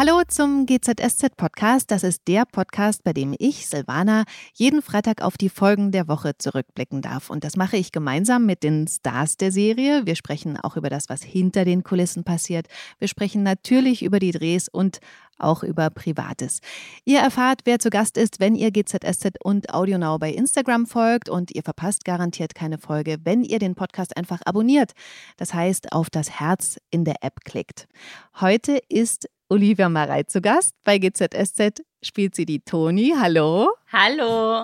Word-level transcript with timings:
Hallo 0.00 0.22
zum 0.26 0.64
GZSZ 0.64 1.36
Podcast. 1.36 1.90
Das 1.90 2.04
ist 2.04 2.22
der 2.26 2.46
Podcast, 2.46 3.04
bei 3.04 3.12
dem 3.12 3.34
ich, 3.38 3.66
Silvana, 3.66 4.24
jeden 4.54 4.80
Freitag 4.80 5.20
auf 5.20 5.36
die 5.36 5.50
Folgen 5.50 5.92
der 5.92 6.08
Woche 6.08 6.38
zurückblicken 6.38 7.02
darf. 7.02 7.28
Und 7.28 7.44
das 7.44 7.54
mache 7.54 7.76
ich 7.76 7.92
gemeinsam 7.92 8.46
mit 8.46 8.62
den 8.62 8.88
Stars 8.88 9.36
der 9.36 9.52
Serie. 9.52 10.06
Wir 10.06 10.16
sprechen 10.16 10.56
auch 10.56 10.78
über 10.78 10.88
das, 10.88 11.10
was 11.10 11.22
hinter 11.22 11.66
den 11.66 11.82
Kulissen 11.82 12.24
passiert. 12.24 12.66
Wir 12.98 13.08
sprechen 13.08 13.42
natürlich 13.42 14.02
über 14.02 14.20
die 14.20 14.30
Drehs 14.30 14.70
und 14.70 15.00
auch 15.36 15.62
über 15.62 15.90
Privates. 15.90 16.60
Ihr 17.04 17.18
erfahrt, 17.18 17.60
wer 17.64 17.78
zu 17.78 17.90
Gast 17.90 18.16
ist, 18.16 18.40
wenn 18.40 18.54
ihr 18.54 18.70
GZSZ 18.70 19.36
und 19.44 19.74
AudioNow 19.74 20.18
bei 20.18 20.30
Instagram 20.30 20.86
folgt 20.86 21.28
und 21.28 21.54
ihr 21.54 21.62
verpasst 21.62 22.06
garantiert 22.06 22.54
keine 22.54 22.78
Folge, 22.78 23.18
wenn 23.24 23.44
ihr 23.44 23.58
den 23.58 23.74
Podcast 23.74 24.16
einfach 24.16 24.40
abonniert. 24.46 24.92
Das 25.36 25.52
heißt, 25.52 25.92
auf 25.92 26.08
das 26.08 26.40
Herz 26.40 26.78
in 26.90 27.04
der 27.04 27.16
App 27.20 27.44
klickt. 27.44 27.86
Heute 28.40 28.80
ist 28.88 29.28
Olivia 29.50 29.88
Marei 29.88 30.22
zu 30.22 30.40
Gast. 30.40 30.76
Bei 30.84 30.98
GZSZ 30.98 31.82
spielt 32.02 32.36
sie 32.36 32.46
die 32.46 32.60
Toni. 32.60 33.14
Hallo. 33.18 33.68
Hallo. 33.92 34.62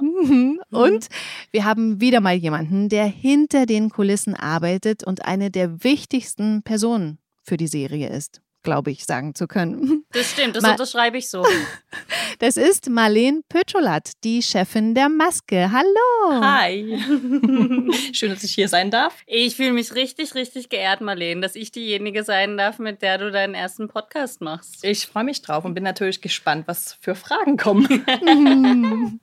Und 0.71 1.09
wir 1.51 1.65
haben 1.65 2.01
wieder 2.01 2.21
mal 2.21 2.37
jemanden, 2.37 2.89
der 2.89 3.07
hinter 3.07 3.67
den 3.67 3.91
Kulissen 3.91 4.35
arbeitet 4.35 5.03
und 5.03 5.25
eine 5.25 5.51
der 5.51 5.83
wichtigsten 5.83 6.63
Personen 6.63 7.19
für 7.43 7.57
die 7.57 7.67
Serie 7.67 8.09
ist 8.09 8.41
glaube 8.67 8.91
ich, 8.91 9.05
sagen 9.05 9.35
zu 9.35 9.47
können. 9.47 10.03
Das 10.13 10.31
stimmt, 10.31 10.57
das 10.57 10.63
Ma 10.63 10.73
unterschreibe 10.73 11.19
ich 11.19 11.31
so. 11.31 11.45
Das 12.39 12.57
ist 12.57 12.91
Marlene 12.91 13.43
Pötscholat, 13.49 14.13
die 14.25 14.43
Chefin 14.43 14.95
der 14.95 15.09
Maske. 15.09 15.71
Hallo. 15.73 16.43
Hi. 16.43 16.99
Schön, 18.13 18.31
dass 18.31 18.43
ich 18.43 18.55
hier 18.55 18.69
sein 18.69 18.91
darf. 18.91 19.23
Ich 19.27 19.57
fühle 19.57 19.73
mich 19.73 19.95
richtig, 19.95 20.35
richtig 20.35 20.69
geehrt, 20.69 21.01
Marlene, 21.01 21.41
dass 21.41 21.55
ich 21.55 21.71
diejenige 21.71 22.25
sein 22.25 22.57
darf, 22.57 22.79
mit 22.79 23.03
der 23.03 23.19
du 23.19 23.31
deinen 23.31 23.55
ersten 23.55 23.89
Podcast 23.89 24.41
machst. 24.41 24.85
Ich 24.85 25.07
freue 25.07 25.25
mich 25.25 25.41
drauf 25.43 25.65
und 25.65 25.75
bin 25.75 25.85
natürlich 25.85 26.21
gespannt, 26.21 26.67
was 26.67 26.97
für 27.01 27.15
Fragen 27.15 27.57
kommen. 27.57 29.21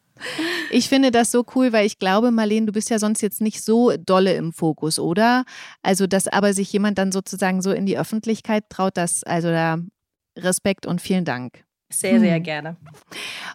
Ich 0.71 0.89
finde 0.89 1.11
das 1.11 1.31
so 1.31 1.45
cool, 1.55 1.71
weil 1.73 1.85
ich 1.85 1.99
glaube, 1.99 2.31
Marlene, 2.31 2.65
du 2.65 2.71
bist 2.71 2.89
ja 2.89 2.99
sonst 2.99 3.21
jetzt 3.21 3.41
nicht 3.41 3.63
so 3.63 3.93
dolle 3.97 4.33
im 4.33 4.53
Fokus, 4.53 4.99
oder? 4.99 5.45
Also, 5.81 6.07
dass 6.07 6.27
aber 6.27 6.53
sich 6.53 6.71
jemand 6.73 6.97
dann 6.97 7.11
sozusagen 7.11 7.61
so 7.61 7.71
in 7.71 7.85
die 7.85 7.97
Öffentlichkeit 7.97 8.65
traut, 8.69 8.97
das, 8.97 9.23
also 9.23 9.49
da 9.49 9.77
Respekt 10.37 10.85
und 10.85 11.01
vielen 11.01 11.25
Dank. 11.25 11.63
Sehr, 11.91 12.19
sehr 12.19 12.35
hm. 12.37 12.43
gerne. 12.43 12.77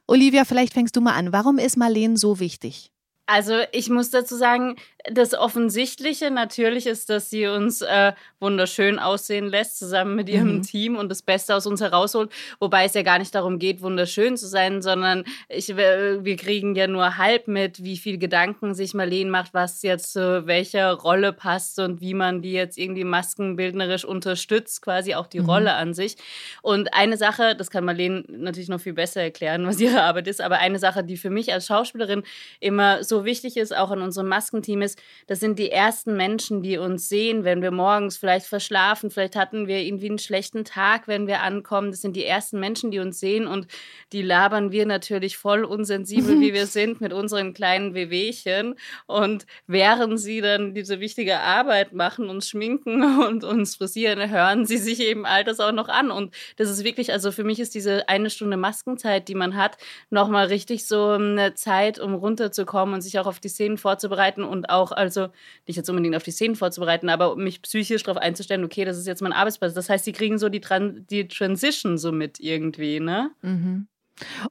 Olivia, 0.07 0.45
vielleicht 0.45 0.73
fängst 0.73 0.95
du 0.97 1.01
mal 1.01 1.15
an. 1.15 1.33
Warum 1.33 1.59
ist 1.59 1.77
Marlene 1.77 2.17
so 2.17 2.39
wichtig? 2.39 2.93
Also 3.27 3.55
ich 3.73 3.91
muss 3.91 4.11
dazu 4.11 4.37
sagen, 4.37 4.77
das 5.11 5.35
Offensichtliche 5.35 6.31
natürlich 6.31 6.87
ist, 6.87 7.09
dass 7.09 7.31
sie 7.31 7.47
uns 7.47 7.83
äh, 7.83 8.13
wunderschön 8.41 8.99
aussehen 8.99 9.47
lässt, 9.47 9.79
zusammen 9.79 10.17
mit 10.17 10.29
ihrem 10.29 10.57
mhm. 10.57 10.63
Team 10.63 10.97
und 10.97 11.09
das 11.09 11.23
Beste 11.23 11.55
aus 11.55 11.67
uns 11.67 11.81
herausholt. 11.81 12.31
Wobei 12.59 12.85
es 12.85 12.95
ja 12.95 13.03
gar 13.03 13.19
nicht 13.19 13.35
darum 13.35 13.59
geht, 13.59 13.81
wunderschön 13.81 14.37
zu 14.37 14.47
sein, 14.49 14.83
sondern 14.83 15.25
ich, 15.49 15.69
wir 15.77 16.37
kriegen 16.37 16.75
ja 16.75 16.87
nur 16.87 17.17
halb 17.17 17.49
mit, 17.49 17.83
wie 17.85 17.97
viel 17.97 18.19
Gedanken 18.19 18.75
sich 18.75 18.93
Marlene 18.93 19.31
macht, 19.31 19.55
was 19.55 19.83
jetzt 19.83 20.13
zu 20.13 20.47
welcher 20.47 20.93
Rolle 20.93 21.33
passt 21.33 21.79
und 21.79 22.01
wie 22.01 22.15
man 22.15 22.43
die 22.43 22.53
jetzt 22.53 22.77
irgendwie 22.77 23.05
maskenbildnerisch 23.05 24.05
unterstützt, 24.05 24.83
quasi 24.83 25.15
auch 25.15 25.27
die 25.27 25.41
mhm. 25.41 25.49
Rolle 25.49 25.75
an 25.75 25.95
sich. 25.95 26.17
Und 26.61 26.93
eine 26.93 27.17
Sache, 27.17 27.55
das 27.57 27.71
kann 27.71 27.85
Marlene 27.85 28.25
natürlich 28.29 28.69
noch 28.69 28.81
viel 28.81 28.95
besser 28.95 29.23
erklären, 29.23 29.67
was 29.67 29.81
ihre 29.81 30.03
Arbeit 30.03 30.27
ist, 30.27 30.41
aber 30.41 30.59
eine 30.59 30.79
Sache, 30.79 31.05
die 31.05 31.17
für 31.17 31.31
mich 31.31 31.53
als 31.53 31.67
Schauspielerin 31.67 32.25
immer 32.61 33.05
so 33.05 33.25
wichtig 33.25 33.57
ist, 33.57 33.77
auch 33.77 33.93
in 33.93 34.03
unserem 34.03 34.29
Maskenteam, 34.29 34.83
ist, 34.83 34.98
das 35.29 35.41
sind 35.41 35.59
die 35.59 35.71
ersten 35.71 36.17
Menschen, 36.17 36.63
die 36.63 36.79
uns 36.79 37.09
sehen, 37.09 37.45
wenn 37.45 37.61
wir 37.61 37.71
morgens 37.71 38.17
vielleicht 38.17 38.47
verschlafen, 38.47 39.11
vielleicht 39.11 39.37
hatten 39.37 39.67
wir 39.67 39.79
irgendwie 39.81 40.09
einen 40.09 40.19
schlechten 40.19 40.65
Tag, 40.65 41.07
wenn 41.07 41.27
wir 41.27 41.43
ankommen. 41.43 41.91
Das 41.91 42.01
sind 42.01 42.17
die 42.17 42.25
ersten 42.25 42.59
Menschen, 42.59 42.91
die 42.91 42.99
uns 42.99 43.21
sehen 43.21 43.47
und 43.47 43.67
die 44.13 44.23
labern 44.23 44.73
wir 44.73 44.87
natürlich 44.87 45.37
voll 45.37 45.65
unsensibel, 45.65 46.41
wie 46.41 46.55
wir 46.55 46.67
sind, 46.79 47.03
mit 47.03 47.13
unseren 47.13 47.53
kleinen 47.53 47.93
Wehwehchen. 47.93 48.77
Und 49.07 49.47
während 49.67 50.19
sie 50.19 50.41
dann 50.41 50.73
diese 50.73 50.99
wichtige 50.99 51.41
Arbeit 51.41 51.93
machen, 51.93 52.31
uns 52.31 52.49
schminken 52.49 53.21
und 53.21 53.45
uns 53.45 53.77
frisieren, 53.77 54.31
hören 54.31 54.65
sie 54.65 54.79
sich 54.79 55.01
eben 55.01 55.27
all 55.27 55.45
das 55.45 55.61
auch 55.61 55.73
noch 55.73 55.89
an. 55.89 56.11
Und 56.11 56.35
das 56.57 56.71
ist 56.71 56.85
wirklich, 56.85 57.13
also 57.13 57.33
für 57.33 57.45
mich 57.45 57.61
ist 57.61 57.75
diese 57.75 58.09
eine 58.09 58.31
Stunde 58.31 58.57
Maskenzeit, 58.57 59.29
die 59.29 59.35
man 59.35 59.57
hat, 59.57 59.77
nochmal 60.09 60.47
richtig 60.47 60.87
so 60.87 61.11
eine 61.11 61.53
Zeit, 61.53 61.99
um 61.99 62.15
runterzukommen 62.15 62.95
und 62.95 63.03
sich 63.03 63.19
auch 63.19 63.27
auf 63.27 63.41
die 63.41 63.49
Szenen 63.49 63.77
vorzubereiten 63.77 64.43
und 64.43 64.71
auch, 64.71 64.78
also 64.93 65.29
nicht 65.67 65.77
jetzt 65.77 65.89
unbedingt 65.89 66.17
auf 66.17 66.23
die 66.23 66.31
Szenen 66.31 66.57
vorzubereiten, 66.57 67.09
aber 67.09 67.37
mich 67.37 67.63
psychisch 67.63 68.03
darauf 68.03 68.21
einzustellen, 68.21 68.65
okay, 68.65 68.85
das 68.85 68.99
ist 68.99 69.07
jetzt 69.07 69.23
mein 69.23 69.33
Arbeitsplatz. 69.33 69.75
Das 69.75 69.89
heißt, 69.89 70.05
sie 70.05 70.13
kriegen 70.13 70.39
so 70.39 70.49
die, 70.49 70.61
Tran 70.61 71.07
die 71.11 71.29
Transition 71.29 71.99
so 71.99 72.13
mit 72.13 72.41
irgendwie, 72.41 73.01
ne? 73.01 73.31
Mhm. 73.43 73.89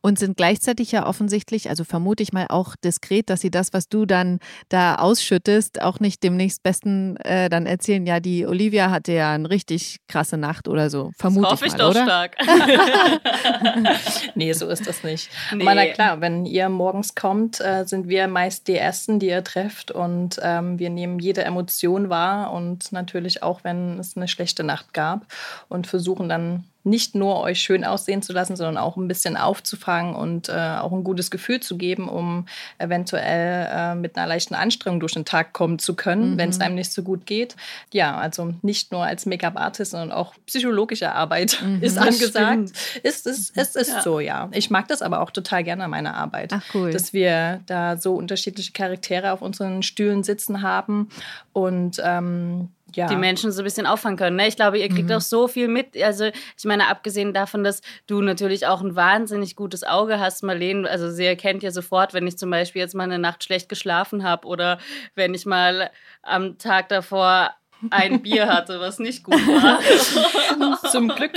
Und 0.02 0.20
sind 0.20 0.38
gleichzeitig 0.38 0.92
ja 0.92 1.06
offensichtlich, 1.06 1.70
also 1.70 1.84
vermute 1.84 2.24
ich 2.24 2.34
mal 2.34 2.48
auch 2.50 2.76
diskret, 2.84 3.30
dass 3.30 3.42
sie 3.42 3.52
das, 3.52 3.74
was 3.74 3.90
du 3.90 4.06
dann 4.06 4.40
da 4.70 4.96
ausschüttest, 4.96 5.82
auch 5.82 6.00
nicht 6.00 6.24
dem 6.24 6.36
nächstbesten 6.38 7.18
äh, 7.18 7.50
dann 7.50 7.66
erzählen, 7.66 8.06
ja, 8.06 8.20
die 8.20 8.46
Olivia 8.46 8.92
hatte 8.92 9.14
ja 9.14 9.34
eine 9.34 9.50
richtig 9.50 9.98
krasse 10.08 10.38
Nacht 10.38 10.68
oder 10.68 10.90
so. 10.90 11.12
Vermute 11.18 11.44
das 11.44 11.52
hoffe 11.54 11.66
ich, 11.66 11.72
mal, 11.74 11.78
doch 11.78 11.90
oder? 11.92 12.04
stark. 12.04 12.38
nee, 14.36 14.54
so 14.54 14.68
ist 14.68 14.88
das 14.88 15.04
nicht. 15.04 15.30
Nee. 15.54 15.64
Aber 15.64 15.76
na 15.76 15.86
klar, 15.88 16.22
wenn 16.22 16.46
ihr 16.46 16.70
morgens 16.70 17.16
kommt, 17.16 17.60
äh, 17.62 17.86
sind 17.86 18.08
wir 18.08 18.28
meist 18.28 18.68
die 18.68 18.76
Ersten, 18.76 19.20
die 19.20 19.28
ihr 19.28 19.44
trefft 19.44 19.92
und 19.92 20.40
ähm, 20.42 20.80
wir 20.80 20.90
nehmen 20.90 21.20
jede 21.20 21.44
Emotion 21.44 22.10
wahr 22.10 22.52
und 22.52 22.92
natürlich 22.92 23.44
auch, 23.44 23.64
wenn 23.64 24.00
es 24.00 24.16
eine 24.16 24.28
schlechte 24.28 24.64
Nacht 24.64 24.94
gab 24.94 25.26
und 25.70 25.88
versuchen 25.88 26.30
dann 26.30 26.64
nicht 26.88 27.16
nur 27.16 27.42
euch 27.42 27.60
schön 27.60 27.84
aussehen 27.84 28.22
zu 28.22 28.34
lassen, 28.34 28.56
sondern 28.56 28.78
auch 28.78 28.98
ein 28.98 29.08
bisschen 29.08 29.38
aufzufangen 29.38 30.16
und 30.16 30.50
äh, 30.50 30.54
auch 30.54 30.92
ein 30.92 31.04
gutes 31.04 31.30
Gefühl 31.30 31.60
zu 31.60 31.78
geben, 31.78 32.10
um 32.10 32.46
eventuell 32.78 33.68
äh, 33.72 33.96
mit 33.96 34.18
einer 34.18 34.28
leichten 34.28 34.56
Anstrengung 34.56 35.00
durch 35.00 35.14
den 35.14 35.26
Tag 35.26 35.54
kommen 35.54 35.80
zu 35.80 35.96
können, 35.96 36.34
mhm. 36.34 36.38
wenn 36.38 36.50
es 36.50 36.60
einem 36.60 36.76
nicht 36.76 36.92
so 36.92 37.04
gut 37.04 37.26
geht. 37.26 37.56
Ja, 37.94 38.18
also 38.18 38.54
nicht 38.62 38.92
nur 38.92 39.04
als 39.04 39.26
Make-up-Artist, 39.26 39.92
sondern 39.92 40.12
auch 40.12 40.34
psychologische 40.46 41.12
Arbeit 41.12 41.62
mhm, 41.66 41.82
ist 41.84 41.98
angesagt. 41.98 42.72
Ist, 43.04 43.28
ist, 43.28 43.58
es 43.58 43.76
ist 43.76 43.92
ja. 43.92 44.02
so, 44.02 44.20
ja. 44.20 44.50
Ich 44.54 44.70
mag 44.70 44.88
das 44.88 45.02
aber 45.02 45.22
auch 45.22 45.32
total 45.32 45.64
gerne 45.64 45.84
an 45.84 45.92
meiner 45.92 46.16
Arbeit. 46.16 46.54
Ach, 46.54 46.64
cool. 46.74 46.92
Dass 46.92 47.14
wir 47.14 47.62
da 47.66 47.98
so 47.98 48.16
unterschiedliche 48.16 48.72
Charaktere 48.72 49.32
auf 49.32 49.42
unseren 49.42 49.84
Stühlen 49.84 50.24
sitzen 50.24 50.62
haben 50.62 51.10
und 51.54 52.02
ähm, 52.04 52.70
ja. 52.96 53.08
die 53.08 53.16
Menschen 53.16 53.52
so 53.52 53.62
ein 53.62 53.66
bisschen 53.66 53.86
auffangen 53.86 54.18
können. 54.18 54.38
Ne? 54.38 54.48
Ich 54.48 54.56
glaube, 54.56 54.80
ihr 54.80 54.90
kriegt 54.90 55.10
mhm. 55.10 55.16
auch 55.16 55.22
so 55.22 55.48
viel 55.48 55.68
mit. 55.68 56.02
Also 56.02 56.26
ich 56.26 56.66
meine, 56.66 56.88
abgesehen 56.88 57.34
davon, 57.34 57.64
dass 57.64 57.82
du 58.08 58.22
natürlich 58.22 58.66
auch 58.68 58.82
ein 58.82 58.96
wahnsinnig 58.96 59.56
gutes 59.56 59.84
Auge 59.84 60.20
hast, 60.20 60.44
Marlene. 60.44 60.90
Also 60.90 61.10
sie 61.12 61.26
erkennt 61.26 61.64
ja 61.64 61.72
sofort, 61.72 62.14
wenn 62.14 62.28
ich 62.28 62.38
zum 62.38 62.50
Beispiel 62.50 62.82
jetzt 62.82 62.96
mal 62.96 63.04
eine 63.04 63.20
Nacht 63.20 63.44
schlecht 63.44 63.70
geschlafen 63.70 64.24
habe 64.24 64.48
oder 64.48 64.80
wenn 65.16 65.34
ich 65.34 65.46
mal 65.46 65.92
am 66.22 66.58
Tag 66.58 66.90
davor 66.90 67.52
ein 67.90 68.22
Bier 68.22 68.48
hatte, 68.48 68.80
was 68.80 69.00
nicht 69.00 69.24
gut 69.24 69.36
war. 69.36 69.80
zum, 70.92 71.10
Glück, 71.10 71.34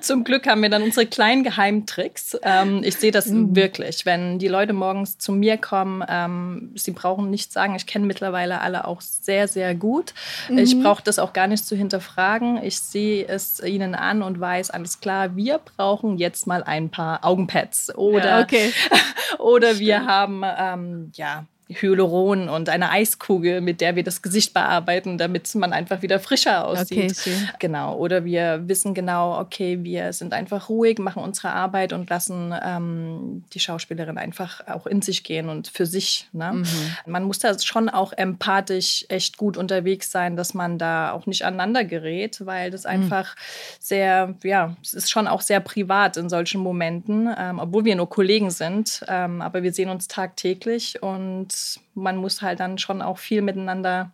zum 0.00 0.24
Glück 0.24 0.46
haben 0.46 0.62
wir 0.62 0.70
dann 0.70 0.82
unsere 0.82 1.06
kleinen 1.06 1.42
Geheimtricks. 1.42 2.38
Ähm, 2.42 2.82
ich 2.84 2.96
sehe 2.96 3.10
das 3.10 3.26
mhm. 3.26 3.56
wirklich. 3.56 4.06
Wenn 4.06 4.38
die 4.38 4.48
Leute 4.48 4.72
morgens 4.72 5.18
zu 5.18 5.32
mir 5.32 5.56
kommen, 5.56 6.04
ähm, 6.08 6.72
sie 6.74 6.92
brauchen 6.92 7.30
nicht 7.30 7.52
sagen, 7.52 7.74
ich 7.74 7.86
kenne 7.86 8.06
mittlerweile 8.06 8.60
alle 8.60 8.86
auch 8.86 9.00
sehr, 9.00 9.48
sehr 9.48 9.74
gut. 9.74 10.14
Mhm. 10.48 10.58
Ich 10.58 10.80
brauche 10.80 11.02
das 11.02 11.18
auch 11.18 11.32
gar 11.32 11.46
nicht 11.46 11.66
zu 11.66 11.76
hinterfragen. 11.76 12.62
Ich 12.62 12.78
sehe 12.80 13.26
es 13.26 13.60
ihnen 13.62 13.94
an 13.94 14.22
und 14.22 14.38
weiß, 14.38 14.70
alles 14.70 15.00
klar, 15.00 15.36
wir 15.36 15.58
brauchen 15.58 16.18
jetzt 16.18 16.46
mal 16.46 16.62
ein 16.62 16.90
paar 16.90 17.24
Augenpads. 17.24 17.94
Oder, 17.96 18.38
ja, 18.38 18.40
okay. 18.40 18.72
oder 19.38 19.78
wir 19.78 20.06
haben 20.06 20.42
ähm, 20.44 21.12
ja, 21.14 21.44
Hyaluron 21.80 22.48
und 22.48 22.68
eine 22.68 22.90
Eiskugel, 22.90 23.60
mit 23.60 23.80
der 23.80 23.96
wir 23.96 24.04
das 24.04 24.22
Gesicht 24.22 24.54
bearbeiten, 24.54 25.18
damit 25.18 25.54
man 25.54 25.72
einfach 25.72 26.02
wieder 26.02 26.20
frischer 26.20 26.66
aussieht. 26.66 27.12
Okay, 27.18 27.34
genau. 27.58 27.96
Oder 27.96 28.24
wir 28.24 28.62
wissen 28.66 28.94
genau, 28.94 29.38
okay, 29.38 29.78
wir 29.82 30.12
sind 30.12 30.32
einfach 30.32 30.68
ruhig, 30.68 30.98
machen 30.98 31.22
unsere 31.22 31.52
Arbeit 31.52 31.92
und 31.92 32.08
lassen 32.10 32.54
ähm, 32.64 33.44
die 33.52 33.60
Schauspielerin 33.60 34.18
einfach 34.18 34.66
auch 34.66 34.86
in 34.86 35.02
sich 35.02 35.24
gehen 35.24 35.48
und 35.48 35.68
für 35.68 35.86
sich. 35.86 36.28
Ne? 36.32 36.52
Mhm. 36.52 36.66
Man 37.06 37.24
muss 37.24 37.38
da 37.38 37.58
schon 37.58 37.88
auch 37.88 38.12
empathisch 38.12 39.04
echt 39.08 39.36
gut 39.36 39.56
unterwegs 39.56 40.10
sein, 40.10 40.36
dass 40.36 40.54
man 40.54 40.78
da 40.78 41.12
auch 41.12 41.26
nicht 41.26 41.44
aneinander 41.44 41.84
gerät, 41.84 42.44
weil 42.44 42.70
das 42.70 42.84
mhm. 42.84 42.90
einfach 42.90 43.34
sehr, 43.78 44.34
ja, 44.42 44.76
es 44.82 44.94
ist 44.94 45.10
schon 45.10 45.28
auch 45.28 45.40
sehr 45.40 45.60
privat 45.60 46.16
in 46.16 46.28
solchen 46.28 46.60
Momenten, 46.60 47.28
ähm, 47.36 47.58
obwohl 47.58 47.84
wir 47.84 47.96
nur 47.96 48.08
Kollegen 48.08 48.50
sind, 48.50 49.04
ähm, 49.08 49.40
aber 49.40 49.62
wir 49.62 49.72
sehen 49.72 49.88
uns 49.88 50.08
tagtäglich 50.08 51.02
und 51.02 51.52
man 51.94 52.16
muss 52.16 52.42
halt 52.42 52.60
dann 52.60 52.78
schon 52.78 53.02
auch 53.02 53.18
viel 53.18 53.42
miteinander 53.42 54.12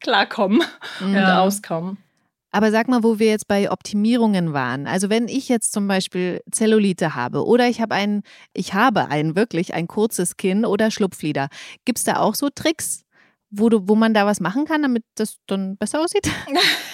klarkommen 0.00 0.62
ja. 1.00 1.06
und 1.06 1.16
auskommen. 1.16 1.98
Aber 2.52 2.70
sag 2.70 2.88
mal, 2.88 3.02
wo 3.02 3.18
wir 3.18 3.28
jetzt 3.28 3.48
bei 3.48 3.70
Optimierungen 3.70 4.54
waren. 4.54 4.86
Also 4.86 5.10
wenn 5.10 5.28
ich 5.28 5.48
jetzt 5.48 5.72
zum 5.72 5.88
Beispiel 5.88 6.40
Zellulite 6.50 7.14
habe 7.14 7.44
oder 7.44 7.68
ich 7.68 7.82
habe 7.82 7.94
ein, 7.94 8.22
ich 8.54 8.72
habe 8.72 9.08
ein 9.08 9.36
wirklich 9.36 9.74
ein 9.74 9.86
kurzes 9.86 10.38
Kinn 10.38 10.64
oder 10.64 10.90
Schlupflider, 10.90 11.48
gibt 11.84 11.98
es 11.98 12.04
da 12.04 12.16
auch 12.16 12.34
so 12.34 12.48
Tricks, 12.48 13.04
wo, 13.50 13.68
du, 13.68 13.88
wo 13.88 13.94
man 13.94 14.12
da 14.12 14.26
was 14.26 14.40
machen 14.40 14.64
kann, 14.64 14.82
damit 14.82 15.04
das 15.14 15.38
dann 15.46 15.76
besser 15.76 16.00
aussieht? 16.00 16.28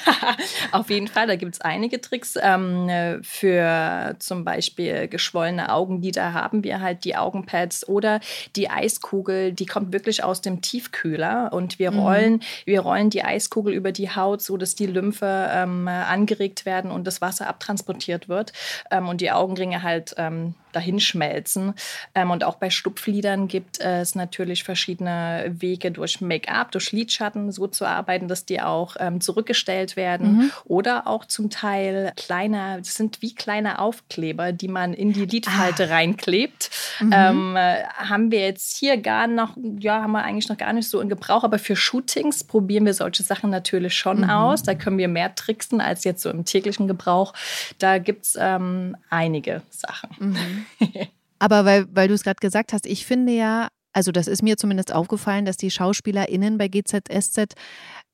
Auf 0.73 0.91
jeden 0.91 1.09
Fall, 1.09 1.27
da 1.27 1.37
gibt 1.37 1.55
es 1.55 1.61
einige 1.61 2.01
Tricks. 2.01 2.35
Ähm, 2.41 2.91
für 3.23 4.17
zum 4.19 4.45
Beispiel 4.45 5.09
geschwollene 5.09 5.73
Augenlider 5.73 6.35
haben 6.35 6.63
wir 6.63 6.81
halt 6.81 7.05
die 7.05 7.17
Augenpads 7.17 7.89
oder 7.89 8.21
die 8.57 8.69
Eiskugel, 8.69 9.53
die 9.53 9.67
kommt 9.67 9.93
wirklich 9.93 10.23
aus 10.25 10.41
dem 10.41 10.61
Tiefkühler 10.61 11.51
und 11.53 11.79
wir 11.79 11.91
mhm. 11.91 11.99
rollen, 11.99 12.33
mhm. 12.35 12.41
wir 12.67 12.81
rollen 12.81 13.11
die 13.11 13.25
Eiskugel 13.25 13.73
über 13.73 13.93
die 13.93 14.11
Haut, 14.11 14.43
so 14.43 14.57
dass 14.57 14.75
die 14.75 14.87
Lymphe 14.87 15.51
ähm, 15.53 15.89
angeregt 15.89 16.67
werden 16.67 16.91
und 16.91 17.07
das 17.07 17.21
Wasser 17.21 17.49
abtransportiert 17.49 18.29
wird 18.29 18.53
ähm, 18.91 19.09
und 19.09 19.21
die 19.21 19.31
Augenringe 19.31 19.83
halt 19.83 20.15
ähm, 20.19 20.55
dahinschmelzen. 20.73 21.75
Ähm, 22.15 22.31
und 22.31 22.45
auch 22.45 22.57
bei 22.57 22.71
Schlupflidern 22.71 23.49
gibt 23.49 23.81
es 23.81 24.15
natürlich 24.15 24.65
verschiedene 24.65 25.53
Wege 25.59 25.91
durch 25.91 26.21
Make-up, 26.21 26.73
durch 26.73 26.93
Lidschatten 26.93 27.53
so 27.53 27.67
zu 27.67 27.87
arbeiten, 27.87 28.29
dass 28.29 28.45
die 28.45 28.61
auch 28.61 28.97
ähm, 28.99 29.21
zurückgestellt 29.21 29.97
werden. 29.97 30.37
Mhm. 30.37 30.53
Oder 30.65 31.07
auch 31.07 31.25
zum 31.25 31.51
Teil 31.51 32.13
kleine, 32.17 32.79
das 32.79 32.95
sind 32.95 33.23
wie 33.23 33.35
kleine 33.35 33.79
Aufkleber, 33.79 34.53
die 34.53 34.69
man 34.69 34.95
in 34.95 35.13
die 35.13 35.27
Lidfalte 35.27 35.85
ah. 35.85 35.95
reinklebt. 35.95 36.71
Mhm. 37.01 37.13
Ähm, 37.15 37.57
äh, 37.57 37.85
haben 37.85 38.31
wir 38.31 38.41
jetzt 38.41 38.77
hier 38.77 38.97
gar 38.97 39.27
noch, 39.27 39.57
ja, 39.79 40.03
haben 40.03 40.13
wir 40.13 40.25
eigentlich 40.25 40.49
noch 40.49 40.59
gar 40.59 40.73
nicht 40.73 40.89
so 40.89 41.01
in 41.01 41.09
Gebrauch, 41.09 41.45
aber 41.45 41.59
für 41.59 41.77
Shootings 41.77 42.45
probieren 42.45 42.85
wir 42.85 42.95
solche 42.95 43.23
Sachen 43.23 43.51
natürlich 43.51 43.95
schon 43.95 44.23
mhm. 44.23 44.31
aus. 44.31 44.63
Da 44.63 44.75
können 44.75 44.99
wir 44.99 45.09
mehr 45.09 45.35
tricksen 45.35 45.81
als 45.81 46.05
jetzt 46.05 46.23
so 46.23 46.31
im 46.31 46.45
täglichen 46.45 46.89
Gebrauch. 46.89 47.35
Da 47.79 47.99
gibt 47.99 48.25
es 48.27 48.39
ähm, 48.39 48.97
einige 49.11 49.63
Sachen. 49.71 50.62
Aber 51.38 51.64
weil, 51.64 51.87
weil 51.94 52.09
du 52.09 52.14
es 52.14 52.23
gerade 52.23 52.41
gesagt 52.41 52.73
hast, 52.73 52.87
ich 52.87 53.05
finde 53.05 53.32
ja, 53.32 53.69
also 53.93 54.12
das 54.12 54.29
ist 54.29 54.43
mir 54.43 54.56
zumindest 54.56 54.93
aufgefallen, 54.94 55.44
dass 55.44 55.56
die 55.56 55.70
SchauspielerInnen 55.70 56.56
bei 56.56 56.69
GZSZ 56.69 57.55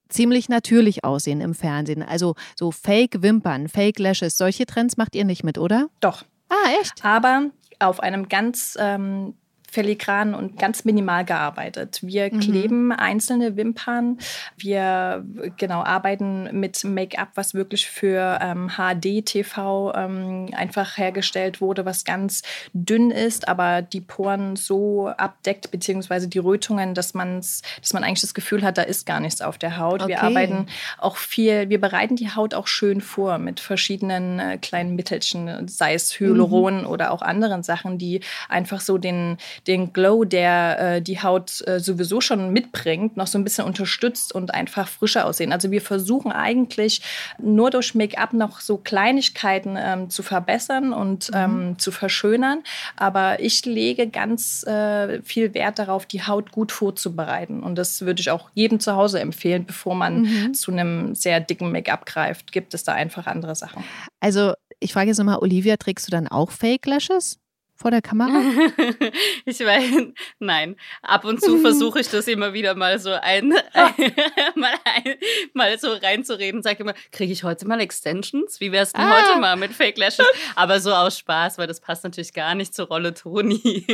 ziemlich 0.08 0.48
natürlich 0.48 1.04
aussehen 1.04 1.40
im 1.40 1.54
Fernsehen. 1.54 2.02
Also 2.02 2.34
so 2.56 2.70
Fake-Wimpern, 2.70 3.68
Fake-Lashes, 3.68 4.36
solche 4.36 4.66
Trends 4.66 4.96
macht 4.96 5.14
ihr 5.14 5.24
nicht 5.24 5.44
mit, 5.44 5.58
oder? 5.58 5.88
Doch. 6.00 6.24
Ah, 6.48 6.80
echt? 6.80 7.04
Aber 7.04 7.50
auf 7.78 8.00
einem 8.00 8.28
ganz 8.28 8.76
ähm, 8.80 9.34
filigran 9.70 10.34
und 10.34 10.58
ganz 10.58 10.84
minimal 10.84 11.24
gearbeitet. 11.24 12.00
Wir 12.02 12.32
mhm. 12.32 12.40
kleben 12.40 12.92
einzelne 12.92 13.56
Wimpern. 13.56 14.18
Wir 14.56 15.24
genau 15.56 15.82
arbeiten 15.82 16.48
mit 16.58 16.84
Make-up, 16.84 17.28
was 17.34 17.54
wirklich 17.54 17.86
für 17.88 18.38
ähm, 18.40 18.70
HD-TV 18.76 19.92
ähm, 19.94 20.48
einfach 20.56 20.96
hergestellt 20.96 21.60
wurde, 21.60 21.84
was 21.84 22.04
ganz 22.04 22.42
dünn 22.72 23.10
ist, 23.10 23.48
aber 23.48 23.82
die 23.82 24.00
Poren 24.00 24.56
so 24.56 25.08
abdeckt, 25.08 25.70
beziehungsweise 25.70 26.28
die 26.28 26.38
Rötungen, 26.38 26.94
dass, 26.94 27.12
man's, 27.12 27.62
dass 27.80 27.92
man 27.92 28.04
eigentlich 28.04 28.22
das 28.22 28.34
Gefühl 28.34 28.62
hat, 28.62 28.78
da 28.78 28.82
ist 28.82 29.04
gar 29.04 29.20
nichts 29.20 29.42
auf 29.42 29.58
der 29.58 29.78
Haut. 29.78 30.02
Okay. 30.02 30.12
Wir 30.12 30.22
arbeiten 30.22 30.66
auch 30.96 31.16
viel, 31.16 31.68
wir 31.68 31.80
bereiten 31.80 32.16
die 32.16 32.30
Haut 32.30 32.54
auch 32.54 32.66
schön 32.66 33.00
vor 33.00 33.38
mit 33.38 33.60
verschiedenen 33.60 34.38
äh, 34.38 34.58
kleinen 34.58 34.96
Mittelchen, 34.96 35.68
sei 35.68 35.94
es 35.94 36.18
Hyaluron 36.18 36.82
mhm. 36.82 36.86
oder 36.86 37.10
auch 37.12 37.20
anderen 37.20 37.62
Sachen, 37.62 37.98
die 37.98 38.20
einfach 38.48 38.80
so 38.80 38.96
den, 38.96 39.36
den 39.66 39.92
Glow, 39.92 40.24
der 40.24 40.96
äh, 40.96 41.02
die 41.02 41.22
Haut 41.22 41.66
äh, 41.66 41.80
sowieso 41.80 42.20
schon 42.20 42.52
mitbringt, 42.52 43.16
noch 43.16 43.26
so 43.26 43.38
ein 43.38 43.44
bisschen 43.44 43.64
unterstützt 43.64 44.34
und 44.34 44.54
einfach 44.54 44.88
frischer 44.88 45.26
aussehen. 45.26 45.52
Also 45.52 45.70
wir 45.70 45.80
versuchen 45.80 46.32
eigentlich 46.32 47.02
nur 47.38 47.70
durch 47.70 47.94
Make-up 47.94 48.32
noch 48.32 48.60
so 48.60 48.76
Kleinigkeiten 48.78 49.76
ähm, 49.78 50.10
zu 50.10 50.22
verbessern 50.22 50.92
und 50.92 51.30
mhm. 51.30 51.36
ähm, 51.36 51.78
zu 51.78 51.90
verschönern. 51.90 52.62
Aber 52.96 53.40
ich 53.40 53.64
lege 53.64 54.08
ganz 54.08 54.64
äh, 54.66 55.22
viel 55.22 55.54
Wert 55.54 55.78
darauf, 55.78 56.06
die 56.06 56.22
Haut 56.22 56.52
gut 56.52 56.72
vorzubereiten. 56.72 57.62
Und 57.62 57.76
das 57.76 58.02
würde 58.02 58.20
ich 58.20 58.30
auch 58.30 58.50
jedem 58.54 58.80
zu 58.80 58.94
Hause 58.94 59.20
empfehlen, 59.20 59.64
bevor 59.66 59.94
man 59.94 60.22
mhm. 60.22 60.54
zu 60.54 60.72
einem 60.72 61.14
sehr 61.14 61.40
dicken 61.40 61.72
Make-up 61.72 62.06
greift. 62.06 62.52
Gibt 62.52 62.74
es 62.74 62.84
da 62.84 62.92
einfach 62.92 63.26
andere 63.26 63.54
Sachen. 63.54 63.84
Also 64.20 64.54
ich 64.80 64.92
frage 64.92 65.08
jetzt 65.08 65.18
nochmal, 65.18 65.38
Olivia, 65.38 65.76
trägst 65.76 66.06
du 66.06 66.10
dann 66.10 66.28
auch 66.28 66.50
Fake 66.50 66.86
Lashes? 66.86 67.38
Vor 67.78 67.92
der 67.92 68.02
Kamera? 68.02 68.42
ich 69.44 69.60
weiß, 69.60 70.12
nein. 70.40 70.76
Ab 71.00 71.24
und 71.24 71.40
zu 71.40 71.58
versuche 71.60 72.00
ich 72.00 72.10
das 72.10 72.26
immer 72.26 72.52
wieder 72.52 72.74
mal 72.74 72.98
so 72.98 73.12
ein, 73.12 73.48
mal, 74.56 74.74
ein 74.84 75.14
mal 75.54 75.78
so 75.78 75.92
reinzureden. 75.92 76.62
Sag 76.62 76.80
immer, 76.80 76.94
kriege 77.12 77.32
ich 77.32 77.44
heute 77.44 77.66
mal 77.66 77.80
Extensions? 77.80 78.60
Wie 78.60 78.72
wär's 78.72 78.92
denn 78.92 79.04
ah. 79.04 79.16
heute 79.16 79.40
mal 79.40 79.56
mit 79.56 79.72
Fake 79.72 79.96
Lashes? 79.96 80.26
Aber 80.56 80.80
so 80.80 80.92
aus 80.92 81.18
Spaß, 81.18 81.58
weil 81.58 81.68
das 81.68 81.80
passt 81.80 82.02
natürlich 82.02 82.32
gar 82.32 82.54
nicht 82.56 82.74
zur 82.74 82.88
Rolle 82.88 83.14
Toni. 83.14 83.86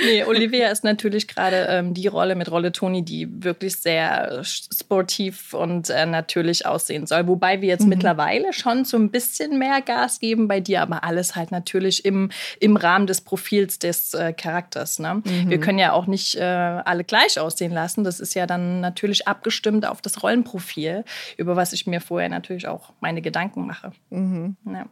Nee, 0.00 0.24
Olivia 0.24 0.68
ist 0.68 0.84
natürlich 0.84 1.26
gerade 1.26 1.66
ähm, 1.68 1.94
die 1.94 2.06
Rolle 2.06 2.36
mit 2.36 2.50
Rolle 2.50 2.72
Toni, 2.72 3.04
die 3.04 3.28
wirklich 3.42 3.76
sehr 3.76 4.42
sportiv 4.44 5.54
und 5.54 5.90
äh, 5.90 6.06
natürlich 6.06 6.66
aussehen 6.66 7.06
soll. 7.06 7.26
Wobei 7.26 7.60
wir 7.60 7.68
jetzt 7.68 7.82
mhm. 7.82 7.90
mittlerweile 7.90 8.52
schon 8.52 8.84
so 8.84 8.96
ein 8.96 9.10
bisschen 9.10 9.58
mehr 9.58 9.82
Gas 9.82 10.20
geben 10.20 10.46
bei 10.48 10.60
dir, 10.60 10.82
aber 10.82 11.04
alles 11.04 11.34
halt 11.36 11.50
natürlich 11.50 12.04
im, 12.04 12.30
im 12.60 12.76
Rahmen 12.76 13.06
des 13.06 13.20
Profils 13.20 13.78
des 13.78 14.14
äh, 14.14 14.32
Charakters. 14.32 14.98
Ne? 14.98 15.22
Mhm. 15.24 15.50
Wir 15.50 15.58
können 15.58 15.78
ja 15.78 15.92
auch 15.92 16.06
nicht 16.06 16.36
äh, 16.36 16.42
alle 16.42 17.04
gleich 17.04 17.38
aussehen 17.40 17.72
lassen. 17.72 18.04
Das 18.04 18.20
ist 18.20 18.34
ja 18.34 18.46
dann 18.46 18.80
natürlich 18.80 19.26
abgestimmt 19.26 19.86
auf 19.86 20.00
das 20.00 20.22
Rollenprofil, 20.22 21.04
über 21.36 21.56
was 21.56 21.72
ich 21.72 21.86
mir 21.86 22.00
vorher 22.00 22.28
natürlich 22.28 22.68
auch 22.68 22.92
meine 23.00 23.20
Gedanken 23.20 23.66
mache. 23.66 23.92
Mhm. 24.10 24.56
Ja. 24.66 24.86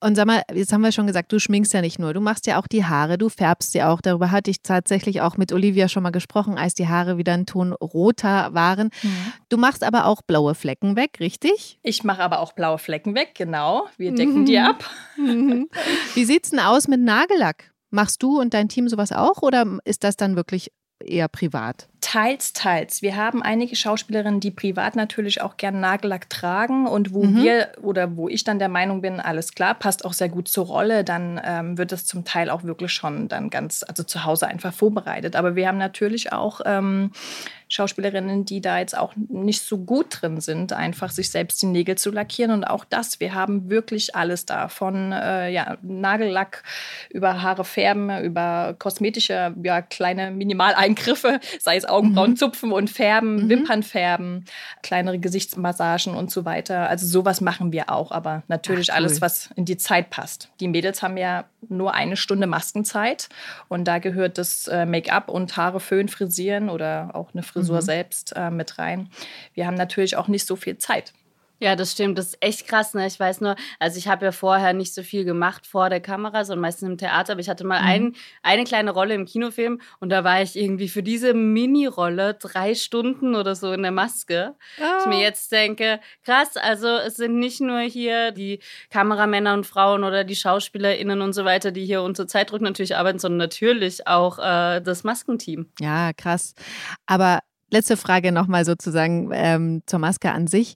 Und 0.00 0.14
sag 0.14 0.26
mal, 0.26 0.42
jetzt 0.54 0.72
haben 0.72 0.82
wir 0.82 0.92
schon 0.92 1.08
gesagt, 1.08 1.32
du 1.32 1.40
schminkst 1.40 1.72
ja 1.72 1.80
nicht 1.80 1.98
nur, 1.98 2.14
du 2.14 2.20
machst 2.20 2.46
ja 2.46 2.60
auch 2.60 2.68
die 2.68 2.84
Haare, 2.84 3.18
du 3.18 3.28
färbst 3.28 3.72
sie 3.72 3.82
auch. 3.82 4.00
Darüber 4.00 4.30
hatte 4.30 4.50
ich 4.50 4.62
tatsächlich 4.62 5.20
auch 5.22 5.36
mit 5.36 5.52
Olivia 5.52 5.88
schon 5.88 6.04
mal 6.04 6.10
gesprochen, 6.10 6.56
als 6.56 6.74
die 6.74 6.86
Haare 6.86 7.18
wieder 7.18 7.32
einen 7.34 7.46
Ton 7.46 7.72
roter 7.72 8.54
waren. 8.54 8.90
Mhm. 9.02 9.32
Du 9.48 9.56
machst 9.56 9.82
aber 9.82 10.06
auch 10.06 10.22
blaue 10.22 10.54
Flecken 10.54 10.94
weg, 10.94 11.18
richtig? 11.18 11.80
Ich 11.82 12.04
mache 12.04 12.22
aber 12.22 12.38
auch 12.38 12.52
blaue 12.52 12.78
Flecken 12.78 13.16
weg, 13.16 13.32
genau. 13.34 13.88
Wir 13.96 14.14
decken 14.14 14.40
mhm. 14.40 14.46
die 14.46 14.58
ab. 14.58 14.84
Mhm. 15.16 15.68
Wie 16.14 16.24
sieht's 16.24 16.50
denn 16.50 16.60
aus 16.60 16.86
mit 16.86 17.00
Nagellack? 17.00 17.72
Machst 17.90 18.22
du 18.22 18.38
und 18.38 18.54
dein 18.54 18.68
Team 18.68 18.88
sowas 18.88 19.12
auch 19.12 19.42
oder 19.42 19.78
ist 19.84 20.04
das 20.04 20.16
dann 20.16 20.36
wirklich 20.36 20.70
eher 21.04 21.28
privat? 21.28 21.88
Teils, 22.00 22.52
teils. 22.52 23.02
Wir 23.02 23.16
haben 23.16 23.42
einige 23.42 23.76
Schauspielerinnen, 23.76 24.40
die 24.40 24.50
privat 24.50 24.96
natürlich 24.96 25.40
auch 25.40 25.56
gern 25.56 25.80
Nagellack 25.80 26.30
tragen 26.30 26.86
und 26.86 27.12
wo 27.12 27.24
mhm. 27.24 27.42
wir 27.42 27.68
oder 27.82 28.16
wo 28.16 28.28
ich 28.28 28.44
dann 28.44 28.58
der 28.58 28.68
Meinung 28.68 29.00
bin, 29.00 29.20
alles 29.20 29.52
klar, 29.52 29.74
passt 29.74 30.04
auch 30.04 30.12
sehr 30.12 30.28
gut 30.28 30.48
zur 30.48 30.66
Rolle, 30.66 31.04
dann 31.04 31.40
ähm, 31.44 31.78
wird 31.78 31.92
es 31.92 32.06
zum 32.06 32.24
Teil 32.24 32.50
auch 32.50 32.62
wirklich 32.62 32.92
schon 32.92 33.28
dann 33.28 33.50
ganz, 33.50 33.84
also 33.86 34.02
zu 34.02 34.24
Hause 34.24 34.46
einfach 34.46 34.72
vorbereitet. 34.72 35.36
Aber 35.36 35.56
wir 35.56 35.68
haben 35.68 35.78
natürlich 35.78 36.32
auch 36.32 36.60
ähm, 36.64 37.12
Schauspielerinnen, 37.68 38.46
die 38.46 38.62
da 38.62 38.78
jetzt 38.78 38.96
auch 38.96 39.12
nicht 39.16 39.62
so 39.62 39.76
gut 39.76 40.06
drin 40.20 40.40
sind, 40.40 40.72
einfach 40.72 41.10
sich 41.10 41.30
selbst 41.30 41.60
die 41.60 41.66
Nägel 41.66 41.98
zu 41.98 42.10
lackieren. 42.10 42.50
Und 42.50 42.64
auch 42.64 42.86
das, 42.86 43.20
wir 43.20 43.34
haben 43.34 43.68
wirklich 43.68 44.16
alles 44.16 44.46
da. 44.46 44.68
Von 44.68 45.12
äh, 45.12 45.50
ja, 45.50 45.76
Nagellack 45.82 46.62
über 47.10 47.42
Haare 47.42 47.64
färben, 47.64 48.24
über 48.24 48.74
kosmetische, 48.78 49.54
ja, 49.62 49.82
kleine 49.82 50.30
Minimaleingriffe, 50.30 51.40
sei 51.60 51.76
es 51.76 51.84
Augenbrauen 51.84 52.30
mhm. 52.30 52.36
zupfen 52.36 52.72
und 52.72 52.88
färben, 52.88 53.44
mhm. 53.44 53.48
Wimpern 53.50 53.82
färben, 53.82 54.46
kleinere 54.82 55.18
Gesichtsmassagen 55.18 56.14
und 56.14 56.30
so 56.30 56.46
weiter. 56.46 56.88
Also 56.88 57.06
sowas 57.06 57.42
machen 57.42 57.70
wir 57.72 57.90
auch, 57.90 58.12
aber 58.12 58.44
natürlich 58.48 58.90
Ach, 58.90 58.94
cool. 58.94 59.04
alles, 59.04 59.20
was 59.20 59.50
in 59.56 59.66
die 59.66 59.76
Zeit 59.76 60.08
passt. 60.08 60.48
Die 60.60 60.68
Mädels 60.68 61.02
haben 61.02 61.18
ja 61.18 61.44
nur 61.68 61.92
eine 61.92 62.16
Stunde 62.16 62.46
Maskenzeit 62.46 63.28
und 63.68 63.84
da 63.84 63.98
gehört 63.98 64.38
das 64.38 64.68
äh, 64.68 64.86
Make-up 64.86 65.28
und 65.28 65.56
Haare 65.56 65.80
föhn, 65.80 66.08
frisieren 66.08 66.70
oder 66.70 67.10
auch 67.14 67.34
eine 67.34 67.42
Frisur 67.42 67.57
mhm. 67.62 67.80
selbst 67.80 68.32
äh, 68.36 68.50
mit 68.50 68.78
rein. 68.78 69.10
Wir 69.54 69.66
haben 69.66 69.74
natürlich 69.76 70.16
auch 70.16 70.28
nicht 70.28 70.46
so 70.46 70.56
viel 70.56 70.78
Zeit. 70.78 71.12
Ja, 71.60 71.74
das 71.74 71.92
stimmt. 71.92 72.18
Das 72.18 72.26
ist 72.26 72.38
echt 72.40 72.68
krass. 72.68 72.94
Ne? 72.94 73.06
Ich 73.06 73.18
weiß 73.18 73.40
nur, 73.40 73.56
also 73.78 73.98
ich 73.98 74.06
habe 74.06 74.26
ja 74.26 74.32
vorher 74.32 74.72
nicht 74.72 74.94
so 74.94 75.02
viel 75.02 75.24
gemacht 75.24 75.66
vor 75.66 75.90
der 75.90 76.00
Kamera, 76.00 76.44
sondern 76.44 76.62
meistens 76.62 76.88
im 76.88 76.98
Theater. 76.98 77.32
Aber 77.32 77.40
ich 77.40 77.48
hatte 77.48 77.64
mal 77.64 77.80
mhm. 77.80 77.88
ein, 77.88 78.16
eine 78.42 78.64
kleine 78.64 78.92
Rolle 78.92 79.14
im 79.14 79.26
Kinofilm 79.26 79.80
und 79.98 80.10
da 80.10 80.24
war 80.24 80.40
ich 80.42 80.56
irgendwie 80.56 80.88
für 80.88 81.02
diese 81.02 81.34
Mini-Rolle 81.34 82.34
drei 82.34 82.74
Stunden 82.74 83.34
oder 83.34 83.54
so 83.54 83.72
in 83.72 83.82
der 83.82 83.90
Maske. 83.90 84.54
Oh. 84.78 85.00
Ich 85.00 85.06
mir 85.06 85.16
ah. 85.16 85.20
jetzt 85.20 85.50
denke, 85.50 86.00
krass, 86.24 86.56
also 86.56 86.88
es 86.88 87.16
sind 87.16 87.38
nicht 87.38 87.60
nur 87.60 87.80
hier 87.80 88.30
die 88.30 88.60
Kameramänner 88.90 89.54
und 89.54 89.66
Frauen 89.66 90.04
oder 90.04 90.24
die 90.24 90.36
SchauspielerInnen 90.36 91.20
und 91.20 91.32
so 91.32 91.44
weiter, 91.44 91.72
die 91.72 91.84
hier 91.84 92.02
unter 92.02 92.26
Zeitdruck 92.26 92.60
natürlich 92.60 92.96
arbeiten, 92.96 93.18
sondern 93.18 93.38
natürlich 93.38 94.06
auch 94.06 94.38
äh, 94.38 94.80
das 94.80 95.02
Maskenteam. 95.04 95.70
Ja, 95.80 96.12
krass. 96.12 96.54
Aber 97.06 97.40
letzte 97.70 97.96
Frage 97.96 98.32
nochmal 98.32 98.64
sozusagen 98.64 99.30
ähm, 99.32 99.82
zur 99.86 99.98
Maske 99.98 100.30
an 100.30 100.46
sich. 100.46 100.74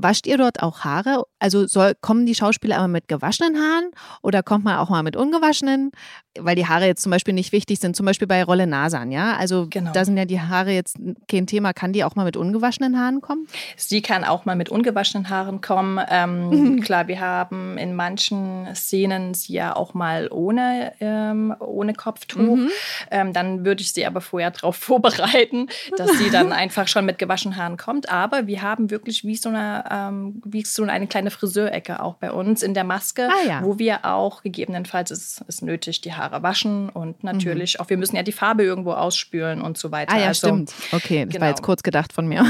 Wascht 0.00 0.28
ihr 0.28 0.38
dort 0.38 0.62
auch 0.62 0.84
Haare 0.84 1.24
also 1.38 1.66
soll, 1.66 1.94
kommen 2.00 2.26
die 2.26 2.34
Schauspieler 2.34 2.76
immer 2.76 2.88
mit 2.88 3.08
gewaschenen 3.08 3.56
Haaren 3.56 3.90
oder 4.22 4.42
kommt 4.42 4.64
man 4.64 4.78
auch 4.78 4.88
mal 4.88 5.02
mit 5.02 5.16
ungewaschenen? 5.16 5.92
Weil 6.38 6.56
die 6.56 6.66
Haare 6.66 6.86
jetzt 6.86 7.02
zum 7.02 7.10
Beispiel 7.10 7.34
nicht 7.34 7.52
wichtig 7.52 7.80
sind, 7.80 7.96
zum 7.96 8.06
Beispiel 8.06 8.28
bei 8.28 8.44
Rolle 8.44 8.66
Nasan, 8.66 9.10
ja? 9.10 9.36
Also 9.36 9.66
genau. 9.68 9.92
da 9.92 10.04
sind 10.04 10.16
ja 10.16 10.24
die 10.24 10.40
Haare 10.40 10.70
jetzt 10.70 10.96
kein 11.28 11.46
Thema. 11.46 11.72
Kann 11.72 11.92
die 11.92 12.04
auch 12.04 12.14
mal 12.14 12.24
mit 12.24 12.36
ungewaschenen 12.36 12.98
Haaren 12.98 13.20
kommen? 13.20 13.46
Sie 13.76 14.02
kann 14.02 14.24
auch 14.24 14.44
mal 14.44 14.56
mit 14.56 14.68
ungewaschenen 14.68 15.30
Haaren 15.30 15.60
kommen. 15.60 16.00
Ähm, 16.08 16.80
klar, 16.84 17.08
wir 17.08 17.20
haben 17.20 17.76
in 17.78 17.94
manchen 17.94 18.68
Szenen 18.74 19.34
sie 19.34 19.54
ja 19.54 19.74
auch 19.74 19.94
mal 19.94 20.28
ohne, 20.30 20.92
ähm, 21.00 21.54
ohne 21.58 21.94
Kopftuch. 21.94 22.56
Mhm. 22.56 22.70
Ähm, 23.10 23.32
dann 23.32 23.64
würde 23.64 23.82
ich 23.82 23.92
sie 23.92 24.06
aber 24.06 24.20
vorher 24.20 24.50
darauf 24.50 24.76
vorbereiten, 24.88 25.68
dass 25.96 26.18
sie 26.18 26.30
dann 26.30 26.52
einfach 26.52 26.88
schon 26.88 27.04
mit 27.04 27.18
gewaschenen 27.18 27.56
Haaren 27.56 27.76
kommt. 27.76 28.08
Aber 28.08 28.46
wir 28.46 28.62
haben 28.62 28.90
wirklich 28.90 29.24
wie 29.24 29.36
so 29.36 29.48
eine, 29.48 29.84
ähm, 29.90 30.42
wie 30.44 30.64
so 30.64 30.84
eine 30.84 31.06
kleine 31.06 31.27
Friseurecke 31.30 32.02
auch 32.02 32.14
bei 32.14 32.32
uns 32.32 32.62
in 32.62 32.74
der 32.74 32.84
Maske, 32.84 33.28
ah, 33.28 33.46
ja. 33.46 33.62
wo 33.62 33.78
wir 33.78 34.04
auch 34.04 34.42
gegebenenfalls 34.42 35.10
ist 35.10 35.44
es 35.46 35.62
nötig, 35.62 36.00
die 36.00 36.12
Haare 36.12 36.42
waschen 36.42 36.88
und 36.88 37.24
natürlich 37.24 37.74
mhm. 37.74 37.80
auch, 37.84 37.90
wir 37.90 37.96
müssen 37.96 38.16
ja 38.16 38.22
die 38.22 38.32
Farbe 38.32 38.64
irgendwo 38.64 38.92
ausspülen 38.92 39.62
und 39.62 39.78
so 39.78 39.90
weiter. 39.90 40.14
Ah 40.14 40.18
ja, 40.18 40.28
also, 40.28 40.48
stimmt. 40.48 40.74
Okay, 40.92 41.24
das 41.24 41.32
genau. 41.32 41.42
war 41.42 41.48
jetzt 41.48 41.62
kurz 41.62 41.82
gedacht 41.82 42.12
von 42.12 42.26
mir. 42.26 42.44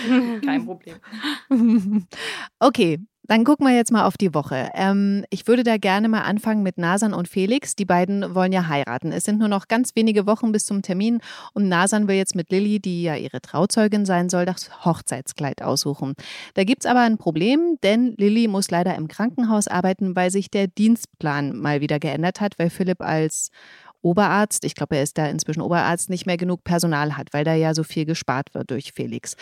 Kein 0.44 0.64
Problem. 0.64 0.96
okay, 2.58 3.00
dann 3.26 3.44
gucken 3.44 3.66
wir 3.66 3.74
jetzt 3.74 3.90
mal 3.90 4.04
auf 4.06 4.16
die 4.18 4.34
Woche. 4.34 4.70
Ähm, 4.74 5.24
ich 5.30 5.46
würde 5.46 5.62
da 5.62 5.78
gerne 5.78 6.08
mal 6.08 6.22
anfangen 6.22 6.62
mit 6.62 6.76
Nasan 6.76 7.14
und 7.14 7.26
Felix. 7.26 7.74
Die 7.74 7.86
beiden 7.86 8.34
wollen 8.34 8.52
ja 8.52 8.68
heiraten. 8.68 9.12
Es 9.12 9.24
sind 9.24 9.38
nur 9.38 9.48
noch 9.48 9.66
ganz 9.68 9.96
wenige 9.96 10.26
Wochen 10.26 10.52
bis 10.52 10.66
zum 10.66 10.82
Termin 10.82 11.20
und 11.54 11.68
Nasan 11.68 12.06
will 12.06 12.16
jetzt 12.16 12.34
mit 12.34 12.50
Lilly, 12.50 12.80
die 12.80 13.02
ja 13.02 13.16
ihre 13.16 13.40
Trauzeugin 13.40 14.04
sein 14.04 14.28
soll, 14.28 14.44
das 14.44 14.84
Hochzeitskleid 14.84 15.62
aussuchen. 15.62 16.14
Da 16.52 16.64
gibt 16.64 16.84
es 16.84 16.90
aber 16.90 17.00
ein 17.00 17.16
Problem, 17.16 17.78
denn 17.82 18.14
Lilly 18.18 18.46
muss 18.46 18.70
leider 18.70 18.94
im 18.94 19.08
Krankenhaus 19.08 19.68
arbeiten, 19.68 20.14
weil 20.14 20.30
sich 20.30 20.50
der 20.50 20.66
Dienstplan 20.66 21.56
mal 21.56 21.80
wieder 21.80 21.98
geändert 21.98 22.40
hat, 22.40 22.58
weil 22.58 22.68
Philipp 22.68 23.00
als 23.00 23.50
Oberarzt, 24.04 24.64
ich 24.64 24.74
glaube, 24.74 24.96
er 24.96 25.02
ist 25.02 25.16
da 25.16 25.26
inzwischen 25.26 25.62
Oberarzt, 25.62 26.10
nicht 26.10 26.26
mehr 26.26 26.36
genug 26.36 26.62
Personal 26.62 27.16
hat, 27.16 27.32
weil 27.32 27.44
da 27.44 27.54
ja 27.54 27.74
so 27.74 27.82
viel 27.82 28.04
gespart 28.04 28.54
wird 28.54 28.70
durch 28.70 28.92
Felix. 28.92 29.36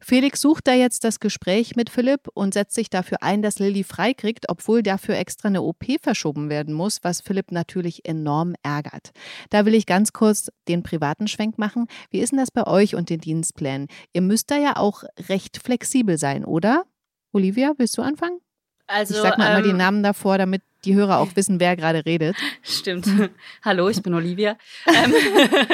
Felix 0.00 0.40
sucht 0.40 0.66
da 0.66 0.72
jetzt 0.72 1.04
das 1.04 1.20
Gespräch 1.20 1.76
mit 1.76 1.90
Philipp 1.90 2.28
und 2.32 2.54
setzt 2.54 2.74
sich 2.74 2.88
dafür 2.88 3.18
ein, 3.20 3.42
dass 3.42 3.58
Lilly 3.58 3.84
freikriegt, 3.84 4.48
obwohl 4.48 4.82
dafür 4.82 5.16
extra 5.16 5.48
eine 5.48 5.62
OP 5.62 5.84
verschoben 6.00 6.48
werden 6.48 6.74
muss, 6.74 7.00
was 7.02 7.20
Philipp 7.20 7.52
natürlich 7.52 8.08
enorm 8.08 8.54
ärgert. 8.62 9.10
Da 9.50 9.66
will 9.66 9.74
ich 9.74 9.84
ganz 9.84 10.12
kurz 10.12 10.50
den 10.66 10.82
privaten 10.82 11.28
Schwenk 11.28 11.58
machen. 11.58 11.86
Wie 12.10 12.20
ist 12.20 12.30
denn 12.30 12.38
das 12.38 12.50
bei 12.50 12.66
euch 12.66 12.94
und 12.94 13.10
den 13.10 13.20
Dienstplänen? 13.20 13.88
Ihr 14.14 14.22
müsst 14.22 14.50
da 14.50 14.56
ja 14.56 14.76
auch 14.76 15.04
recht 15.28 15.58
flexibel 15.62 16.16
sein, 16.16 16.44
oder? 16.44 16.84
Olivia, 17.32 17.74
willst 17.76 17.98
du 17.98 18.02
anfangen? 18.02 18.40
Also, 18.86 19.14
ich 19.14 19.20
sag 19.20 19.36
mal 19.36 19.50
ähm, 19.50 19.58
immer 19.58 19.62
die 19.62 19.76
Namen 19.76 20.02
davor, 20.02 20.38
damit 20.38 20.62
die 20.86 20.94
Hörer 20.94 21.18
auch 21.18 21.34
wissen, 21.34 21.60
wer 21.60 21.76
gerade 21.76 22.06
redet. 22.06 22.36
Stimmt. 22.62 23.06
Hallo, 23.64 23.88
ich 23.88 24.02
bin 24.02 24.14
Olivia. 24.14 24.56
Ähm, 24.86 25.12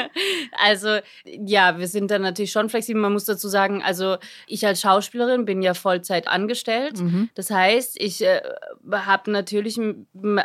also 0.64 0.99
ja, 1.25 1.78
wir 1.78 1.87
sind 1.87 2.11
dann 2.11 2.23
natürlich 2.23 2.50
schon 2.50 2.71
flexibel. 2.71 3.00
Man 3.00 3.12
muss 3.12 3.26
dazu 3.26 3.47
sagen, 3.49 3.83
also 3.83 4.16
ich 4.47 4.66
als 4.66 4.81
Schauspielerin 4.81 5.45
bin 5.45 5.61
ja 5.62 5.75
Vollzeit 5.75 6.28
angestellt. 6.28 6.99
Mhm. 6.99 7.28
Das 7.35 7.50
heißt, 7.50 8.00
ich 8.00 8.25
äh, 8.25 8.40
habe 8.90 9.31
natürlich, 9.31 9.78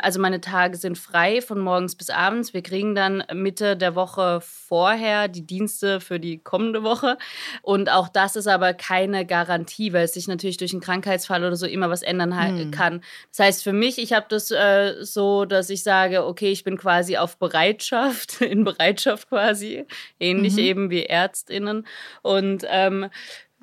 also 0.02 0.20
meine 0.20 0.40
Tage 0.40 0.76
sind 0.76 0.98
frei 0.98 1.40
von 1.40 1.60
morgens 1.60 1.96
bis 1.96 2.10
abends. 2.10 2.52
Wir 2.52 2.62
kriegen 2.62 2.94
dann 2.94 3.24
Mitte 3.32 3.76
der 3.76 3.94
Woche 3.94 4.40
vorher 4.42 5.28
die 5.28 5.46
Dienste 5.46 6.00
für 6.00 6.20
die 6.20 6.38
kommende 6.38 6.82
Woche. 6.82 7.16
Und 7.62 7.90
auch 7.90 8.08
das 8.08 8.36
ist 8.36 8.48
aber 8.48 8.74
keine 8.74 9.24
Garantie, 9.24 9.92
weil 9.92 10.04
es 10.04 10.12
sich 10.12 10.28
natürlich 10.28 10.58
durch 10.58 10.72
einen 10.72 10.82
Krankheitsfall 10.82 11.42
oder 11.42 11.56
so 11.56 11.66
immer 11.66 11.90
was 11.90 12.02
ändern 12.02 12.30
mhm. 12.30 12.70
kann. 12.70 13.00
Das 13.30 13.46
heißt, 13.46 13.64
für 13.64 13.72
mich, 13.72 13.98
ich 13.98 14.12
habe 14.12 14.26
das 14.28 14.50
äh, 14.58 15.04
so, 15.04 15.44
dass 15.44 15.70
ich 15.70 15.82
sage, 15.82 16.26
okay, 16.26 16.50
ich 16.50 16.64
bin 16.64 16.76
quasi 16.76 17.16
auf 17.16 17.38
Bereitschaft, 17.38 18.40
in 18.40 18.64
Bereitschaft 18.64 19.28
quasi, 19.28 19.86
ähnlich 20.20 20.54
mhm. 20.54 20.58
eben 20.58 20.90
wie 20.90 21.04
Ärztinnen. 21.04 21.86
Und 22.22 22.64
ähm, 22.68 23.08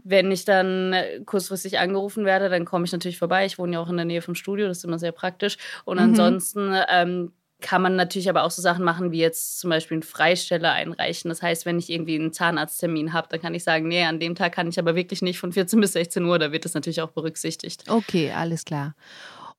wenn 0.03 0.31
ich 0.31 0.45
dann 0.45 0.95
kurzfristig 1.25 1.79
angerufen 1.79 2.25
werde, 2.25 2.49
dann 2.49 2.65
komme 2.65 2.85
ich 2.85 2.91
natürlich 2.91 3.17
vorbei. 3.17 3.45
Ich 3.45 3.57
wohne 3.57 3.73
ja 3.73 3.79
auch 3.79 3.89
in 3.89 3.97
der 3.97 4.05
Nähe 4.05 4.21
vom 4.21 4.35
Studio, 4.35 4.67
das 4.67 4.79
ist 4.79 4.85
immer 4.85 4.99
sehr 4.99 5.11
praktisch. 5.11 5.57
Und 5.83 5.97
mhm. 5.97 6.03
ansonsten 6.03 6.75
ähm, 6.89 7.31
kann 7.61 7.81
man 7.81 7.95
natürlich 7.95 8.29
aber 8.29 8.43
auch 8.43 8.51
so 8.51 8.61
Sachen 8.61 8.85
machen, 8.85 9.11
wie 9.11 9.19
jetzt 9.19 9.59
zum 9.59 9.71
Beispiel 9.71 9.95
einen 9.95 10.03
Freisteller 10.03 10.71
einreichen. 10.73 11.29
Das 11.29 11.41
heißt, 11.41 11.65
wenn 11.65 11.79
ich 11.79 11.89
irgendwie 11.89 12.15
einen 12.15 12.33
Zahnarzttermin 12.33 13.13
habe, 13.13 13.27
dann 13.29 13.41
kann 13.41 13.55
ich 13.55 13.63
sagen, 13.63 13.87
nee, 13.87 14.03
an 14.03 14.19
dem 14.19 14.35
Tag 14.35 14.53
kann 14.53 14.67
ich 14.67 14.77
aber 14.77 14.95
wirklich 14.95 15.23
nicht 15.23 15.39
von 15.39 15.51
14 15.51 15.79
bis 15.79 15.93
16 15.93 16.23
Uhr. 16.25 16.37
Da 16.37 16.51
wird 16.51 16.65
das 16.65 16.75
natürlich 16.75 17.01
auch 17.01 17.11
berücksichtigt. 17.11 17.85
Okay, 17.87 18.31
alles 18.31 18.65
klar. 18.65 18.93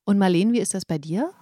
Und 0.07 0.19
Marlene, 0.19 0.53
wie 0.53 0.61
ist 0.61 0.73
das 0.73 0.85
bei 0.85 0.99
dir? 0.99 1.33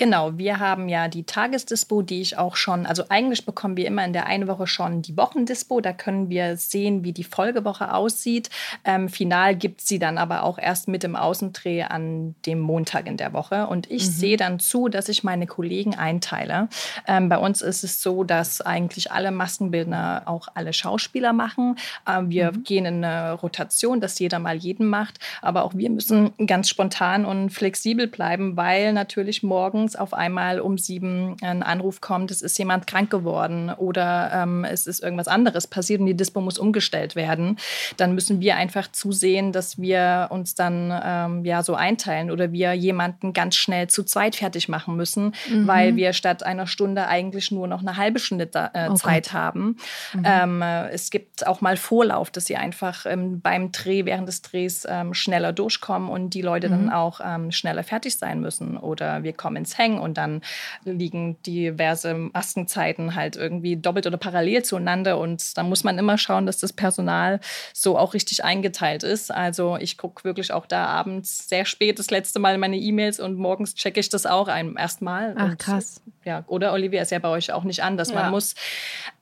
Genau, 0.00 0.38
wir 0.38 0.60
haben 0.60 0.88
ja 0.88 1.08
die 1.08 1.24
Tagesdispo, 1.24 2.00
die 2.00 2.22
ich 2.22 2.38
auch 2.38 2.56
schon, 2.56 2.86
also 2.86 3.04
eigentlich 3.10 3.44
bekommen 3.44 3.76
wir 3.76 3.86
immer 3.86 4.02
in 4.02 4.14
der 4.14 4.24
einen 4.24 4.48
Woche 4.48 4.66
schon 4.66 5.02
die 5.02 5.14
Wochendispo. 5.14 5.82
Da 5.82 5.92
können 5.92 6.30
wir 6.30 6.56
sehen, 6.56 7.04
wie 7.04 7.12
die 7.12 7.22
Folgewoche 7.22 7.92
aussieht. 7.92 8.48
Ähm, 8.86 9.10
final 9.10 9.54
gibt 9.54 9.82
sie 9.82 9.98
dann 9.98 10.16
aber 10.16 10.44
auch 10.44 10.58
erst 10.58 10.88
mit 10.88 11.02
dem 11.02 11.16
Außendreh 11.16 11.82
an 11.82 12.34
dem 12.46 12.60
Montag 12.60 13.06
in 13.06 13.18
der 13.18 13.34
Woche. 13.34 13.66
Und 13.66 13.90
ich 13.90 14.06
mhm. 14.06 14.10
sehe 14.10 14.36
dann 14.38 14.58
zu, 14.58 14.88
dass 14.88 15.10
ich 15.10 15.22
meine 15.22 15.46
Kollegen 15.46 15.94
einteile. 15.94 16.70
Ähm, 17.06 17.28
bei 17.28 17.36
uns 17.36 17.60
ist 17.60 17.84
es 17.84 18.00
so, 18.00 18.24
dass 18.24 18.62
eigentlich 18.62 19.12
alle 19.12 19.32
Maskenbildner 19.32 20.22
auch 20.24 20.48
alle 20.54 20.72
Schauspieler 20.72 21.34
machen. 21.34 21.76
Ähm, 22.08 22.30
wir 22.30 22.52
mhm. 22.52 22.64
gehen 22.64 22.86
in 22.86 23.04
eine 23.04 23.34
Rotation, 23.34 24.00
dass 24.00 24.18
jeder 24.18 24.38
mal 24.38 24.56
jeden 24.56 24.86
macht. 24.86 25.18
Aber 25.42 25.64
auch 25.64 25.74
wir 25.74 25.90
müssen 25.90 26.32
ganz 26.46 26.70
spontan 26.70 27.26
und 27.26 27.50
flexibel 27.50 28.06
bleiben, 28.06 28.56
weil 28.56 28.94
natürlich 28.94 29.29
morgens 29.42 29.80
morgens 29.80 29.96
auf 29.96 30.14
einmal 30.14 30.60
um 30.60 30.78
sieben 30.78 31.36
ein 31.42 31.62
Anruf 31.62 32.00
kommt, 32.00 32.30
es 32.30 32.42
ist 32.42 32.58
jemand 32.58 32.86
krank 32.86 33.10
geworden 33.10 33.70
oder 33.70 34.30
ähm, 34.32 34.64
es 34.64 34.86
ist 34.86 35.02
irgendwas 35.02 35.28
anderes 35.28 35.66
passiert 35.66 36.00
und 36.00 36.06
die 36.06 36.16
Dispo 36.16 36.40
muss 36.40 36.58
umgestellt 36.58 37.14
werden, 37.16 37.56
dann 37.96 38.14
müssen 38.14 38.40
wir 38.40 38.56
einfach 38.56 38.90
zusehen, 38.90 39.52
dass 39.52 39.78
wir 39.78 40.28
uns 40.30 40.54
dann 40.54 40.92
ähm, 41.04 41.44
ja 41.44 41.62
so 41.62 41.74
einteilen 41.74 42.30
oder 42.30 42.52
wir 42.52 42.72
jemanden 42.72 43.32
ganz 43.32 43.56
schnell 43.56 43.88
zu 43.88 44.02
zweit 44.04 44.36
fertig 44.36 44.68
machen 44.68 44.96
müssen, 44.96 45.34
mhm. 45.48 45.66
weil 45.66 45.96
wir 45.96 46.12
statt 46.12 46.42
einer 46.42 46.66
Stunde 46.66 47.06
eigentlich 47.06 47.50
nur 47.50 47.66
noch 47.66 47.80
eine 47.80 47.96
halbe 47.96 48.18
Stunde 48.18 48.46
da, 48.46 48.70
äh, 48.74 48.88
oh 48.90 48.94
Zeit 48.94 49.24
Gott. 49.24 49.32
haben. 49.32 49.76
Mhm. 50.14 50.22
Ähm, 50.24 50.62
es 50.90 51.10
gibt 51.10 51.46
auch 51.46 51.60
mal 51.60 51.76
Vorlauf, 51.76 52.30
dass 52.30 52.46
sie 52.46 52.56
einfach 52.56 53.06
ähm, 53.06 53.40
beim 53.40 53.72
Dreh, 53.72 54.04
während 54.04 54.28
des 54.28 54.42
Drehs 54.42 54.86
ähm, 54.88 55.14
schneller 55.14 55.52
durchkommen 55.52 56.08
und 56.08 56.34
die 56.34 56.42
Leute 56.42 56.68
mhm. 56.68 56.72
dann 56.72 56.90
auch 56.90 57.20
ähm, 57.24 57.52
schneller 57.52 57.84
fertig 57.84 58.16
sein 58.18 58.40
müssen. 58.40 58.76
Oder 58.76 59.19
wir 59.22 59.32
kommen 59.32 59.56
ins 59.56 59.78
Hängen 59.78 59.98
und 59.98 60.16
dann 60.16 60.42
liegen 60.84 61.36
diverse 61.42 62.14
Maskenzeiten 62.14 63.14
halt 63.14 63.36
irgendwie 63.36 63.76
doppelt 63.76 64.06
oder 64.06 64.16
parallel 64.16 64.62
zueinander 64.62 65.18
und 65.18 65.56
da 65.56 65.62
muss 65.62 65.84
man 65.84 65.98
immer 65.98 66.18
schauen, 66.18 66.46
dass 66.46 66.58
das 66.58 66.72
Personal 66.72 67.40
so 67.72 67.98
auch 67.98 68.14
richtig 68.14 68.44
eingeteilt 68.44 69.02
ist. 69.02 69.30
Also 69.30 69.76
ich 69.78 69.96
gucke 69.96 70.24
wirklich 70.24 70.52
auch 70.52 70.66
da 70.66 70.86
abends 70.86 71.48
sehr 71.48 71.64
spät 71.64 71.98
das 71.98 72.10
letzte 72.10 72.38
Mal 72.38 72.58
meine 72.58 72.76
E-Mails 72.76 73.20
und 73.20 73.36
morgens 73.36 73.74
checke 73.74 74.00
ich 74.00 74.08
das 74.08 74.26
auch 74.26 74.48
ein 74.48 74.76
erstmal. 74.76 75.34
Ach 75.36 75.56
krass. 75.58 76.00
Ja, 76.24 76.44
oder 76.48 76.72
Olivia 76.72 77.02
ist 77.02 77.10
ja 77.10 77.18
bei 77.18 77.28
euch 77.28 77.52
auch 77.52 77.64
nicht 77.64 77.82
anders. 77.82 78.10
Ja. 78.10 78.16
Man 78.16 78.30
muss, 78.30 78.54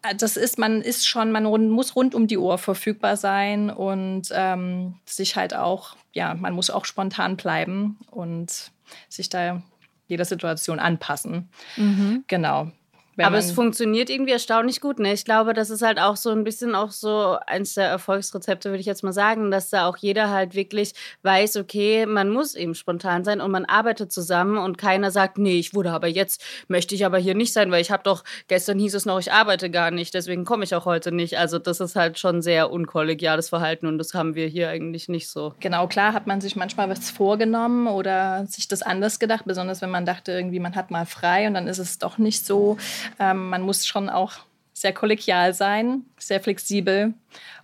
äh, 0.03 0.15
das 0.15 0.37
ist, 0.37 0.59
man 0.59 0.83
ist 0.83 1.07
schon, 1.07 1.31
man 1.31 1.45
muss 1.45 1.95
rund 1.95 2.15
um 2.15 2.27
die 2.27 2.39
Uhr 2.39 2.59
verfügbar 2.59 3.17
sein 3.17 3.71
und 3.71 4.29
ähm, 4.33 4.97
sich 5.05 5.37
halt 5.37 5.55
auch, 5.55 5.97
ja, 6.13 6.35
man 6.35 6.55
muss 6.55 6.71
auch 6.71 6.85
spontan 6.85 7.37
bleiben 7.37 7.99
und 8.11 8.73
sich 9.09 9.29
da 9.29 9.63
jeder 10.09 10.25
Situation 10.25 10.79
anpassen. 10.81 11.51
Mhm. 11.77 12.25
Genau. 12.27 12.73
Aber 13.27 13.39
es 13.39 13.53
funktioniert 13.53 14.11
irgendwie 14.11 14.33
erstaunlich 14.33 14.81
gut. 14.81 14.99
Ne? 14.99 15.13
Ich 15.13 15.25
glaube, 15.25 15.55
das 15.55 15.71
ist 15.71 15.83
halt 15.83 15.99
auch 15.99 16.17
so 16.17 16.31
ein 16.31 16.45
bisschen 16.45 16.75
auch 16.75 16.91
so 16.91 17.37
eins 17.47 17.75
der 17.75 17.89
Erfolgsrezepte, 17.89 18.71
würde 18.71 18.81
ich 18.81 18.87
jetzt 18.87 19.03
mal 19.03 19.13
sagen, 19.13 19.51
dass 19.51 19.71
da 19.71 19.87
auch 19.87 19.97
jeder 19.97 20.31
halt 20.31 20.55
wirklich 20.55 20.93
weiß, 21.23 21.57
okay, 21.57 22.07
man 22.07 22.31
muss 22.31 22.55
eben 22.55 22.75
spontan 22.75 23.25
sein 23.25 23.41
und 23.41 23.51
man 23.51 23.65
arbeitet 23.65 24.13
zusammen 24.13 24.59
und 24.59 24.79
keiner 24.79 25.11
sagt, 25.11 25.39
nee, 25.39 25.59
ich 25.59 25.75
wurde 25.75 25.91
aber 25.91 26.07
jetzt, 26.07 26.43
möchte 26.69 26.95
ich 26.95 27.05
aber 27.05 27.19
hier 27.19 27.35
nicht 27.35 27.53
sein, 27.53 27.71
weil 27.71 27.81
ich 27.81 27.91
habe 27.91 28.03
doch, 28.03 28.25
gestern 28.47 28.79
hieß 28.79 28.95
es 28.95 29.07
noch, 29.07 29.19
ich 29.19 29.33
arbeite 29.33 29.71
gar 29.71 29.91
nicht, 29.91 30.15
deswegen 30.15 30.45
komme 30.45 30.65
ich 30.65 30.75
auch 30.75 30.85
heute 30.85 31.13
nicht. 31.13 31.39
Also 31.39 31.59
das 31.59 31.81
ist 31.81 31.97
halt 31.97 32.19
schon 32.19 32.43
sehr 32.43 32.71
unkollegiales 32.71 33.49
Verhalten 33.49 33.87
und 33.87 33.99
das 33.99 34.15
haben 34.15 34.35
wir 34.35 34.47
hier 34.47 34.69
eigentlich 34.69 35.09
nicht 35.09 35.29
so. 35.29 35.55
Genau, 35.61 35.87
klar 35.89 36.13
hat 36.13 36.27
man 36.27 36.41
sich 36.41 36.57
manchmal 36.57 36.89
was 36.89 37.11
vorgenommen 37.11 37.89
oder 37.89 38.47
sich 38.47 38.69
das 38.69 38.83
anders 38.83 39.19
gedacht, 39.19 39.45
besonders 39.47 39.83
wenn 39.83 39.91
man 39.91 40.07
dachte, 40.07 40.33
irgendwie 40.33 40.61
man 40.61 40.77
hat 40.77 40.91
mal 40.91 41.07
frei 41.07 41.47
und 41.49 41.55
dann 41.55 41.67
ist 41.67 41.79
es 41.79 41.99
doch 41.99 42.19
nicht 42.19 42.47
so. 42.47 42.77
Ähm, 43.19 43.49
man 43.51 43.63
muss 43.63 43.87
schon 43.87 44.09
auch 44.09 44.33
sehr 44.73 44.93
kollegial 44.93 45.55
sein. 45.55 46.05
sehr 46.19 46.41
flexibel 46.41 47.15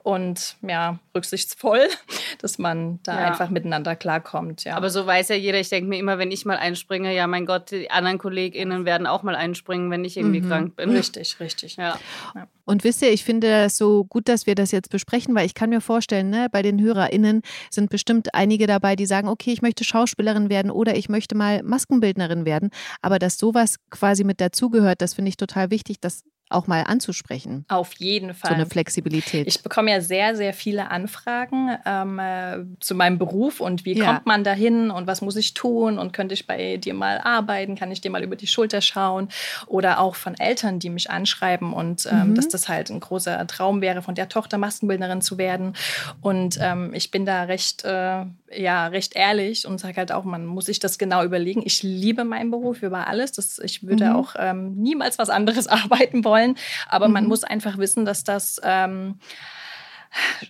und 0.02 0.56
ja, 0.62 0.98
rücksichtsvoll, 1.14 1.88
dass 2.38 2.58
man 2.58 3.00
da 3.04 3.20
ja. 3.20 3.26
einfach 3.28 3.48
miteinander 3.50 3.96
klarkommt. 3.96 4.64
Ja. 4.64 4.76
Aber 4.76 4.90
so 4.90 5.06
weiß 5.06 5.28
ja 5.28 5.36
jeder, 5.36 5.58
ich 5.58 5.68
denke 5.68 5.88
mir 5.88 5.98
immer, 5.98 6.18
wenn 6.18 6.30
ich 6.30 6.44
mal 6.44 6.56
einspringe, 6.56 7.14
ja, 7.14 7.26
mein 7.26 7.46
Gott, 7.46 7.70
die 7.70 7.90
anderen 7.90 8.18
KollegInnen 8.18 8.84
werden 8.84 9.06
auch 9.06 9.22
mal 9.22 9.34
einspringen, 9.34 9.90
wenn 9.90 10.04
ich 10.04 10.16
irgendwie 10.16 10.42
mhm. 10.42 10.48
krank 10.48 10.76
bin. 10.76 10.90
Richtig, 10.90 11.40
richtig. 11.40 11.76
Ja. 11.76 11.98
ja. 12.34 12.46
Und 12.64 12.85
wisst 12.85 13.02
ihr, 13.02 13.12
ich 13.12 13.25
finde 13.25 13.49
das 13.49 13.76
so 13.76 14.04
gut, 14.04 14.28
dass 14.28 14.47
wir 14.47 14.54
das 14.54 14.71
jetzt 14.71 14.90
besprechen, 14.90 15.35
weil 15.35 15.47
ich 15.47 15.54
kann 15.54 15.71
mir 15.71 15.80
vorstellen, 15.80 16.30
ne, 16.30 16.49
bei 16.50 16.62
den 16.62 16.80
HörerInnen 16.80 17.42
sind 17.71 17.90
bestimmt 17.90 18.35
einige 18.35 18.66
dabei, 18.66 18.97
die 18.97 19.06
sagen, 19.06 19.28
okay, 19.28 19.52
ich 19.52 19.62
möchte 19.62 19.85
Schauspielerin 19.85 20.49
werden 20.49 20.71
oder 20.71 20.97
ich 20.97 21.09
möchte 21.09 21.35
mal 21.35 21.62
Maskenbildnerin 21.62 22.44
werden. 22.44 22.71
Aber 23.02 23.18
dass 23.18 23.38
sowas 23.38 23.76
quasi 23.90 24.25
mit 24.25 24.40
dazugehört, 24.40 25.02
das 25.02 25.14
finde 25.14 25.28
ich 25.28 25.37
total 25.37 25.71
wichtig, 25.71 26.00
dass 26.00 26.25
auch 26.50 26.66
mal 26.66 26.83
anzusprechen. 26.83 27.64
Auf 27.68 27.94
jeden 27.94 28.35
Fall. 28.35 28.50
So 28.50 28.54
eine 28.54 28.66
Flexibilität. 28.66 29.47
Ich 29.47 29.62
bekomme 29.62 29.90
ja 29.90 30.00
sehr, 30.00 30.37
sehr 30.37 30.52
viele 30.52 30.90
Anfragen 30.90 31.71
ähm, 31.87 32.18
äh, 32.18 32.59
zu 32.80 32.94
meinem 32.94 33.18
Beruf 33.18 33.61
und 33.61 33.85
wie 33.85 33.97
ja. 33.97 34.06
kommt 34.06 34.26
man 34.26 34.44
dahin 34.44 34.90
und 34.90 35.06
was 35.06 35.23
muss 35.23 35.37
ich 35.37 35.54
tun 35.54 35.99
und 35.99 36.12
könnte 36.12 36.35
ich 36.35 36.47
bei 36.47 36.76
dir 36.76 36.94
mal 36.94 37.18
arbeiten, 37.18 37.76
kann 37.76 37.90
ich 37.90 38.00
dir 38.00 38.11
mal 38.11 38.23
über 38.23 38.37
die 38.37 38.47
Schulter 38.47 38.83
schauen 38.83 39.28
oder 39.66 40.00
auch 40.00 40.14
von 40.14 40.35
Eltern, 40.35 40.78
die 40.78 40.90
mich 40.90 41.11
anschreiben 41.11 41.73
und 41.73 42.06
ähm, 42.11 42.30
mhm. 42.30 42.35
dass 42.35 42.49
das 42.54 42.68
halt 42.68 42.90
ein 42.90 43.00
großer 43.00 43.46
Traum 43.46 43.80
wäre, 43.80 44.02
von 44.02 44.14
der 44.14 44.28
Tochter 44.28 44.58
Maskenbildnerin 44.58 45.20
zu 45.20 45.38
werden. 45.38 45.75
Und 46.20 46.58
ähm, 46.61 46.92
ich 46.94 47.11
bin 47.11 47.26
da 47.26 47.42
recht, 47.42 47.84
äh, 47.84 48.25
ja, 48.52 48.87
recht 48.87 49.16
ehrlich 49.16 49.66
und 49.66 49.78
sage 49.78 49.96
halt 49.96 50.12
auch, 50.12 50.25
man 50.25 50.46
muss 50.46 50.66
sich 50.66 50.78
das 50.78 50.99
genau 50.99 51.25
überlegen. 51.25 51.62
Ich 51.64 51.82
liebe 51.82 52.25
meinen 52.25 52.50
Beruf 52.50 52.82
über 52.82 53.06
alles. 53.06 53.32
Das, 53.32 53.58
ich 53.58 53.87
würde 53.87 54.06
mhm. 54.06 54.16
auch 54.16 54.34
ähm, 54.38 54.75
niemals 54.76 55.18
was 55.18 55.28
anderes 55.28 55.66
arbeiten 55.68 56.25
wollen. 56.25 56.56
Aber 56.88 57.08
mhm. 57.08 57.14
man 57.14 57.26
muss 57.26 57.44
einfach 57.44 57.78
wissen, 57.78 58.04
dass 58.04 58.25
das 58.25 58.61
ähm, 58.64 59.18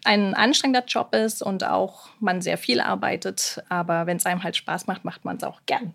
ein 0.04 0.34
anstrengender 0.34 0.84
Job 0.84 1.14
ist 1.14 1.42
und 1.42 1.64
auch 1.64 2.08
man 2.20 2.42
sehr 2.42 2.58
viel 2.58 2.80
arbeitet. 2.80 3.62
Aber 3.68 4.06
wenn 4.06 4.18
es 4.18 4.26
einem 4.26 4.42
halt 4.42 4.56
Spaß 4.56 4.86
macht, 4.86 5.04
macht 5.04 5.24
man 5.24 5.36
es 5.36 5.44
auch 5.44 5.60
gern. 5.66 5.94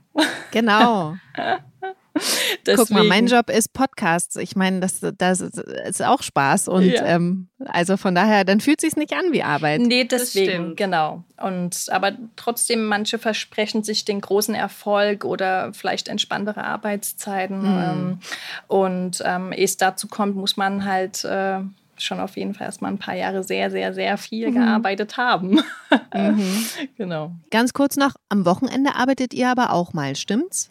Genau. 0.52 1.16
Guck 2.66 2.90
mal, 2.90 3.04
mein 3.04 3.28
Job 3.28 3.50
ist 3.50 3.74
Podcasts. 3.74 4.36
Ich 4.36 4.56
meine, 4.56 4.80
das, 4.80 5.00
das 5.18 5.42
ist 5.42 6.04
auch 6.04 6.22
Spaß. 6.22 6.68
Und 6.68 6.86
ja. 6.86 7.06
ähm, 7.06 7.48
also 7.66 7.98
von 7.98 8.16
daher, 8.16 8.46
dann 8.46 8.62
fühlt 8.62 8.84
es 8.84 8.90
sich 8.90 8.98
nicht 8.98 9.14
an 9.14 9.32
wie 9.32 9.44
Arbeit. 9.44 9.82
Nee, 9.82 10.06
deswegen, 10.06 10.76
genau. 10.76 11.24
Und 11.42 11.86
aber 11.90 12.14
trotzdem, 12.36 12.86
manche 12.86 13.20
versprechen 13.20 13.84
sich 13.84 14.06
den 14.06 14.22
großen 14.22 14.56
Erfolg 14.56 15.26
oder 15.26 15.74
vielleicht 15.74 16.08
entspanntere 16.08 16.64
Arbeitszeiten. 16.64 17.62
Mhm. 17.62 17.84
Ähm, 17.84 18.20
und 18.68 19.24
ähm, 19.26 19.52
ehe 19.52 19.66
es 19.66 19.78
dazu 19.78 20.08
kommt, 20.08 20.36
muss 20.36 20.58
man 20.58 20.86
halt. 20.86 21.24
Äh, 21.24 21.60
schon 22.02 22.20
auf 22.20 22.38
jeden 22.38 22.54
Fall 22.54 22.68
erstmal 22.68 22.92
ein 22.92 22.98
paar 22.98 23.16
Jahre 23.16 23.44
sehr, 23.44 23.72
sehr, 23.72 23.94
sehr 23.94 24.18
viel 24.18 24.50
mhm. 24.50 24.56
gearbeitet 24.56 25.18
haben. 25.18 25.62
Mhm. 26.14 26.66
genau. 26.98 27.32
Ganz 27.52 27.74
kurz 27.74 27.96
noch, 27.96 28.16
am 28.30 28.46
Wochenende 28.46 28.96
arbeitet 28.96 29.34
ihr 29.34 29.50
aber 29.50 29.74
auch 29.74 29.94
mal, 29.94 30.16
stimmt's? 30.16 30.70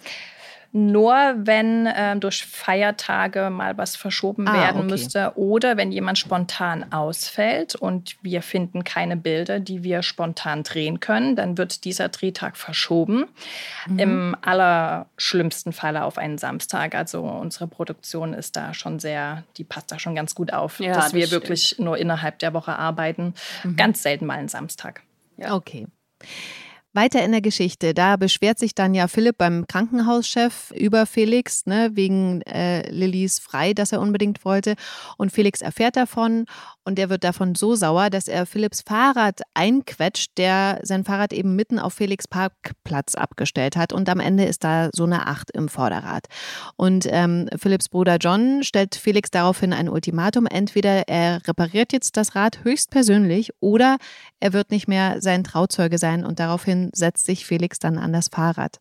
Nur 0.73 1.15
wenn 1.15 1.87
äh, 1.87 2.17
durch 2.19 2.45
Feiertage 2.45 3.49
mal 3.49 3.79
was 3.79 3.97
verschoben 3.97 4.47
ah, 4.47 4.53
werden 4.53 4.83
okay. 4.83 4.91
müsste 4.91 5.33
oder 5.37 5.79
wenn 5.79 5.91
jemand 5.91 6.19
spontan 6.19 6.93
ausfällt 6.93 7.75
und 7.75 8.17
wir 8.23 8.43
finden 8.43 8.85
keine 8.85 9.17
Bilder, 9.17 9.61
die 9.61 9.83
wir 9.83 10.03
spontan 10.03 10.65
drehen 10.65 11.01
können, 11.01 11.37
dann 11.37 11.57
wird 11.57 11.85
dieser 11.85 12.11
Drehtag 12.11 12.59
verschoben. 12.59 13.25
Mhm. 13.87 13.99
Im 13.99 14.37
allerschlimmsten 14.43 15.73
Falle 15.73 16.05
auf 16.05 16.19
einen 16.19 16.37
Samstag. 16.37 16.95
Also 16.95 17.23
unsere 17.23 17.67
Produktion 17.67 18.35
ist 18.35 18.57
da 18.57 18.75
schon 18.75 18.99
sehr, 18.99 19.45
die 19.57 19.65
passt 19.65 19.91
da 19.91 19.99
schon 19.99 20.15
ganz 20.15 20.35
gut 20.35 20.53
auf, 20.53 20.81
ja, 20.81 20.93
dass 20.93 21.07
das 21.07 21.15
wir 21.15 21.27
stimmt. 21.27 21.43
wirklich 21.45 21.79
nur 21.79 21.97
innerhalb 21.97 22.39
der 22.41 22.53
Woche 22.53 22.77
arbeiten. 22.77 23.33
Mhm. 23.65 23.77
Ganz 23.77 24.03
selten 24.03 24.27
mal 24.27 24.39
einen 24.39 24.49
Samstag. 24.49 25.03
Ja. 25.39 25.55
Okay. 25.55 25.87
Weiter 26.99 27.25
in 27.25 27.31
der 27.31 27.41
Geschichte, 27.41 27.95
da 27.95 28.17
beschwert 28.17 28.59
sich 28.59 28.75
dann 28.75 28.93
ja 28.93 29.07
Philipp 29.07 29.39
beim 29.39 29.69
Krankenhauschef 29.69 30.73
über 30.73 31.07
Felix, 31.07 31.65
ne, 31.65 31.91
wegen 31.93 32.43
äh, 32.43 32.91
Lillys 32.91 33.39
Frei, 33.39 33.73
das 33.73 33.93
er 33.93 34.01
unbedingt 34.01 34.45
wollte. 34.45 34.75
Und 35.17 35.31
Felix 35.31 35.61
erfährt 35.61 35.95
davon 35.95 36.47
und 36.89 36.97
der 36.97 37.11
wird 37.11 37.23
davon 37.23 37.55
so 37.55 37.75
sauer, 37.75 38.09
dass 38.09 38.29
er 38.29 38.47
Philipps 38.47 38.81
Fahrrad 38.81 39.43
einquetscht, 39.53 40.31
der 40.39 40.81
sein 40.85 41.05
Fahrrad 41.05 41.35
eben 41.35 41.55
mitten 41.55 41.79
auf 41.79 41.93
Felix 41.93 42.27
Parkplatz 42.27 43.15
abgestellt 43.15 43.77
hat. 43.77 43.93
Und 43.93 44.09
am 44.09 44.21
Ende 44.21 44.47
ist 44.47 44.65
da 44.65 44.89
so 44.95 45.05
eine 45.05 45.27
Acht 45.27 45.51
im 45.51 45.69
Vorderrad. 45.69 46.29
Und 46.77 47.07
ähm, 47.11 47.47
Philipps 47.59 47.91
Bruder 47.91 48.17
John 48.17 48.63
stellt 48.63 48.95
Felix 48.95 49.31
daraufhin 49.31 49.75
ein 49.75 49.91
Ultimatum. 49.91 50.47
Entweder 50.47 51.07
er 51.09 51.47
repariert 51.47 51.93
jetzt 51.93 52.17
das 52.17 52.35
Rad 52.35 52.65
höchstpersönlich 52.65 53.51
oder 53.61 53.99
er 54.41 54.55
wird 54.55 54.71
nicht 54.71 54.89
mehr 54.89 55.21
sein 55.21 55.45
Trauzeuge 55.45 55.99
sein 55.99 56.25
und 56.25 56.41
daraufhin 56.41 56.91
setzt 56.95 57.27
sich 57.27 57.45
Felix 57.45 57.79
dann 57.79 57.99
an 57.99 58.15
das 58.15 58.29
Fahrrad. 58.29 58.79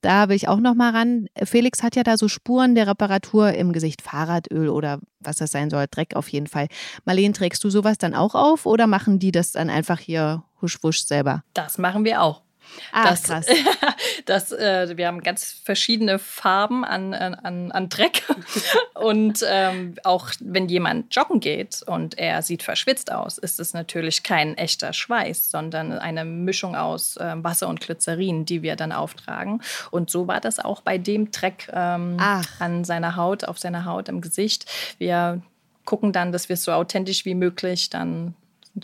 Da 0.00 0.28
will 0.28 0.36
ich 0.36 0.48
auch 0.48 0.60
noch 0.60 0.74
mal 0.74 0.90
ran. 0.90 1.26
Felix 1.44 1.82
hat 1.82 1.96
ja 1.96 2.02
da 2.02 2.16
so 2.16 2.28
Spuren 2.28 2.74
der 2.74 2.86
Reparatur 2.86 3.52
im 3.52 3.72
Gesicht, 3.72 4.02
Fahrradöl 4.02 4.68
oder 4.68 5.00
was 5.20 5.36
das 5.36 5.50
sein 5.50 5.70
soll, 5.70 5.86
Dreck 5.90 6.14
auf 6.14 6.28
jeden 6.28 6.46
Fall. 6.46 6.68
Marlene, 7.04 7.34
trägst 7.34 7.62
du 7.64 7.70
sowas 7.70 7.98
dann 7.98 8.14
auch 8.14 8.34
auf 8.34 8.66
oder 8.66 8.86
machen 8.86 9.18
die 9.18 9.32
das 9.32 9.52
dann 9.52 9.70
einfach 9.70 9.98
hier 9.98 10.44
husch-wusch 10.62 11.04
selber? 11.04 11.42
Das 11.54 11.78
machen 11.78 12.04
wir 12.04 12.22
auch. 12.22 12.45
Ah, 12.92 13.04
das, 13.10 13.22
krass. 13.24 13.46
das, 14.24 14.52
äh, 14.52 14.96
wir 14.96 15.06
haben 15.06 15.22
ganz 15.22 15.52
verschiedene 15.64 16.18
Farben 16.18 16.84
an, 16.84 17.14
an, 17.14 17.72
an 17.72 17.88
Dreck. 17.88 18.22
und 18.94 19.44
ähm, 19.48 19.96
auch 20.04 20.30
wenn 20.40 20.68
jemand 20.68 21.14
joggen 21.14 21.40
geht 21.40 21.82
und 21.86 22.18
er 22.18 22.42
sieht 22.42 22.62
verschwitzt 22.62 23.12
aus, 23.12 23.38
ist 23.38 23.60
es 23.60 23.74
natürlich 23.74 24.22
kein 24.22 24.56
echter 24.56 24.92
Schweiß, 24.92 25.50
sondern 25.50 25.92
eine 25.92 26.24
Mischung 26.24 26.76
aus 26.76 27.16
äh, 27.16 27.34
Wasser 27.36 27.68
und 27.68 27.80
Glycerin, 27.80 28.44
die 28.44 28.62
wir 28.62 28.76
dann 28.76 28.92
auftragen. 28.92 29.62
Und 29.90 30.10
so 30.10 30.26
war 30.26 30.40
das 30.40 30.58
auch 30.58 30.80
bei 30.80 30.98
dem 30.98 31.30
Dreck 31.30 31.68
ähm, 31.72 32.16
an 32.18 32.84
seiner 32.84 33.16
Haut, 33.16 33.44
auf 33.44 33.58
seiner 33.58 33.84
Haut 33.84 34.08
im 34.08 34.20
Gesicht. 34.20 34.66
Wir 34.98 35.42
gucken 35.84 36.12
dann, 36.12 36.32
dass 36.32 36.48
wir 36.48 36.54
es 36.54 36.64
so 36.64 36.72
authentisch 36.72 37.24
wie 37.24 37.34
möglich 37.34 37.90
dann 37.90 38.34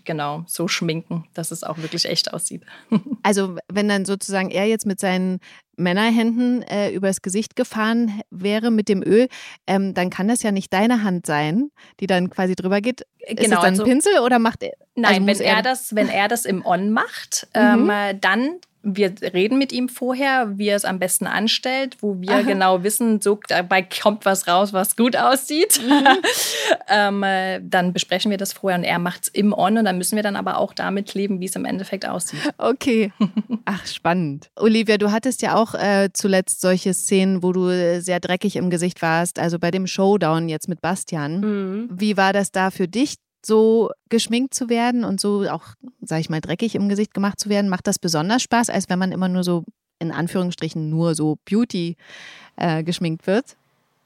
genau 0.05 0.45
so 0.47 0.69
schminken, 0.69 1.25
dass 1.35 1.51
es 1.51 1.63
auch 1.63 1.79
wirklich 1.79 2.07
echt 2.07 2.33
aussieht. 2.33 2.65
Also 3.25 3.57
wenn 3.73 3.89
dann 3.89 4.05
sozusagen 4.05 4.51
er 4.51 4.67
jetzt 4.67 4.85
mit 4.85 4.99
seinen 4.99 5.39
Männerhänden 5.77 6.63
äh, 6.63 6.91
übers 6.91 7.23
Gesicht 7.23 7.55
gefahren 7.55 8.21
wäre 8.31 8.71
mit 8.71 8.89
dem 8.89 9.03
Öl, 9.03 9.29
ähm, 9.67 9.95
dann 9.95 10.11
kann 10.11 10.29
das 10.29 10.43
ja 10.43 10.51
nicht 10.51 10.73
deine 10.73 11.05
Hand 11.05 11.27
sein, 11.27 11.71
die 12.01 12.07
dann 12.07 12.31
quasi 12.31 12.57
drüber 12.57 12.81
geht. 12.81 13.03
Ist 13.21 13.37
genau, 13.37 13.57
es 13.57 13.63
dann 13.63 13.71
also, 13.71 13.85
ein 13.85 13.89
Pinsel 13.89 14.19
oder 14.19 14.39
macht 14.39 14.63
er? 14.65 14.73
Nein, 14.97 15.29
also 15.29 15.41
wenn 15.41 15.47
er, 15.47 15.57
er, 15.57 15.63
das, 15.63 15.95
wenn 15.95 16.09
er 16.09 16.29
das 16.29 16.45
im 16.45 16.67
On 16.67 16.91
macht, 16.91 17.47
mhm. 17.55 17.91
ähm, 17.91 18.21
dann 18.21 18.57
wir 18.83 19.15
reden 19.23 19.59
mit 19.59 19.73
ihm 19.73 19.89
vorher, 19.89 20.59
wie 20.59 20.69
er 20.69 20.77
es 20.77 20.85
am 20.85 20.99
besten 20.99 21.27
anstellt, 21.27 21.97
wo 22.01 22.21
wir 22.21 22.33
Aha. 22.33 22.43
genau 22.43 22.83
wissen, 22.83 23.21
so 23.21 23.39
dabei 23.49 23.83
kommt 23.83 24.25
was 24.25 24.49
raus, 24.49 24.73
was 24.73 24.97
gut 24.97 25.17
aussieht. 25.17 25.81
Mhm. 25.83 26.07
ähm, 26.89 27.23
äh, 27.23 27.61
dann 27.63 27.93
besprechen 27.93 28.31
wir 28.31 28.39
das 28.39 28.53
vorher 28.53 28.79
und 28.79 28.85
er 28.85 28.99
macht 28.99 29.23
es 29.23 29.29
im 29.29 29.53
On 29.53 29.79
und 29.79 29.85
dann 29.85 29.99
müssen 29.99 30.17
wir 30.17 30.23
dann 30.23 30.37
aber 30.37 30.59
auch 30.59 30.73
damit 30.75 31.15
leben, 31.15 31.41
wie 31.41 31.47
es 31.47 31.57
im 31.57 31.65
Endeffekt 31.65 32.07
aussieht. 32.07 32.41
Okay. 32.59 33.13
Ach, 33.65 33.87
spannend. 33.87 34.51
Olivia, 34.57 34.99
du 34.99 35.13
hattest 35.13 35.43
ja 35.43 35.55
auch 35.55 35.75
äh, 35.75 36.11
zuletzt 36.13 36.61
solche 36.61 36.93
Szenen, 36.95 37.43
wo 37.43 37.53
du 37.53 38.01
sehr 38.01 38.21
dreckig 38.21 38.57
im 38.57 38.71
Gesicht 38.71 39.03
warst, 39.03 39.39
also 39.39 39.59
bei 39.59 39.71
dem 39.71 39.87
Showdown 39.87 40.49
jetzt 40.49 40.69
mit 40.69 40.81
Bastian. 40.81 41.41
Mhm. 41.41 41.89
Wie 41.93 42.17
war 42.17 42.33
das 42.33 42.51
da 42.51 42.71
für 42.71 42.89
dich? 42.89 43.17
So 43.45 43.91
geschminkt 44.09 44.55
zu 44.55 44.69
werden 44.69 45.05
und 45.05 45.21
so 45.21 45.49
auch, 45.49 45.75
sag 46.01 46.21
ich 46.21 46.31
mal, 46.31 46.41
dreckig 46.41 46.75
im 46.75 46.89
Gesicht 46.89 47.15
gemacht 47.15 47.41
zu 47.41 47.49
werden, 47.49 47.69
macht 47.69 47.87
das 47.87 47.99
besonders 47.99 48.43
Spaß, 48.43 48.71
als 48.71 48.89
wenn 48.89 48.99
man 48.99 49.13
immer 49.13 49.29
nur 49.29 49.45
so 49.45 49.65
in 49.99 50.11
Anführungsstrichen 50.11 50.91
nur 50.91 51.15
so 51.15 51.39
Beauty 51.45 51.97
äh, 52.57 52.83
geschminkt 52.83 53.27
wird? 53.27 53.57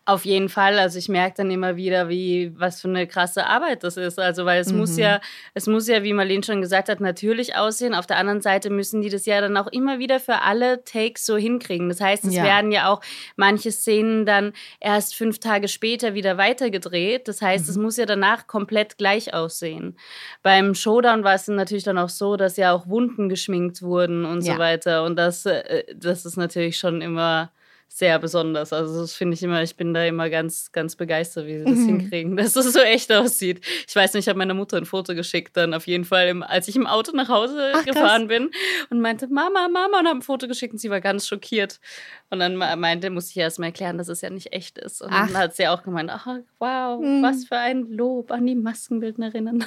Auf 0.08 0.24
jeden 0.24 0.48
Fall. 0.48 0.78
Also 0.78 1.00
ich 1.00 1.08
merke 1.08 1.38
dann 1.38 1.50
immer 1.50 1.74
wieder, 1.74 2.08
wie 2.08 2.52
was 2.56 2.80
für 2.80 2.86
eine 2.86 3.08
krasse 3.08 3.44
Arbeit 3.44 3.82
das 3.82 3.96
ist. 3.96 4.20
Also 4.20 4.44
weil 4.44 4.60
es 4.60 4.70
mhm. 4.70 4.78
muss 4.78 4.96
ja, 4.96 5.20
es 5.52 5.66
muss 5.66 5.88
ja, 5.88 6.04
wie 6.04 6.12
Marlene 6.12 6.44
schon 6.44 6.60
gesagt 6.60 6.88
hat, 6.88 7.00
natürlich 7.00 7.56
aussehen. 7.56 7.92
Auf 7.92 8.06
der 8.06 8.18
anderen 8.18 8.40
Seite 8.40 8.70
müssen 8.70 9.02
die 9.02 9.08
das 9.08 9.26
ja 9.26 9.40
dann 9.40 9.56
auch 9.56 9.66
immer 9.66 9.98
wieder 9.98 10.20
für 10.20 10.42
alle 10.42 10.84
Takes 10.84 11.26
so 11.26 11.36
hinkriegen. 11.36 11.88
Das 11.88 12.00
heißt, 12.00 12.24
es 12.24 12.36
ja. 12.36 12.44
werden 12.44 12.70
ja 12.70 12.88
auch 12.88 13.00
manche 13.34 13.72
Szenen 13.72 14.26
dann 14.26 14.52
erst 14.78 15.16
fünf 15.16 15.40
Tage 15.40 15.66
später 15.66 16.14
wieder 16.14 16.38
weitergedreht. 16.38 17.26
Das 17.26 17.42
heißt, 17.42 17.64
mhm. 17.64 17.70
es 17.70 17.76
muss 17.76 17.96
ja 17.96 18.06
danach 18.06 18.46
komplett 18.46 18.98
gleich 18.98 19.34
aussehen. 19.34 19.98
Beim 20.44 20.76
Showdown 20.76 21.24
war 21.24 21.34
es 21.34 21.48
natürlich 21.48 21.82
dann 21.82 21.98
auch 21.98 22.10
so, 22.10 22.36
dass 22.36 22.56
ja 22.56 22.72
auch 22.72 22.86
Wunden 22.86 23.28
geschminkt 23.28 23.82
wurden 23.82 24.24
und 24.24 24.44
ja. 24.44 24.52
so 24.52 24.58
weiter. 24.60 25.02
Und 25.02 25.16
das, 25.16 25.46
äh, 25.46 25.82
das 25.96 26.24
ist 26.24 26.36
natürlich 26.36 26.78
schon 26.78 27.02
immer 27.02 27.50
sehr 27.88 28.18
besonders. 28.18 28.72
Also 28.72 29.00
das 29.00 29.14
finde 29.14 29.34
ich 29.34 29.42
immer, 29.42 29.62
ich 29.62 29.76
bin 29.76 29.94
da 29.94 30.04
immer 30.04 30.28
ganz, 30.28 30.70
ganz 30.70 30.96
begeistert, 30.96 31.46
wie 31.46 31.58
sie 31.58 31.64
das 31.64 31.78
mhm. 31.78 31.86
hinkriegen, 31.86 32.36
dass 32.36 32.54
es 32.54 32.72
so 32.72 32.80
echt 32.80 33.10
aussieht. 33.10 33.64
Ich 33.88 33.96
weiß 33.96 34.12
nicht, 34.12 34.24
ich 34.24 34.28
habe 34.28 34.38
meiner 34.38 34.54
Mutter 34.54 34.76
ein 34.76 34.84
Foto 34.84 35.14
geschickt, 35.14 35.56
dann 35.56 35.72
auf 35.72 35.86
jeden 35.86 36.04
Fall, 36.04 36.28
im, 36.28 36.42
als 36.42 36.68
ich 36.68 36.76
im 36.76 36.86
Auto 36.86 37.12
nach 37.12 37.28
Hause 37.28 37.72
Ach, 37.74 37.84
gefahren 37.84 38.28
krass. 38.28 38.38
bin 38.38 38.50
und 38.90 39.00
meinte, 39.00 39.28
Mama, 39.28 39.68
Mama, 39.68 40.00
und 40.00 40.06
habe 40.06 40.18
ein 40.18 40.22
Foto 40.22 40.46
geschickt 40.46 40.74
und 40.74 40.78
sie 40.78 40.90
war 40.90 41.00
ganz 41.00 41.26
schockiert. 41.26 41.80
Und 42.28 42.40
dann 42.40 42.56
meinte, 42.56 43.08
muss 43.08 43.30
ich 43.30 43.36
erst 43.38 43.58
mal 43.58 43.66
erklären, 43.66 43.96
dass 43.98 44.08
es 44.08 44.20
ja 44.20 44.30
nicht 44.30 44.52
echt 44.52 44.78
ist. 44.78 45.00
Und 45.00 45.10
Ach. 45.12 45.28
dann 45.28 45.36
hat 45.38 45.56
sie 45.56 45.68
auch 45.68 45.82
gemeint, 45.82 46.10
ach, 46.10 46.26
wow, 46.58 47.00
mhm. 47.00 47.22
was 47.22 47.44
für 47.44 47.56
ein 47.56 47.86
Lob 47.88 48.30
an 48.30 48.46
die 48.46 48.56
Maskenbildnerinnen. 48.56 49.64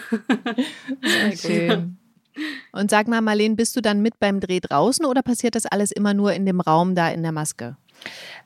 Sehr 1.04 1.38
schön. 1.38 1.98
Und 2.72 2.92
sag 2.92 3.08
mal, 3.08 3.22
Marlene, 3.22 3.56
bist 3.56 3.76
du 3.76 3.82
dann 3.82 4.02
mit 4.02 4.20
beim 4.20 4.40
Dreh 4.40 4.60
draußen 4.60 5.06
oder 5.06 5.22
passiert 5.24 5.56
das 5.56 5.66
alles 5.66 5.92
immer 5.92 6.14
nur 6.14 6.34
in 6.34 6.46
dem 6.46 6.62
Raum 6.62 6.96
da 6.96 7.10
in 7.10 7.24
der 7.24 7.32
Maske? 7.32 7.76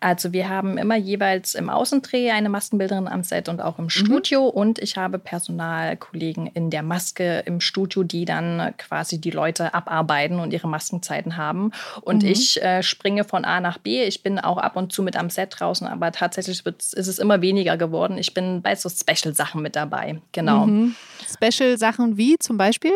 Also 0.04 0.34
wir 0.34 0.50
haben 0.50 0.78
immer 0.78 0.98
jeweils 0.98 1.56
im 1.56 1.70
Außendreh 1.70 2.32
eine 2.32 2.50
Maskenbilderin 2.50 3.08
am 3.08 3.24
Set 3.24 3.48
und 3.48 3.62
auch 3.62 3.80
im 3.80 3.86
mhm. 3.86 3.90
Studio 3.90 4.44
mhm. 4.44 4.50
und 4.50 4.80
ich 4.80 4.98
habe 4.98 5.18
Personalkollegen 5.18 6.48
in 6.48 6.70
der 6.70 6.84
Maske 6.84 7.40
im 7.46 7.62
Studio, 7.62 8.04
die 8.04 8.26
dann 8.26 8.74
quasi 8.78 9.22
die 9.22 9.32
Leute 9.32 9.74
abarbeiten 9.74 10.40
und 10.40 10.52
ihre 10.52 10.68
Maskenzeiten 10.68 11.38
haben. 11.38 11.72
Und 12.02 12.24
mhm. 12.24 12.30
ich 12.30 12.62
äh, 12.62 12.84
springe 12.84 13.24
von 13.24 13.46
A 13.46 13.62
nach 13.62 13.78
B. 13.78 14.04
Ich 14.04 14.24
bin 14.24 14.40
auch 14.40 14.58
ab 14.58 14.76
und 14.76 14.92
zu 14.92 15.04
mit 15.04 15.16
am 15.16 15.30
Set 15.30 15.56
draußen, 15.58 15.88
aber 15.88 16.12
tatsächlich 16.12 16.66
ist 16.66 16.94
es 17.08 17.20
immer 17.20 17.42
weniger 17.42 17.78
geworden. 17.78 18.18
Ich 18.18 18.34
bin 18.34 18.62
bei 18.62 18.76
so 18.76 18.90
Special-Sachen 18.90 19.62
mit 19.62 19.78
dabei. 19.78 20.22
Genau. 20.34 20.66
Mhm. 20.66 20.96
Special-Sachen 21.34 22.18
wie 22.18 22.38
zum 22.40 22.58
Beispiel? 22.58 22.92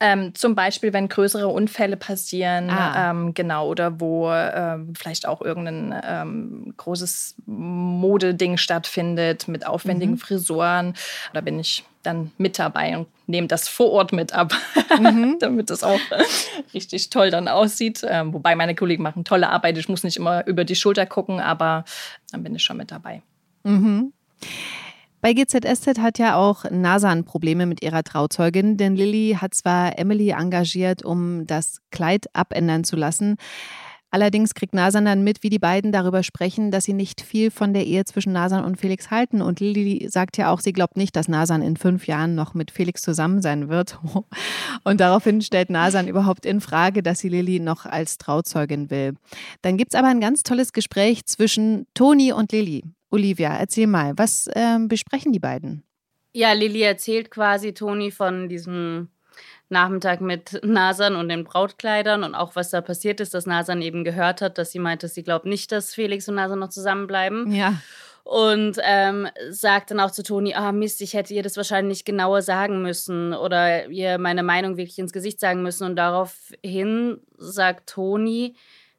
Ähm, 0.00 0.34
zum 0.34 0.56
Beispiel, 0.56 0.92
wenn 0.92 1.08
größere 1.08 1.46
Unfälle 1.46 1.96
passieren, 1.96 2.68
ah. 2.70 3.10
ähm, 3.10 3.32
genau, 3.34 3.68
oder 3.68 4.00
wo 4.00 4.28
ähm, 4.32 4.92
vielleicht 4.98 5.28
auch 5.28 5.40
irgendein 5.40 5.81
ähm, 6.04 6.74
großes 6.76 7.36
Modeding 7.46 8.58
stattfindet 8.58 9.48
mit 9.48 9.66
aufwendigen 9.66 10.12
mhm. 10.12 10.18
Frisuren. 10.18 10.94
Da 11.32 11.40
bin 11.40 11.58
ich 11.58 11.84
dann 12.02 12.30
mit 12.38 12.58
dabei 12.58 12.98
und 12.98 13.08
nehme 13.26 13.46
das 13.46 13.68
vor 13.68 13.90
Ort 13.90 14.12
mit 14.12 14.32
ab, 14.32 14.52
mhm. 14.98 15.38
damit 15.40 15.70
es 15.70 15.82
auch 15.82 16.00
richtig 16.74 17.10
toll 17.10 17.30
dann 17.30 17.48
aussieht. 17.48 18.04
Ähm, 18.06 18.32
wobei 18.32 18.54
meine 18.54 18.74
Kollegen 18.74 19.02
machen 19.02 19.24
tolle 19.24 19.48
Arbeit. 19.48 19.78
Ich 19.78 19.88
muss 19.88 20.04
nicht 20.04 20.16
immer 20.16 20.46
über 20.46 20.64
die 20.64 20.76
Schulter 20.76 21.06
gucken, 21.06 21.40
aber 21.40 21.84
dann 22.30 22.42
bin 22.42 22.54
ich 22.54 22.62
schon 22.62 22.76
mit 22.76 22.90
dabei. 22.90 23.22
Mhm. 23.64 24.12
Bei 25.22 25.34
GZSZ 25.34 26.00
hat 26.00 26.18
ja 26.18 26.34
auch 26.34 26.64
Nasan 26.68 27.24
Probleme 27.24 27.64
mit 27.66 27.80
ihrer 27.80 28.02
Trauzeugin, 28.02 28.76
denn 28.76 28.96
Lilly 28.96 29.38
hat 29.40 29.54
zwar 29.54 29.96
Emily 29.96 30.30
engagiert, 30.30 31.04
um 31.04 31.46
das 31.46 31.80
Kleid 31.92 32.26
abändern 32.32 32.82
zu 32.82 32.96
lassen. 32.96 33.36
Allerdings 34.12 34.52
kriegt 34.52 34.74
Nasan 34.74 35.06
dann 35.06 35.24
mit, 35.24 35.42
wie 35.42 35.48
die 35.48 35.58
beiden 35.58 35.90
darüber 35.90 36.22
sprechen, 36.22 36.70
dass 36.70 36.84
sie 36.84 36.92
nicht 36.92 37.22
viel 37.22 37.50
von 37.50 37.72
der 37.72 37.86
Ehe 37.86 38.04
zwischen 38.04 38.34
Nasan 38.34 38.62
und 38.62 38.76
Felix 38.76 39.10
halten. 39.10 39.40
Und 39.40 39.58
Lilly 39.58 40.06
sagt 40.10 40.36
ja 40.36 40.52
auch, 40.52 40.60
sie 40.60 40.74
glaubt 40.74 40.98
nicht, 40.98 41.16
dass 41.16 41.28
Nasan 41.28 41.62
in 41.62 41.78
fünf 41.78 42.06
Jahren 42.06 42.34
noch 42.34 42.52
mit 42.52 42.70
Felix 42.70 43.00
zusammen 43.00 43.40
sein 43.40 43.70
wird. 43.70 43.98
Und 44.84 45.00
daraufhin 45.00 45.40
stellt 45.40 45.70
Nasan 45.70 46.08
überhaupt 46.08 46.44
in 46.44 46.60
Frage, 46.60 47.02
dass 47.02 47.20
sie 47.20 47.30
Lilly 47.30 47.58
noch 47.58 47.86
als 47.86 48.18
Trauzeugin 48.18 48.90
will. 48.90 49.14
Dann 49.62 49.78
gibt 49.78 49.94
es 49.94 49.98
aber 49.98 50.08
ein 50.08 50.20
ganz 50.20 50.42
tolles 50.42 50.74
Gespräch 50.74 51.24
zwischen 51.24 51.86
Toni 51.94 52.32
und 52.32 52.52
Lilly. 52.52 52.84
Olivia, 53.10 53.56
erzähl 53.56 53.86
mal, 53.86 54.12
was 54.16 54.46
äh, 54.48 54.78
besprechen 54.88 55.32
die 55.32 55.38
beiden? 55.38 55.84
Ja, 56.34 56.52
Lilly 56.52 56.82
erzählt 56.82 57.30
quasi 57.30 57.72
Toni 57.72 58.10
von 58.10 58.50
diesem 58.50 59.08
Nachmittag 59.72 60.20
mit 60.20 60.60
Nasan 60.62 61.16
und 61.16 61.28
den 61.28 61.42
Brautkleidern 61.42 62.22
und 62.22 62.36
auch 62.36 62.54
was 62.54 62.70
da 62.70 62.80
passiert 62.80 63.18
ist, 63.20 63.34
dass 63.34 63.46
Nasan 63.46 63.82
eben 63.82 64.04
gehört 64.04 64.40
hat, 64.40 64.58
dass 64.58 64.70
sie 64.70 64.78
meinte, 64.78 65.08
sie 65.08 65.24
glaubt 65.24 65.46
nicht, 65.46 65.72
dass 65.72 65.94
Felix 65.94 66.28
und 66.28 66.36
Nasan 66.36 66.60
noch 66.60 66.68
zusammenbleiben. 66.68 67.52
Ja. 67.52 67.74
Und 68.24 68.76
ähm, 68.84 69.26
sagt 69.50 69.90
dann 69.90 69.98
auch 69.98 70.12
zu 70.12 70.22
Toni, 70.22 70.54
ah 70.54 70.70
Mist, 70.70 71.00
ich 71.00 71.14
hätte 71.14 71.34
ihr 71.34 71.42
das 71.42 71.56
wahrscheinlich 71.56 72.04
genauer 72.04 72.42
sagen 72.42 72.80
müssen 72.80 73.34
oder 73.34 73.88
ihr 73.88 74.18
meine 74.18 74.44
Meinung 74.44 74.76
wirklich 74.76 75.00
ins 75.00 75.12
Gesicht 75.12 75.40
sagen 75.40 75.62
müssen. 75.62 75.84
Und 75.84 75.96
daraufhin 75.96 77.18
sagt 77.36 77.88
Toni, 77.88 78.54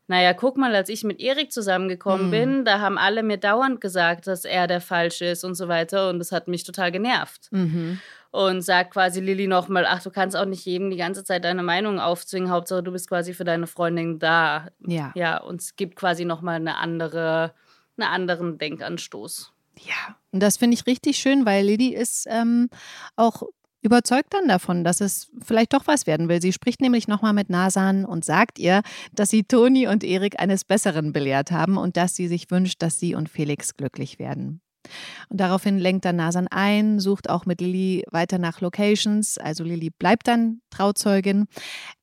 naja, 0.07 0.33
guck 0.33 0.57
mal, 0.57 0.75
als 0.75 0.89
ich 0.89 1.05
mit 1.05 1.21
Erik 1.21 1.53
zusammengekommen 1.53 2.27
mhm. 2.27 2.31
bin, 2.31 2.65
da 2.65 2.81
haben 2.81 2.97
alle 2.97 3.23
mir 3.23 3.37
dauernd 3.37 3.79
gesagt, 3.79 4.27
dass 4.27 4.43
er 4.43 4.67
der 4.67 4.81
Falsche 4.81 5.25
ist 5.25 5.45
und 5.45 5.55
so 5.55 5.69
weiter. 5.69 6.09
Und 6.09 6.19
das 6.19 6.33
hat 6.33 6.49
mich 6.49 6.65
total 6.65 6.91
genervt. 6.91 7.47
Mhm. 7.51 7.99
Und 8.33 8.63
sagt 8.63 8.93
quasi 8.93 9.21
Lilly 9.21 9.45
nochmal, 9.45 9.85
ach, 9.85 10.01
du 10.01 10.09
kannst 10.09 10.35
auch 10.35 10.45
nicht 10.45 10.65
jedem 10.65 10.89
die 10.89 10.97
ganze 10.97 11.23
Zeit 11.23 11.43
deine 11.43 11.61
Meinung 11.61 11.99
aufzwingen. 11.99 12.49
Hauptsache, 12.49 12.81
du 12.81 12.91
bist 12.91 13.07
quasi 13.07 13.35
für 13.35 13.43
deine 13.43 13.67
Freundin 13.67 14.17
da. 14.17 14.69
Ja. 14.79 15.11
Ja, 15.13 15.37
und 15.37 15.61
es 15.61 15.75
gibt 15.75 15.95
quasi 15.95 16.25
nochmal 16.25 16.55
eine 16.55 16.77
andere, 16.77 17.53
einen 17.95 18.09
anderen 18.09 18.57
Denkanstoß. 18.57 19.53
Ja, 19.77 20.17
und 20.31 20.41
das 20.41 20.57
finde 20.57 20.73
ich 20.73 20.87
richtig 20.87 21.17
schön, 21.17 21.45
weil 21.45 21.63
Lilly 21.63 21.89
ist 21.93 22.25
ähm, 22.27 22.69
auch 23.15 23.43
überzeugt 23.83 24.33
dann 24.33 24.47
davon, 24.47 24.83
dass 24.83 24.99
es 24.99 25.29
vielleicht 25.43 25.73
doch 25.73 25.85
was 25.85 26.07
werden 26.07 26.27
will. 26.27 26.41
Sie 26.41 26.53
spricht 26.53 26.81
nämlich 26.81 27.07
nochmal 27.07 27.33
mit 27.33 27.51
Nasan 27.51 28.03
und 28.03 28.25
sagt 28.25 28.57
ihr, 28.57 28.81
dass 29.11 29.29
sie 29.29 29.43
Toni 29.43 29.87
und 29.87 30.03
Erik 30.03 30.39
eines 30.39 30.65
Besseren 30.65 31.13
belehrt 31.13 31.51
haben 31.51 31.77
und 31.77 31.97
dass 31.97 32.15
sie 32.15 32.27
sich 32.27 32.49
wünscht, 32.49 32.81
dass 32.81 32.99
sie 32.99 33.13
und 33.13 33.29
Felix 33.29 33.75
glücklich 33.75 34.17
werden. 34.17 34.61
Und 35.29 35.39
daraufhin 35.39 35.79
lenkt 35.79 36.05
dann 36.05 36.17
Nasan 36.17 36.47
ein, 36.47 36.99
sucht 36.99 37.29
auch 37.29 37.45
mit 37.45 37.61
Lilly 37.61 38.03
weiter 38.11 38.37
nach 38.37 38.61
Locations. 38.61 39.37
Also 39.37 39.63
Lilly 39.63 39.89
bleibt 39.89 40.27
dann 40.27 40.61
Trauzeugin. 40.69 41.45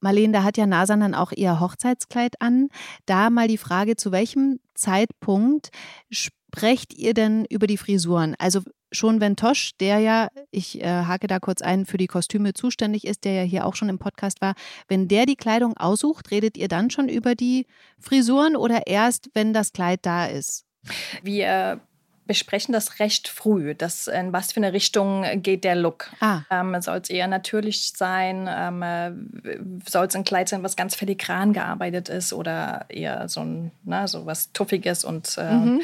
Marlene, 0.01 0.33
da 0.33 0.43
hat 0.43 0.57
ja 0.57 0.67
Nasan 0.67 1.01
dann 1.01 1.15
auch 1.15 1.33
ihr 1.33 1.61
Hochzeitskleid 1.61 2.41
an. 2.41 2.69
Da 3.07 3.31
mal 3.31 3.49
die 3.49 3.59
Frage, 3.59 3.97
zu 3.97 4.13
welchem 4.13 4.61
Zeitpunkt 4.75 5.71
sprecht 6.11 6.95
ihr 6.95 7.15
denn 7.15 7.45
über 7.45 7.67
die 7.67 7.77
Frisuren? 7.77 8.35
Also 8.39 8.61
schon 8.93 9.21
wenn 9.21 9.37
Tosch, 9.37 9.73
der 9.79 9.99
ja, 9.99 10.29
ich 10.51 10.81
äh, 10.81 11.05
hake 11.05 11.27
da 11.27 11.39
kurz 11.39 11.63
ein, 11.63 11.87
für 11.87 11.97
die 11.97 12.07
Kostüme 12.07 12.55
zuständig 12.55 13.07
ist, 13.07 13.25
der 13.25 13.33
ja 13.33 13.43
hier 13.43 13.67
auch 13.67 13.77
schon 13.77 13.89
im 13.89 13.99
Podcast 13.99 14.41
war, 14.41 14.55
wenn 14.89 15.09
der 15.09 15.27
die 15.27 15.37
Kleidung 15.37 15.77
aussucht, 15.77 16.31
redet 16.31 16.57
ihr 16.57 16.69
dann 16.69 16.91
schon 16.91 17.09
über 17.09 17.35
die 17.35 17.67
Frisuren 17.99 18.57
oder 18.57 18.87
erst, 18.87 19.31
wenn 19.35 19.53
das 19.53 19.73
Kleid 19.73 20.01
da 20.03 20.27
ist? 20.27 20.65
Wir 21.23 21.81
besprechen 22.31 22.73
das 22.73 23.01
recht 23.01 23.27
früh, 23.27 23.75
dass 23.75 24.07
in 24.07 24.33
was 24.33 24.53
für 24.53 24.59
eine 24.59 24.73
Richtung 24.73 25.27
geht 25.43 25.65
der 25.65 25.75
Look. 25.75 26.11
Ah. 26.21 26.43
Ähm, 26.49 26.81
soll 26.81 26.99
es 26.99 27.11
eher 27.11 27.27
natürlich 27.27 27.93
sein? 27.97 28.49
Ähm, 28.49 28.83
äh, 28.83 29.11
soll 29.85 30.07
es 30.07 30.15
ein 30.15 30.23
Kleid 30.23 30.49
sein, 30.49 30.63
was 30.63 30.77
ganz 30.77 30.95
filigran 30.95 31.53
gearbeitet 31.53 32.09
ist 32.09 32.33
oder 32.33 32.87
eher 32.89 33.29
so 33.29 33.41
ein 33.41 33.73
ne, 33.83 34.07
so 34.07 34.27
was 34.27 34.53
Tuffiges? 34.53 35.03
Und 35.03 35.39
äh, 35.39 35.53
mhm. 35.53 35.81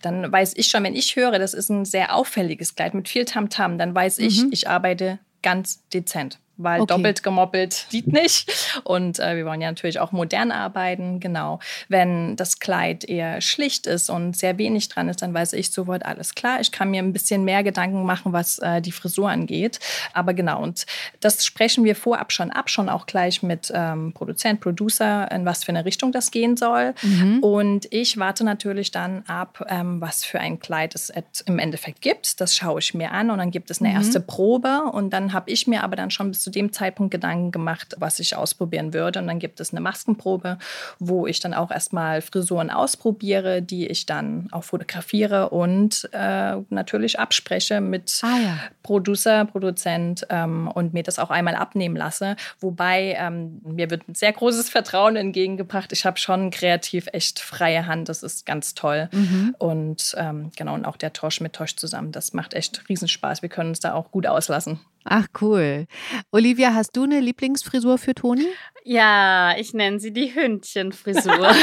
dann 0.00 0.32
weiß 0.32 0.54
ich 0.56 0.68
schon, 0.68 0.84
wenn 0.84 0.96
ich 0.96 1.16
höre, 1.16 1.38
das 1.38 1.52
ist 1.52 1.68
ein 1.68 1.84
sehr 1.84 2.14
auffälliges 2.14 2.76
Kleid 2.76 2.94
mit 2.94 3.06
viel 3.06 3.26
Tamtam, 3.26 3.72
-Tam, 3.72 3.76
dann 3.76 3.94
weiß 3.94 4.20
ich, 4.20 4.42
mhm. 4.42 4.48
ich 4.52 4.70
arbeite 4.70 5.18
ganz 5.42 5.86
dezent 5.92 6.38
weil 6.62 6.80
okay. 6.80 6.94
doppelt 6.94 7.22
gemoppelt 7.22 7.86
sieht 7.88 8.06
nicht. 8.06 8.80
Und 8.84 9.18
äh, 9.18 9.36
wir 9.36 9.46
wollen 9.46 9.60
ja 9.60 9.70
natürlich 9.70 10.00
auch 10.00 10.12
modern 10.12 10.52
arbeiten, 10.52 11.20
genau. 11.20 11.58
Wenn 11.88 12.36
das 12.36 12.58
Kleid 12.58 13.04
eher 13.04 13.40
schlicht 13.40 13.86
ist 13.86 14.10
und 14.10 14.36
sehr 14.36 14.58
wenig 14.58 14.88
dran 14.88 15.08
ist, 15.08 15.22
dann 15.22 15.34
weiß 15.34 15.52
ich 15.54 15.70
sofort, 15.70 16.04
alles 16.04 16.34
klar, 16.34 16.60
ich 16.60 16.72
kann 16.72 16.90
mir 16.90 17.02
ein 17.02 17.12
bisschen 17.12 17.44
mehr 17.44 17.62
Gedanken 17.62 18.04
machen, 18.04 18.32
was 18.32 18.58
äh, 18.58 18.80
die 18.80 18.92
Frisur 18.92 19.30
angeht. 19.30 19.80
Aber 20.12 20.34
genau, 20.34 20.62
und 20.62 20.86
das 21.20 21.44
sprechen 21.44 21.84
wir 21.84 21.96
vorab 21.96 22.32
schon 22.32 22.50
ab, 22.50 22.70
schon 22.70 22.88
auch 22.88 23.06
gleich 23.06 23.42
mit 23.42 23.72
ähm, 23.74 24.12
Produzent, 24.12 24.60
Producer, 24.60 25.30
in 25.30 25.44
was 25.44 25.64
für 25.64 25.70
eine 25.70 25.84
Richtung 25.84 26.12
das 26.12 26.30
gehen 26.30 26.56
soll. 26.56 26.94
Mhm. 27.02 27.38
Und 27.40 27.92
ich 27.92 28.18
warte 28.18 28.44
natürlich 28.44 28.90
dann 28.90 29.22
ab, 29.26 29.64
ähm, 29.68 30.00
was 30.00 30.24
für 30.24 30.40
ein 30.40 30.58
Kleid 30.60 30.94
es 30.94 31.10
im 31.46 31.58
Endeffekt 31.58 32.00
gibt. 32.00 32.40
Das 32.40 32.56
schaue 32.56 32.80
ich 32.80 32.94
mir 32.94 33.12
an 33.12 33.30
und 33.30 33.38
dann 33.38 33.50
gibt 33.50 33.70
es 33.70 33.80
eine 33.80 33.90
mhm. 33.90 33.96
erste 33.96 34.20
Probe 34.20 34.82
und 34.92 35.10
dann 35.10 35.32
habe 35.32 35.50
ich 35.50 35.66
mir 35.66 35.82
aber 35.82 35.96
dann 35.96 36.10
schon 36.10 36.30
bis 36.30 36.40
zu 36.40 36.49
dem 36.50 36.72
Zeitpunkt 36.72 37.10
Gedanken 37.10 37.50
gemacht, 37.50 37.96
was 37.98 38.18
ich 38.18 38.36
ausprobieren 38.36 38.94
würde. 38.94 39.18
Und 39.18 39.26
dann 39.26 39.38
gibt 39.38 39.60
es 39.60 39.72
eine 39.72 39.80
Maskenprobe, 39.80 40.58
wo 40.98 41.26
ich 41.26 41.40
dann 41.40 41.54
auch 41.54 41.70
erstmal 41.70 42.22
Frisuren 42.22 42.70
ausprobiere, 42.70 43.62
die 43.62 43.86
ich 43.86 44.06
dann 44.06 44.48
auch 44.52 44.64
fotografiere 44.64 45.50
und 45.50 46.08
äh, 46.12 46.56
natürlich 46.68 47.18
abspreche 47.18 47.80
mit 47.80 48.20
ah, 48.22 48.38
ja. 48.38 48.58
Producer, 48.82 49.44
Produzent 49.44 50.26
ähm, 50.30 50.68
und 50.68 50.94
mir 50.94 51.02
das 51.02 51.18
auch 51.18 51.30
einmal 51.30 51.54
abnehmen 51.54 51.96
lasse. 51.96 52.36
Wobei 52.60 53.16
ähm, 53.18 53.60
mir 53.64 53.90
wird 53.90 54.08
ein 54.08 54.14
sehr 54.14 54.32
großes 54.32 54.68
Vertrauen 54.70 55.16
entgegengebracht. 55.16 55.92
Ich 55.92 56.04
habe 56.04 56.18
schon 56.18 56.50
kreativ 56.50 57.08
echt 57.12 57.40
freie 57.40 57.86
Hand. 57.86 58.08
Das 58.08 58.22
ist 58.22 58.46
ganz 58.46 58.74
toll. 58.74 59.08
Mhm. 59.12 59.54
Und 59.58 60.14
ähm, 60.16 60.50
genau, 60.56 60.74
und 60.74 60.84
auch 60.84 60.96
der 60.96 61.12
Tosch 61.12 61.40
mit 61.40 61.52
Tosch 61.52 61.76
zusammen. 61.76 62.12
Das 62.12 62.32
macht 62.32 62.54
echt 62.54 62.88
Riesenspaß. 62.88 63.42
Wir 63.42 63.48
können 63.48 63.70
uns 63.70 63.80
da 63.80 63.94
auch 63.94 64.10
gut 64.10 64.26
auslassen. 64.26 64.80
Ach 65.04 65.26
cool. 65.40 65.86
Olivia, 66.30 66.74
hast 66.74 66.96
du 66.96 67.04
eine 67.04 67.20
Lieblingsfrisur 67.20 67.96
für 67.98 68.14
Toni? 68.14 68.46
Ja, 68.84 69.56
ich 69.56 69.72
nenne 69.72 69.98
sie 69.98 70.12
die 70.12 70.34
Hündchenfrisur. 70.34 71.32
das 71.38 71.54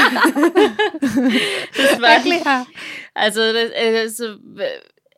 war, 2.02 2.66
also, 3.14 3.54
das, 3.54 3.72
also 3.74 4.38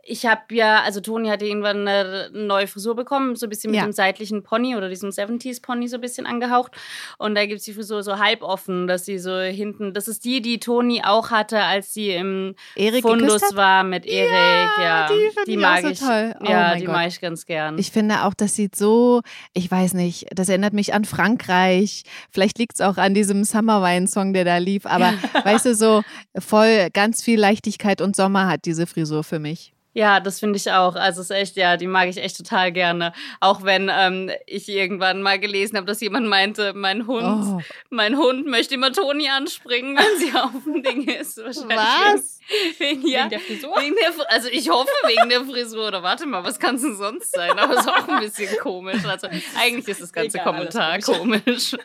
ich 0.10 0.26
habe 0.26 0.42
ja, 0.52 0.82
also 0.82 1.02
Toni 1.02 1.30
hatte 1.30 1.46
irgendwann 1.46 1.88
eine 1.88 2.32
neue 2.34 2.68
Frisur 2.68 2.96
bekommen, 2.96 3.36
so 3.36 3.46
ein 3.46 3.50
bisschen 3.50 3.70
mit 3.70 3.80
ja. 3.80 3.86
dem 3.86 3.94
seitlichen 3.94 4.42
Pony 4.42 4.76
oder 4.76 4.90
diesem 4.90 5.12
70s 5.12 5.62
Pony 5.62 5.88
so 5.88 5.98
ein 5.98 6.02
bisschen 6.02 6.26
angehaucht. 6.26 6.72
Und 7.20 7.36
da 7.36 7.46
gibt 7.46 7.60
es 7.60 7.66
die 7.66 7.74
Frisur 7.74 8.02
so 8.02 8.18
halb 8.18 8.42
offen, 8.42 8.88
dass 8.88 9.06
sie 9.06 9.20
so 9.20 9.40
hinten, 9.40 9.94
das 9.94 10.08
ist 10.08 10.26
die, 10.26 10.42
die 10.42 10.60
Toni 10.60 11.04
auch 11.06 11.30
hatte, 11.30 11.62
als 11.62 11.94
sie 11.94 12.10
im 12.10 12.56
Erik 12.76 13.04
Fundus 13.04 13.56
war 13.56 13.84
mit 13.84 14.08
Erik. 14.08 14.32
Ja, 14.32 14.84
ja, 14.84 15.08
die, 15.08 15.52
die 15.52 15.58
mag 15.58 15.84
ich. 15.84 16.00
So 16.00 16.08
toll. 16.08 16.36
Oh 16.42 16.50
ja, 16.50 16.76
die 16.76 16.86
Gott. 16.86 16.96
mag 16.96 17.08
ich 17.08 17.22
ganz 17.22 17.46
gern. 17.46 17.78
Ich 17.78 17.92
finde 17.92 18.24
auch, 18.24 18.34
das 18.34 18.56
sieht 18.56 18.76
so, 18.76 19.22
ich 19.54 19.70
weiß 19.70 19.94
nicht, 19.94 20.26
das 20.34 20.50
erinnert 20.50 20.74
mich 20.74 20.94
an 20.94 21.06
Frankreich. 21.06 22.04
Vielleicht 22.32 22.58
liegt 22.58 22.74
es 22.76 22.82
auch 22.82 22.98
an 22.98 23.14
diesem 23.14 23.44
Summerwine-Song, 23.44 24.34
der 24.34 24.46
da 24.46 24.58
lief. 24.58 24.88
Aber 24.88 25.14
weißt 25.44 25.68
du, 25.68 25.76
so 25.76 26.02
voll 26.38 26.90
ganz 26.94 27.24
viel 27.24 27.40
Leichtigkeit 27.40 28.02
und 28.02 28.16
Sommer 28.16 28.48
hat 28.48 28.66
diese 28.66 28.88
Frisur 28.88 29.24
für 29.24 29.38
mich. 29.38 29.74
Ja, 30.00 30.22
das 30.22 30.40
finde 30.40 30.56
ich 30.56 30.72
auch. 30.72 30.96
Also 30.96 31.20
es 31.20 31.30
ist 31.30 31.36
echt, 31.36 31.58
ja, 31.58 31.76
die 31.76 31.86
mag 31.86 32.08
ich 32.08 32.16
echt 32.16 32.38
total 32.38 32.72
gerne. 32.72 33.12
Auch 33.42 33.66
wenn 33.66 33.92
ähm, 33.94 34.32
ich 34.46 34.70
irgendwann 34.70 35.22
mal 35.22 35.38
gelesen 35.40 35.76
habe, 35.76 35.86
dass 35.86 36.00
jemand 36.00 36.26
meinte, 36.26 36.72
mein 36.74 37.06
Hund, 37.06 37.26
oh. 37.26 37.62
mein 37.90 38.18
Hund 38.18 38.48
möchte 38.48 38.76
immer 38.76 38.94
Toni 38.94 39.28
anspringen, 39.28 39.98
wenn 39.98 40.18
sie 40.18 40.34
auf 40.38 40.64
dem 40.64 40.84
Ding 40.84 41.06
ist. 41.06 41.38
Was? 41.38 42.40
Wegen, 42.78 43.06
ja, 43.06 43.24
wegen 43.24 43.30
der 43.30 43.40
Frisur? 43.42 43.76
Wegen 43.76 43.96
der, 43.98 44.32
also 44.32 44.48
ich 44.50 44.70
hoffe 44.70 44.90
wegen 45.06 45.28
der 45.28 45.44
Frisur. 45.44 45.90
Oder 45.90 46.02
warte 46.02 46.26
mal, 46.26 46.46
was 46.46 46.60
kann 46.60 46.76
es 46.76 46.82
denn 46.82 46.96
sonst 46.96 47.34
sein? 47.34 47.60
Aber 47.60 47.74
es 47.74 47.82
ist 47.82 47.90
auch 47.90 48.08
ein 48.08 48.22
bisschen 48.22 48.58
komisch. 48.60 49.04
Also 49.04 49.28
eigentlich 49.60 49.90
ist 49.90 50.02
das 50.02 50.14
ganze 50.14 50.38
Egal, 50.38 50.54
Kommentar 50.54 51.00
komisch. 51.00 51.76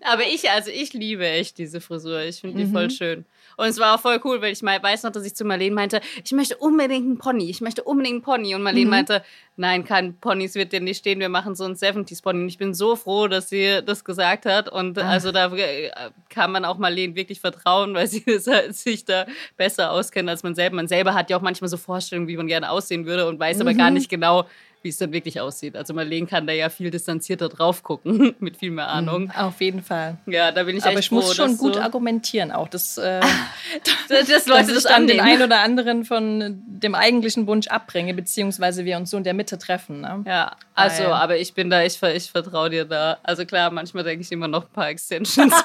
Aber 0.00 0.22
ich, 0.26 0.48
also 0.50 0.70
ich 0.70 0.94
liebe 0.94 1.28
echt 1.28 1.58
diese 1.58 1.82
Frisur. 1.82 2.22
Ich 2.22 2.40
finde 2.40 2.56
die 2.56 2.64
mhm. 2.64 2.72
voll 2.72 2.90
schön. 2.90 3.26
Und 3.60 3.66
es 3.66 3.78
war 3.78 3.94
auch 3.94 4.00
voll 4.00 4.18
cool, 4.24 4.40
weil 4.40 4.52
ich 4.52 4.62
mal 4.62 4.82
weiß 4.82 5.02
noch, 5.02 5.12
dass 5.12 5.26
ich 5.26 5.36
zu 5.36 5.44
Marlene 5.44 5.74
meinte, 5.74 6.00
ich 6.24 6.32
möchte 6.32 6.56
unbedingt 6.56 7.04
einen 7.04 7.18
Pony, 7.18 7.50
ich 7.50 7.60
möchte 7.60 7.82
unbedingt 7.82 8.14
einen 8.14 8.22
Pony. 8.22 8.54
Und 8.54 8.62
Marlene 8.62 8.86
mhm. 8.86 8.90
meinte, 8.90 9.22
nein, 9.56 9.84
kein 9.84 10.14
Ponys 10.14 10.54
wird 10.54 10.72
dir 10.72 10.80
nicht 10.80 10.96
stehen, 10.96 11.20
wir 11.20 11.28
machen 11.28 11.54
so 11.54 11.64
einen 11.64 11.74
70s 11.74 12.22
Pony. 12.22 12.40
Und 12.40 12.48
ich 12.48 12.56
bin 12.56 12.72
so 12.72 12.96
froh, 12.96 13.28
dass 13.28 13.50
sie 13.50 13.82
das 13.84 14.02
gesagt 14.02 14.46
hat. 14.46 14.70
Und 14.70 14.98
Ach. 14.98 15.04
also 15.04 15.30
da 15.30 15.54
äh, 15.54 15.90
kann 16.30 16.52
man 16.52 16.64
auch 16.64 16.78
Marlene 16.78 17.14
wirklich 17.16 17.40
vertrauen, 17.40 17.92
weil 17.92 18.06
sie 18.08 18.24
sich 18.70 19.04
da 19.04 19.26
besser 19.58 19.90
auskennt 19.90 20.30
als 20.30 20.42
man 20.42 20.54
selber. 20.54 20.76
Man 20.76 20.88
selber 20.88 21.12
hat 21.12 21.28
ja 21.28 21.36
auch 21.36 21.42
manchmal 21.42 21.68
so 21.68 21.76
Vorstellungen, 21.76 22.28
wie 22.28 22.38
man 22.38 22.46
gerne 22.46 22.70
aussehen 22.70 23.04
würde 23.04 23.28
und 23.28 23.38
weiß 23.38 23.58
mhm. 23.58 23.62
aber 23.62 23.74
gar 23.74 23.90
mhm. 23.90 23.94
nicht 23.98 24.08
genau, 24.08 24.46
wie 24.82 24.88
es 24.88 24.98
dann 24.98 25.12
wirklich 25.12 25.40
aussieht. 25.40 25.76
Also 25.76 25.94
Marlene 25.94 26.26
kann 26.26 26.46
da 26.46 26.52
ja 26.52 26.68
viel 26.68 26.90
distanzierter 26.90 27.48
drauf 27.48 27.82
gucken, 27.82 28.34
mit 28.40 28.56
viel 28.56 28.70
mehr 28.70 28.88
Ahnung. 28.88 29.24
Mhm, 29.24 29.30
auf 29.32 29.60
jeden 29.60 29.82
Fall. 29.82 30.18
Ja, 30.26 30.52
da 30.52 30.64
bin 30.64 30.76
ich 30.76 30.84
Aber 30.84 30.94
echt 30.94 31.04
ich 31.04 31.10
muss 31.10 31.26
froh, 31.26 31.34
schon 31.34 31.56
gut 31.56 31.74
so 31.74 31.80
argumentieren 31.80 32.52
auch, 32.52 32.68
dass, 32.68 32.98
äh, 32.98 33.20
dass, 34.08 34.26
dass 34.26 34.46
Leute 34.46 34.72
das 34.72 34.84
dann 34.84 35.06
den 35.06 35.20
einen 35.20 35.42
oder 35.42 35.60
anderen 35.60 36.04
von 36.04 36.62
dem 36.66 36.94
eigentlichen 36.94 37.46
Wunsch 37.46 37.68
abbringe, 37.68 38.14
beziehungsweise 38.14 38.84
wir 38.84 38.96
uns 38.96 39.10
so 39.10 39.16
in 39.16 39.24
der 39.24 39.34
Mitte 39.34 39.58
treffen. 39.58 40.00
Ne? 40.00 40.24
Ja, 40.26 40.56
also, 40.74 41.04
Weil, 41.04 41.12
aber 41.12 41.36
ich 41.36 41.52
bin 41.52 41.68
da, 41.68 41.82
ich, 41.82 42.02
ich 42.02 42.30
vertraue 42.30 42.70
dir 42.70 42.86
da. 42.86 43.18
Also 43.22 43.44
klar, 43.44 43.70
manchmal 43.70 44.04
denke 44.04 44.22
ich 44.22 44.32
immer 44.32 44.48
noch 44.48 44.64
ein 44.64 44.72
paar 44.72 44.88
Extensions. 44.88 45.52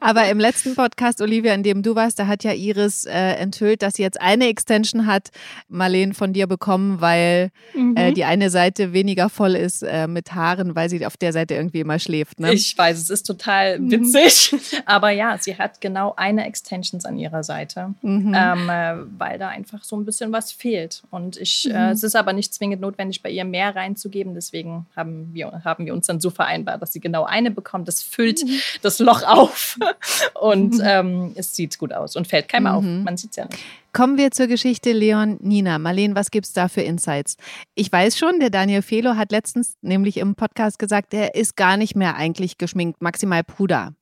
aber 0.00 0.28
im 0.28 0.38
letzten 0.38 0.76
Podcast, 0.76 1.20
Olivia, 1.20 1.52
in 1.52 1.64
dem 1.64 1.82
du 1.82 1.96
warst, 1.96 2.18
da 2.18 2.26
hat 2.26 2.44
ja 2.44 2.52
Iris 2.52 3.06
äh, 3.06 3.12
enthüllt, 3.12 3.82
dass 3.82 3.94
sie 3.94 4.02
jetzt 4.02 4.20
eine 4.20 4.46
Extension 4.46 5.06
hat 5.06 5.30
Marleen, 5.80 6.12
von 6.12 6.34
dir 6.34 6.46
bekommen, 6.46 7.00
weil 7.00 7.50
äh, 7.74 7.78
mhm. 7.78 7.96
äh, 7.96 8.12
die 8.12 8.24
eine 8.24 8.50
Seite 8.50 8.92
weniger 8.92 9.30
voll 9.30 9.56
ist 9.56 9.82
äh, 9.82 10.06
mit 10.06 10.34
Haaren, 10.34 10.74
weil 10.74 10.90
sie 10.90 11.06
auf 11.06 11.16
der 11.16 11.32
Seite 11.32 11.54
irgendwie 11.54 11.80
immer 11.80 11.98
schläft. 11.98 12.38
Ne? 12.38 12.52
Ich 12.52 12.76
weiß, 12.76 12.98
es 12.98 13.08
ist 13.08 13.22
total 13.22 13.78
mhm. 13.78 13.90
witzig. 13.90 14.52
Mhm. 14.52 14.58
Aber 14.84 15.10
ja, 15.10 15.38
sie 15.40 15.56
hat 15.56 15.80
genau 15.80 16.12
eine 16.16 16.46
Extension 16.46 17.00
an 17.04 17.16
ihrer 17.16 17.42
Seite, 17.42 17.94
mhm. 18.02 18.34
ähm, 18.36 18.68
äh, 18.68 18.94
weil 19.18 19.38
da 19.38 19.48
einfach 19.48 19.82
so 19.82 19.96
ein 19.96 20.04
bisschen 20.04 20.32
was 20.32 20.52
fehlt. 20.52 21.02
Und 21.10 21.38
ich, 21.38 21.66
äh, 21.70 21.72
mhm. 21.72 21.92
es 21.92 22.02
ist 22.02 22.14
aber 22.14 22.34
nicht 22.34 22.52
zwingend 22.52 22.82
notwendig, 22.82 23.22
bei 23.22 23.30
ihr 23.30 23.46
mehr 23.46 23.74
reinzugeben. 23.74 24.34
Deswegen 24.34 24.86
haben 24.94 25.30
wir, 25.32 25.62
haben 25.64 25.86
wir 25.86 25.94
uns 25.94 26.06
dann 26.06 26.20
so 26.20 26.28
vereinbart, 26.28 26.82
dass 26.82 26.92
sie 26.92 27.00
genau 27.00 27.24
eine 27.24 27.50
bekommt. 27.50 27.88
Das 27.88 28.02
füllt 28.02 28.44
mhm. 28.44 28.60
das 28.82 28.98
Loch 28.98 29.22
auf 29.22 29.78
und 30.40 30.76
ähm, 30.84 31.32
es 31.36 31.56
sieht 31.56 31.78
gut 31.78 31.94
aus 31.94 32.16
und 32.16 32.28
fällt 32.28 32.48
keinem 32.48 32.66
auf. 32.66 32.84
Man 32.84 33.16
sieht 33.16 33.30
es 33.30 33.36
ja 33.36 33.46
nicht. 33.46 33.64
Kommen 33.92 34.18
wir 34.18 34.30
zur 34.30 34.46
Geschichte 34.46 34.92
Leon 34.92 35.38
Nina. 35.40 35.78
Marleen, 35.80 36.14
was 36.14 36.30
gibt 36.30 36.46
es 36.46 36.52
da 36.52 36.68
für 36.68 36.80
Insights? 36.80 37.36
Ich 37.74 37.90
weiß 37.90 38.16
schon, 38.16 38.38
der 38.38 38.50
Daniel 38.50 38.82
Felo 38.82 39.16
hat 39.16 39.32
letztens 39.32 39.74
nämlich 39.82 40.18
im 40.18 40.36
Podcast 40.36 40.78
gesagt, 40.78 41.12
er 41.12 41.34
ist 41.34 41.56
gar 41.56 41.76
nicht 41.76 41.96
mehr 41.96 42.14
eigentlich 42.14 42.56
geschminkt, 42.56 43.02
maximal 43.02 43.42
Puder. 43.42 43.92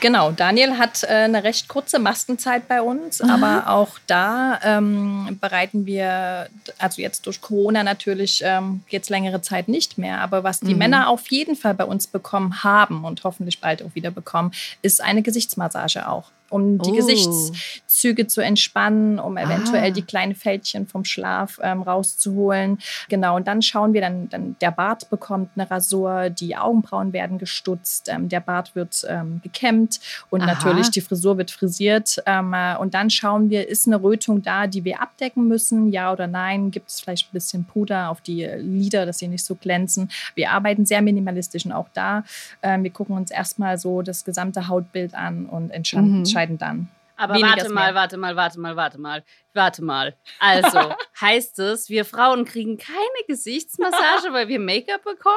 Genau, 0.00 0.30
Daniel 0.30 0.78
hat 0.78 1.02
äh, 1.02 1.08
eine 1.08 1.42
recht 1.42 1.66
kurze 1.66 1.98
Maskenzeit 1.98 2.68
bei 2.68 2.82
uns, 2.82 3.20
aber 3.20 3.68
auch 3.68 3.98
da 4.06 4.60
ähm, 4.64 5.38
bereiten 5.40 5.86
wir, 5.86 6.48
also 6.78 7.00
jetzt 7.02 7.26
durch 7.26 7.40
Corona 7.40 7.82
natürlich 7.82 8.42
ähm, 8.44 8.82
jetzt 8.88 9.10
längere 9.10 9.40
Zeit 9.40 9.68
nicht 9.68 9.98
mehr, 9.98 10.20
aber 10.20 10.44
was 10.44 10.60
die 10.60 10.72
mhm. 10.72 10.78
Männer 10.78 11.08
auf 11.08 11.28
jeden 11.28 11.56
Fall 11.56 11.74
bei 11.74 11.84
uns 11.84 12.06
bekommen 12.06 12.62
haben 12.64 13.04
und 13.04 13.22
hoffentlich 13.24 13.60
bald 13.60 13.82
auch 13.82 13.94
wieder 13.94 14.10
bekommen, 14.10 14.52
ist 14.82 15.00
eine 15.00 15.22
Gesichtsmassage 15.22 16.08
auch 16.08 16.30
um 16.52 16.78
die 16.78 16.90
oh. 16.90 16.96
Gesichtszüge 16.96 18.26
zu 18.26 18.42
entspannen, 18.42 19.18
um 19.18 19.36
eventuell 19.36 19.90
ah. 19.90 19.94
die 19.94 20.02
kleinen 20.02 20.34
Fältchen 20.34 20.86
vom 20.86 21.04
Schlaf 21.04 21.58
ähm, 21.62 21.82
rauszuholen. 21.82 22.78
Genau, 23.08 23.36
und 23.36 23.46
dann 23.48 23.62
schauen 23.62 23.94
wir 23.94 24.02
dann, 24.02 24.28
dann, 24.28 24.56
der 24.60 24.70
Bart 24.70 25.08
bekommt 25.08 25.50
eine 25.56 25.70
Rasur, 25.70 26.28
die 26.28 26.56
Augenbrauen 26.56 27.12
werden 27.12 27.38
gestutzt, 27.38 28.08
ähm, 28.10 28.28
der 28.28 28.40
Bart 28.40 28.74
wird 28.74 29.06
ähm, 29.08 29.40
gekämmt 29.42 30.00
und 30.28 30.42
Aha. 30.42 30.54
natürlich 30.54 30.90
die 30.90 31.00
Frisur 31.00 31.38
wird 31.38 31.50
frisiert. 31.50 32.22
Ähm, 32.26 32.52
äh, 32.52 32.76
und 32.76 32.92
dann 32.94 33.08
schauen 33.08 33.48
wir, 33.48 33.68
ist 33.68 33.86
eine 33.86 34.02
Rötung 34.02 34.42
da, 34.42 34.66
die 34.66 34.84
wir 34.84 35.00
abdecken 35.00 35.48
müssen, 35.48 35.90
ja 35.90 36.12
oder 36.12 36.26
nein? 36.26 36.70
Gibt 36.70 36.90
es 36.90 37.00
vielleicht 37.00 37.28
ein 37.28 37.32
bisschen 37.32 37.64
Puder 37.64 38.10
auf 38.10 38.20
die 38.20 38.44
Lider, 38.44 39.06
dass 39.06 39.18
sie 39.18 39.28
nicht 39.28 39.44
so 39.44 39.54
glänzen? 39.54 40.10
Wir 40.34 40.50
arbeiten 40.50 40.84
sehr 40.84 41.00
minimalistisch 41.00 41.64
und 41.64 41.72
auch 41.72 41.88
da, 41.94 42.24
ähm, 42.62 42.82
wir 42.82 42.90
gucken 42.90 43.16
uns 43.16 43.30
erstmal 43.30 43.78
so 43.78 44.02
das 44.02 44.24
gesamte 44.24 44.68
Hautbild 44.68 45.14
an 45.14 45.46
und 45.46 45.70
entscheiden, 45.70 46.20
mhm 46.20 46.41
entscheiden 46.42 46.58
dann. 46.58 46.88
Aber 47.14 47.34
warte 47.34 47.72
mal, 47.72 47.94
warte 47.94 48.16
mal, 48.16 48.34
warte 48.34 48.58
mal, 48.58 48.74
warte 48.74 48.98
mal, 48.98 49.22
warte 49.52 49.84
mal. 49.84 50.16
Also 50.40 50.92
heißt 51.20 51.58
es, 51.60 51.88
wir 51.88 52.04
Frauen 52.04 52.44
kriegen 52.44 52.78
keine 52.78 52.96
Gesichtsmassage, 53.28 54.32
weil 54.32 54.48
wir 54.48 54.58
Make-up 54.58 55.04
bekommen? 55.04 55.36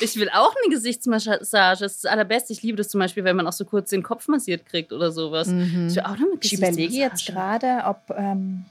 Ich 0.00 0.16
will 0.16 0.28
auch 0.28 0.54
eine 0.54 0.72
Gesichtsmassage. 0.72 1.80
Das 1.80 1.80
ist 1.80 2.04
das 2.04 2.12
Allerbeste. 2.12 2.52
Ich 2.52 2.62
liebe 2.62 2.76
das 2.76 2.88
zum 2.88 3.00
Beispiel, 3.00 3.24
wenn 3.24 3.34
man 3.34 3.48
auch 3.48 3.52
so 3.52 3.64
kurz 3.64 3.90
den 3.90 4.04
Kopf 4.04 4.28
massiert 4.28 4.64
kriegt 4.66 4.92
oder 4.92 5.10
sowas. 5.10 5.48
Mhm. 5.48 5.88
Ich, 5.88 5.96
will 5.96 6.02
auch 6.04 6.10
eine 6.10 6.26
ich 6.40 6.52
überlege 6.52 6.94
jetzt 6.94 7.26
gerade, 7.26 7.82
ob 7.86 8.16
ähm, 8.16 8.66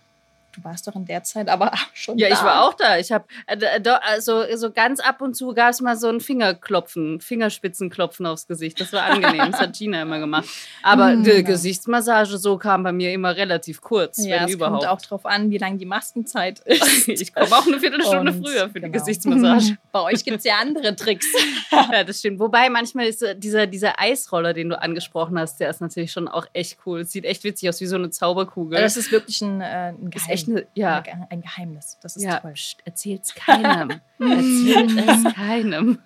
du 0.53 0.63
warst 0.63 0.87
doch 0.87 0.95
in 0.95 1.05
der 1.05 1.23
Zeit 1.23 1.49
aber 1.49 1.71
schon 1.93 2.17
Ja, 2.17 2.29
da. 2.29 2.35
ich 2.35 2.43
war 2.43 2.63
auch 2.63 2.73
da. 2.73 2.97
Ich 2.97 3.11
habe 3.11 3.25
äh, 3.47 3.81
also 4.01 4.43
so 4.55 4.71
ganz 4.71 4.99
ab 4.99 5.21
und 5.21 5.35
zu 5.35 5.53
gab 5.53 5.71
es 5.71 5.81
mal 5.81 5.97
so 5.97 6.07
ein 6.09 6.19
Fingerklopfen, 6.19 7.19
Fingerspitzenklopfen 7.19 8.25
aufs 8.25 8.47
Gesicht. 8.47 8.79
Das 8.79 8.93
war 8.93 9.03
angenehm. 9.03 9.51
das 9.51 9.59
hat 9.59 9.73
Gina 9.77 10.01
immer 10.01 10.19
gemacht. 10.19 10.47
Aber 10.81 11.15
mm, 11.15 11.23
die 11.23 11.43
Gesichtsmassage 11.43 12.37
so 12.37 12.57
kam 12.57 12.83
bei 12.83 12.91
mir 12.91 13.11
immer 13.11 13.35
relativ 13.35 13.81
kurz, 13.81 14.25
ja, 14.25 14.37
wenn 14.37 14.43
es 14.45 14.53
überhaupt. 14.53 14.83
kommt 14.83 14.91
auch 14.91 15.01
drauf 15.01 15.25
an, 15.25 15.49
wie 15.49 15.57
lange 15.57 15.77
die 15.77 15.85
Maskenzeit 15.85 16.59
ist. 16.65 17.07
ich 17.07 17.33
komme 17.33 17.47
auch 17.51 17.65
eine 17.65 17.79
Viertelstunde 17.79 18.31
und, 18.31 18.45
früher 18.45 18.67
für 18.67 18.73
genau. 18.73 18.87
die 18.87 18.91
Gesichtsmassage. 18.99 19.77
Bei 19.91 20.01
euch 20.01 20.23
gibt 20.23 20.39
es 20.39 20.43
ja 20.43 20.55
andere 20.61 20.95
Tricks. 20.95 21.27
ja, 21.71 22.03
das 22.03 22.19
stimmt. 22.19 22.39
Wobei 22.39 22.69
manchmal 22.69 23.07
ist 23.07 23.25
dieser, 23.37 23.67
dieser 23.67 23.99
Eisroller, 23.99 24.53
den 24.53 24.69
du 24.69 24.81
angesprochen 24.81 25.37
hast, 25.39 25.59
der 25.59 25.69
ist 25.69 25.81
natürlich 25.81 26.11
schon 26.11 26.27
auch 26.27 26.45
echt 26.53 26.77
cool. 26.85 27.05
Sieht 27.05 27.25
echt 27.25 27.43
witzig 27.43 27.69
aus, 27.69 27.81
wie 27.81 27.85
so 27.85 27.95
eine 27.95 28.09
Zauberkugel. 28.09 28.79
Das 28.79 28.97
ist 28.97 29.11
wirklich 29.11 29.41
ein, 29.41 29.61
äh, 29.61 29.89
ein 29.89 30.09
Geheimnis 30.09 30.42
echt 30.43 30.49
eine, 30.49 30.65
ja. 30.73 31.03
ein 31.29 31.41
Geheimnis. 31.41 31.97
Das 32.01 32.15
ist 32.15 32.23
ja. 32.23 32.39
toll. 32.39 32.53
Erzähl's 32.85 33.33
keinem. 33.33 33.89
Erzählt 34.19 34.91
es 34.97 35.33
keinem. 35.35 35.99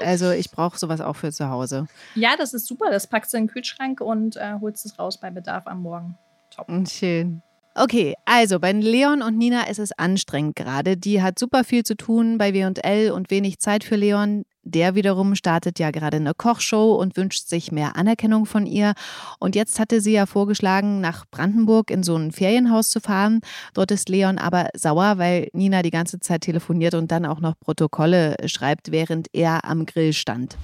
also 0.00 0.30
ich 0.30 0.50
brauche 0.50 0.78
sowas 0.78 1.00
auch 1.00 1.16
für 1.16 1.32
zu 1.32 1.48
Hause. 1.48 1.86
Ja, 2.14 2.36
das 2.36 2.54
ist 2.54 2.66
super. 2.66 2.90
Das 2.90 3.06
packst 3.06 3.32
du 3.32 3.38
in 3.38 3.44
den 3.44 3.50
Kühlschrank 3.50 4.00
und 4.00 4.36
äh, 4.36 4.54
holst 4.60 4.86
es 4.86 4.98
raus 4.98 5.18
bei 5.18 5.30
Bedarf 5.30 5.66
am 5.66 5.82
Morgen. 5.82 6.18
Top. 6.50 6.68
Schön. 6.88 7.42
Okay, 7.78 8.14
also 8.24 8.58
bei 8.58 8.72
Leon 8.72 9.20
und 9.20 9.36
Nina 9.36 9.64
ist 9.64 9.78
es 9.78 9.92
anstrengend 9.92 10.56
gerade. 10.56 10.96
Die 10.96 11.20
hat 11.20 11.38
super 11.38 11.62
viel 11.62 11.84
zu 11.84 11.94
tun 11.94 12.38
bei 12.38 12.54
W&L 12.54 13.10
und 13.10 13.30
wenig 13.30 13.58
Zeit 13.58 13.84
für 13.84 13.96
Leon. 13.96 14.44
Der 14.62 14.94
wiederum 14.94 15.34
startet 15.34 15.78
ja 15.78 15.90
gerade 15.90 16.16
eine 16.16 16.32
Kochshow 16.32 16.94
und 16.94 17.18
wünscht 17.18 17.48
sich 17.48 17.72
mehr 17.72 17.94
Anerkennung 17.96 18.46
von 18.46 18.64
ihr. 18.64 18.94
Und 19.40 19.54
jetzt 19.54 19.78
hatte 19.78 20.00
sie 20.00 20.12
ja 20.12 20.24
vorgeschlagen, 20.24 21.02
nach 21.02 21.26
Brandenburg 21.30 21.90
in 21.90 22.02
so 22.02 22.16
ein 22.16 22.32
Ferienhaus 22.32 22.88
zu 22.88 22.98
fahren. 22.98 23.40
Dort 23.74 23.90
ist 23.90 24.08
Leon 24.08 24.38
aber 24.38 24.70
sauer, 24.74 25.18
weil 25.18 25.48
Nina 25.52 25.82
die 25.82 25.90
ganze 25.90 26.18
Zeit 26.18 26.40
telefoniert 26.40 26.94
und 26.94 27.12
dann 27.12 27.26
auch 27.26 27.40
noch 27.40 27.60
Protokolle 27.60 28.36
schreibt, 28.46 28.90
während 28.90 29.28
er 29.34 29.66
am 29.66 29.84
Grill 29.84 30.14
stand. 30.14 30.56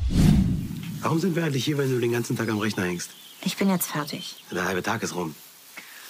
Warum 1.03 1.19
sind 1.19 1.37
wir 1.37 1.45
eigentlich 1.45 1.67
hier, 1.67 1.77
wenn 1.77 1.91
du 1.91 2.01
den 2.01 2.13
ganzen 2.13 2.39
Tag 2.39 2.49
am 2.49 2.59
Rechner 2.59 2.85
hängst? 2.85 3.11
Ich 3.45 3.59
bin 3.59 3.69
jetzt 3.69 3.89
fertig. 3.89 4.37
Der 4.51 4.65
halbe 4.65 4.83
Tag 4.83 5.03
ist 5.03 5.15
rum. 5.15 5.35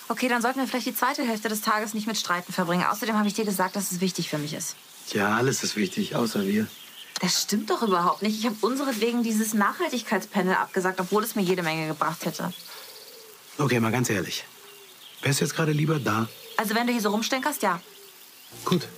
Okay, 0.08 0.28
dann 0.28 0.42
sollten 0.42 0.60
wir 0.60 0.66
vielleicht 0.66 0.86
die 0.86 0.94
zweite 0.94 1.22
Hälfte 1.26 1.48
des 1.48 1.62
Tages 1.62 1.94
nicht 1.94 2.06
mit 2.06 2.16
Streiten 2.18 2.52
verbringen. 2.52 2.84
Außerdem 2.84 3.16
habe 3.16 3.28
ich 3.28 3.34
dir 3.34 3.44
gesagt, 3.44 3.76
dass 3.76 3.92
es 3.92 4.00
wichtig 4.00 4.28
für 4.28 4.38
mich 4.38 4.52
ist. 4.52 4.76
Ja, 5.12 5.36
alles 5.36 5.62
ist 5.62 5.76
wichtig, 5.76 6.14
außer 6.14 6.46
wir. 6.46 6.66
Das 7.20 7.42
stimmt 7.42 7.70
doch 7.70 7.82
überhaupt 7.82 8.22
nicht. 8.22 8.38
Ich 8.38 8.46
habe 8.46 8.56
unseretwegen 8.60 9.22
dieses 9.22 9.54
Nachhaltigkeitspanel 9.54 10.54
abgesagt, 10.54 11.00
obwohl 11.00 11.22
es 11.22 11.34
mir 11.34 11.42
jede 11.42 11.62
Menge 11.62 11.86
gebracht 11.86 12.24
hätte. 12.24 12.52
Okay, 13.58 13.78
mal 13.80 13.92
ganz 13.92 14.10
ehrlich. 14.10 14.44
Wärst 15.22 15.40
du 15.40 15.44
jetzt 15.44 15.54
gerade 15.54 15.72
lieber 15.72 15.98
da? 15.98 16.28
Also 16.56 16.74
wenn 16.74 16.86
du 16.86 16.92
hier 16.92 17.02
so 17.02 17.10
rumstänkerst, 17.10 17.62
ja. 17.62 17.80
Gut. 18.64 18.88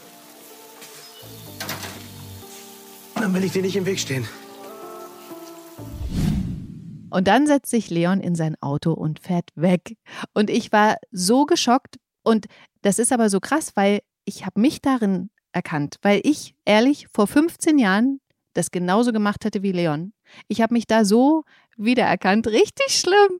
Dann 3.14 3.34
will 3.34 3.44
ich 3.44 3.52
dir 3.52 3.62
nicht 3.62 3.76
im 3.76 3.86
Weg 3.86 4.00
stehen. 4.00 4.26
Und 7.14 7.28
dann 7.28 7.46
setzt 7.46 7.70
sich 7.70 7.90
Leon 7.90 8.20
in 8.20 8.34
sein 8.34 8.56
Auto 8.60 8.92
und 8.92 9.20
fährt 9.20 9.50
weg. 9.54 9.96
Und 10.32 10.50
ich 10.50 10.72
war 10.72 10.96
so 11.12 11.46
geschockt. 11.46 12.00
Und 12.24 12.46
das 12.82 12.98
ist 12.98 13.12
aber 13.12 13.30
so 13.30 13.38
krass, 13.38 13.70
weil 13.76 14.00
ich 14.24 14.44
habe 14.44 14.60
mich 14.60 14.82
darin 14.82 15.30
erkannt, 15.52 15.98
weil 16.02 16.20
ich 16.24 16.56
ehrlich 16.64 17.06
vor 17.14 17.28
15 17.28 17.78
Jahren 17.78 18.20
das 18.54 18.72
genauso 18.72 19.12
gemacht 19.12 19.44
hätte 19.44 19.62
wie 19.62 19.70
Leon. 19.70 20.12
Ich 20.48 20.60
habe 20.60 20.74
mich 20.74 20.88
da 20.88 21.04
so 21.04 21.44
wiedererkannt, 21.76 22.46
richtig 22.48 22.88
schlimm. 22.88 23.38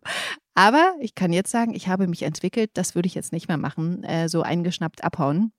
Aber 0.55 0.95
ich 1.01 1.17
kann 1.17 1.33
jetzt 1.33 1.51
sagen, 1.51 1.75
ich 1.75 1.89
habe 1.89 2.07
mich 2.07 2.23
entwickelt, 2.23 2.71
das 2.75 2.95
würde 2.95 3.09
ich 3.09 3.17
jetzt 3.17 3.33
nicht 3.33 3.49
mehr 3.49 3.59
machen, 3.59 4.05
äh, 4.05 4.29
so 4.29 4.43
eingeschnappt 4.43 5.03
abhauen. 5.03 5.53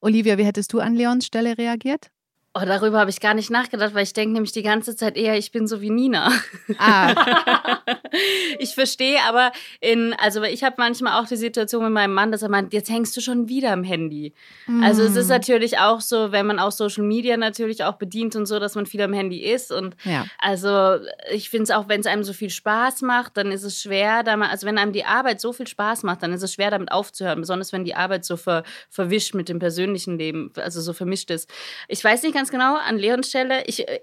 Olivia, 0.00 0.36
wie 0.36 0.44
hättest 0.44 0.72
du 0.72 0.80
an 0.80 0.96
Leons 0.96 1.26
Stelle 1.26 1.56
reagiert? 1.56 2.10
Oh, 2.54 2.60
darüber 2.66 2.98
habe 2.98 3.08
ich 3.08 3.20
gar 3.20 3.32
nicht 3.32 3.50
nachgedacht, 3.50 3.94
weil 3.94 4.02
ich 4.02 4.12
denke 4.12 4.34
nämlich 4.34 4.52
die 4.52 4.62
ganze 4.62 4.94
Zeit 4.94 5.16
eher, 5.16 5.38
ich 5.38 5.52
bin 5.52 5.66
so 5.66 5.80
wie 5.80 5.88
Nina. 5.88 6.30
Ah. 6.76 7.14
ich 8.58 8.74
verstehe 8.74 9.18
aber 9.26 9.52
in, 9.80 10.14
also 10.18 10.42
ich 10.42 10.62
habe 10.62 10.76
manchmal 10.76 11.18
auch 11.18 11.26
die 11.26 11.36
Situation 11.36 11.82
mit 11.82 11.92
meinem 11.92 12.12
Mann, 12.12 12.30
dass 12.30 12.42
er 12.42 12.50
meint, 12.50 12.74
jetzt 12.74 12.90
hängst 12.90 13.16
du 13.16 13.22
schon 13.22 13.48
wieder 13.48 13.72
am 13.72 13.84
Handy. 13.84 14.34
Mm. 14.66 14.82
Also 14.82 15.02
es 15.02 15.16
ist 15.16 15.26
mhm. 15.26 15.32
natürlich 15.32 15.78
auch 15.78 16.02
so, 16.02 16.30
wenn 16.32 16.46
man 16.46 16.58
auch 16.58 16.72
Social 16.72 17.04
Media 17.04 17.38
natürlich 17.38 17.84
auch 17.84 17.94
bedient 17.94 18.36
und 18.36 18.44
so, 18.44 18.58
dass 18.58 18.74
man 18.74 18.84
viel 18.84 19.00
am 19.00 19.14
Handy 19.14 19.38
ist. 19.38 19.72
Und 19.72 19.96
ja. 20.04 20.26
also 20.38 20.98
ich 21.32 21.48
finde 21.48 21.64
es 21.64 21.70
auch, 21.70 21.88
wenn 21.88 22.00
es 22.00 22.06
einem 22.06 22.22
so 22.22 22.34
viel 22.34 22.50
Spaß 22.50 23.00
macht, 23.00 23.38
dann 23.38 23.50
ist 23.50 23.62
es 23.62 23.80
schwer, 23.80 24.24
da 24.24 24.36
man, 24.36 24.50
also 24.50 24.66
wenn 24.66 24.76
einem 24.76 24.92
die 24.92 25.06
Arbeit 25.06 25.40
so 25.40 25.54
viel 25.54 25.66
Spaß 25.66 26.02
macht, 26.02 26.22
dann 26.22 26.34
ist 26.34 26.42
es 26.42 26.52
schwer, 26.52 26.70
damit 26.70 26.92
aufzuhören. 26.92 27.40
Besonders 27.40 27.72
wenn 27.72 27.84
die 27.84 27.94
Arbeit 27.94 28.26
so 28.26 28.36
ver, 28.36 28.62
verwischt 28.90 29.34
mit 29.34 29.48
dem 29.48 29.58
persönlichen 29.58 30.18
Leben, 30.18 30.52
also 30.56 30.82
so 30.82 30.92
vermischt 30.92 31.30
ist. 31.30 31.50
Ich 31.88 32.04
weiß 32.04 32.22
nicht 32.22 32.34
ganz 32.34 32.41
genau, 32.50 32.76
an 32.76 32.98
Leons 32.98 33.28
Stelle, 33.28 33.64
ich, 33.66 33.88
äh, 33.88 34.00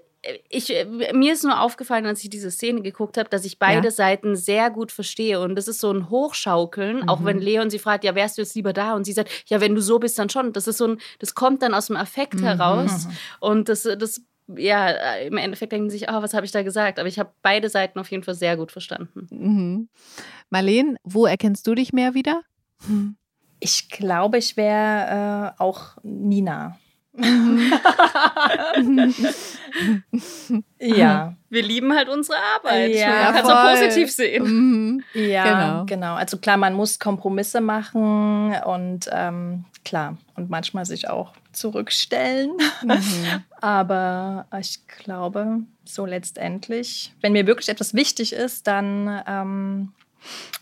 ich, 0.48 0.74
äh, 0.74 1.12
mir 1.12 1.32
ist 1.32 1.44
nur 1.44 1.60
aufgefallen, 1.60 2.06
als 2.06 2.22
ich 2.22 2.30
diese 2.30 2.50
Szene 2.50 2.82
geguckt 2.82 3.16
habe, 3.16 3.28
dass 3.28 3.44
ich 3.44 3.58
beide 3.58 3.88
ja. 3.88 3.90
Seiten 3.90 4.36
sehr 4.36 4.70
gut 4.70 4.92
verstehe. 4.92 5.40
Und 5.40 5.54
das 5.54 5.68
ist 5.68 5.80
so 5.80 5.90
ein 5.92 6.10
Hochschaukeln, 6.10 6.98
mhm. 6.98 7.08
auch 7.08 7.24
wenn 7.24 7.36
mhm. 7.36 7.42
Leon 7.42 7.70
sie 7.70 7.78
fragt, 7.78 8.04
ja, 8.04 8.14
wärst 8.14 8.36
du 8.36 8.42
jetzt 8.42 8.54
lieber 8.54 8.72
da? 8.72 8.94
Und 8.94 9.04
sie 9.04 9.12
sagt, 9.12 9.30
ja, 9.46 9.60
wenn 9.60 9.74
du 9.74 9.80
so 9.80 9.98
bist, 9.98 10.18
dann 10.18 10.28
schon. 10.28 10.52
Das 10.52 10.66
ist 10.66 10.78
so 10.78 10.88
ein, 10.88 10.98
das 11.18 11.34
kommt 11.34 11.62
dann 11.62 11.74
aus 11.74 11.86
dem 11.86 11.96
Affekt 11.96 12.34
mhm. 12.34 12.44
heraus. 12.44 13.08
Und 13.40 13.68
das, 13.68 13.82
das, 13.82 14.22
ja, 14.56 14.90
im 15.16 15.38
Endeffekt 15.38 15.72
denken 15.72 15.88
sie 15.88 15.98
sich, 15.98 16.08
oh, 16.10 16.22
was 16.22 16.34
habe 16.34 16.44
ich 16.44 16.52
da 16.52 16.62
gesagt? 16.62 16.98
Aber 16.98 17.08
ich 17.08 17.18
habe 17.18 17.32
beide 17.42 17.68
Seiten 17.70 17.98
auf 17.98 18.10
jeden 18.10 18.24
Fall 18.24 18.34
sehr 18.34 18.56
gut 18.56 18.72
verstanden. 18.72 19.26
Mhm. 19.30 19.88
Marleen, 20.50 20.98
wo 21.02 21.24
erkennst 21.24 21.66
du 21.66 21.74
dich 21.74 21.92
mehr 21.92 22.14
wieder? 22.14 22.42
Ich 23.60 23.88
glaube, 23.88 24.38
ich 24.38 24.56
wäre 24.56 25.54
äh, 25.56 25.62
auch 25.62 25.96
Nina. 26.02 26.78
ja. 30.80 31.34
Wir 31.48 31.62
lieben 31.62 31.94
halt 31.94 32.08
unsere 32.08 32.36
Arbeit. 32.56 32.92
Ja, 32.94 33.08
man 33.08 33.34
kann 33.34 33.44
es 33.44 33.50
auch 33.50 33.74
positiv 33.74 34.10
sehen. 34.12 34.44
Mhm. 34.44 35.02
Ja, 35.14 35.44
genau. 35.44 35.84
genau. 35.86 36.14
Also 36.14 36.38
klar, 36.38 36.56
man 36.56 36.74
muss 36.74 37.00
Kompromisse 37.00 37.60
machen 37.60 38.54
und 38.64 39.10
ähm, 39.12 39.64
klar, 39.84 40.16
und 40.36 40.50
manchmal 40.50 40.84
sich 40.84 41.10
auch 41.10 41.32
zurückstellen. 41.52 42.52
Mhm. 42.82 43.42
Aber 43.60 44.46
ich 44.60 44.86
glaube, 44.86 45.64
so 45.84 46.06
letztendlich, 46.06 47.12
wenn 47.20 47.32
mir 47.32 47.48
wirklich 47.48 47.68
etwas 47.68 47.94
wichtig 47.94 48.32
ist, 48.32 48.68
dann 48.68 49.20
ähm, 49.26 49.92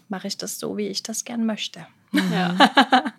mache 0.09 0.29
ich 0.29 0.39
das 0.39 0.59
so, 0.59 0.79
wie 0.79 0.89
ich 0.89 1.03
das 1.03 1.25
gern 1.25 1.45
möchte. 1.45 1.87
Ja. 2.33 2.57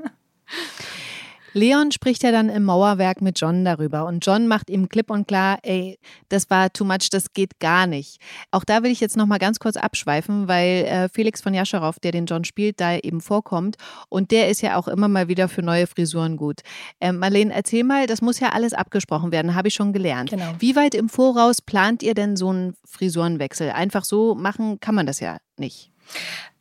Leon 1.53 1.91
spricht 1.91 2.23
ja 2.23 2.31
dann 2.31 2.49
im 2.49 2.63
Mauerwerk 2.63 3.21
mit 3.21 3.39
John 3.39 3.65
darüber 3.65 4.05
und 4.05 4.25
John 4.25 4.47
macht 4.47 4.69
ihm 4.69 4.89
klipp 4.89 5.09
und 5.09 5.27
klar, 5.27 5.59
ey, 5.63 5.97
das 6.29 6.49
war 6.49 6.71
too 6.71 6.85
much, 6.85 7.09
das 7.11 7.33
geht 7.33 7.59
gar 7.59 7.87
nicht. 7.87 8.19
Auch 8.51 8.63
da 8.63 8.83
will 8.83 8.91
ich 8.91 8.99
jetzt 8.99 9.17
noch 9.17 9.25
mal 9.25 9.39
ganz 9.39 9.59
kurz 9.59 9.77
abschweifen, 9.77 10.47
weil 10.47 10.85
äh, 10.85 11.09
Felix 11.09 11.41
von 11.41 11.53
Jascherow, 11.53 11.97
der 11.99 12.11
den 12.11 12.25
John 12.25 12.43
spielt, 12.43 12.79
da 12.79 12.97
eben 12.97 13.21
vorkommt 13.21 13.77
und 14.09 14.31
der 14.31 14.49
ist 14.49 14.61
ja 14.61 14.77
auch 14.77 14.87
immer 14.87 15.07
mal 15.07 15.27
wieder 15.27 15.47
für 15.49 15.61
neue 15.61 15.87
Frisuren 15.87 16.37
gut. 16.37 16.61
Ähm, 17.01 17.17
Marlene, 17.19 17.53
erzähl 17.53 17.83
mal, 17.83 18.07
das 18.07 18.21
muss 18.21 18.39
ja 18.39 18.49
alles 18.49 18.73
abgesprochen 18.73 19.31
werden, 19.31 19.55
habe 19.55 19.67
ich 19.67 19.73
schon 19.73 19.93
gelernt. 19.93 20.29
Genau. 20.29 20.53
Wie 20.59 20.75
weit 20.75 20.95
im 20.95 21.09
Voraus 21.09 21.61
plant 21.61 22.03
ihr 22.03 22.13
denn 22.13 22.35
so 22.35 22.49
einen 22.49 22.75
Frisurenwechsel? 22.85 23.71
Einfach 23.71 24.05
so 24.05 24.35
machen 24.35 24.79
kann 24.79 24.95
man 24.95 25.05
das 25.05 25.19
ja 25.19 25.37
nicht. 25.57 25.88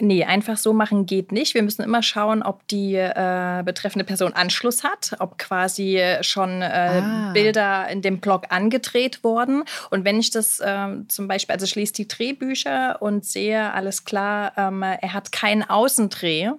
Nee, 0.01 0.25
einfach 0.25 0.57
so 0.57 0.73
machen 0.73 1.07
geht 1.07 1.33
nicht. 1.33 1.55
Wir 1.55 1.63
müssen 1.63 1.83
immer 1.83 2.05
schauen, 2.05 2.45
ob 2.45 2.67
die 2.69 2.95
äh, 2.95 3.63
betreffende 3.65 4.05
Person 4.05 4.33
Anschluss 4.33 4.85
hat, 4.85 5.17
ob 5.19 5.39
quasi 5.39 6.01
schon 6.21 6.63
äh, 6.63 7.03
ah. 7.03 7.33
Bilder 7.33 7.89
in 7.89 8.01
dem 8.01 8.21
Blog 8.21 8.45
angedreht 8.51 9.25
wurden. 9.25 9.65
Und 9.91 10.05
wenn 10.05 10.21
ich 10.21 10.31
das 10.31 10.61
äh, 10.61 10.87
zum 11.09 11.27
Beispiel, 11.27 11.53
also 11.53 11.65
ich 11.65 11.75
lese 11.75 11.95
die 11.95 12.07
Drehbücher 12.07 13.03
und 13.03 13.25
sehe, 13.25 13.73
alles 13.73 14.05
klar, 14.05 14.53
ähm, 14.57 14.83
er 14.83 15.13
hat 15.13 15.33
keinen 15.33 15.65
Außendreh, 15.65 16.51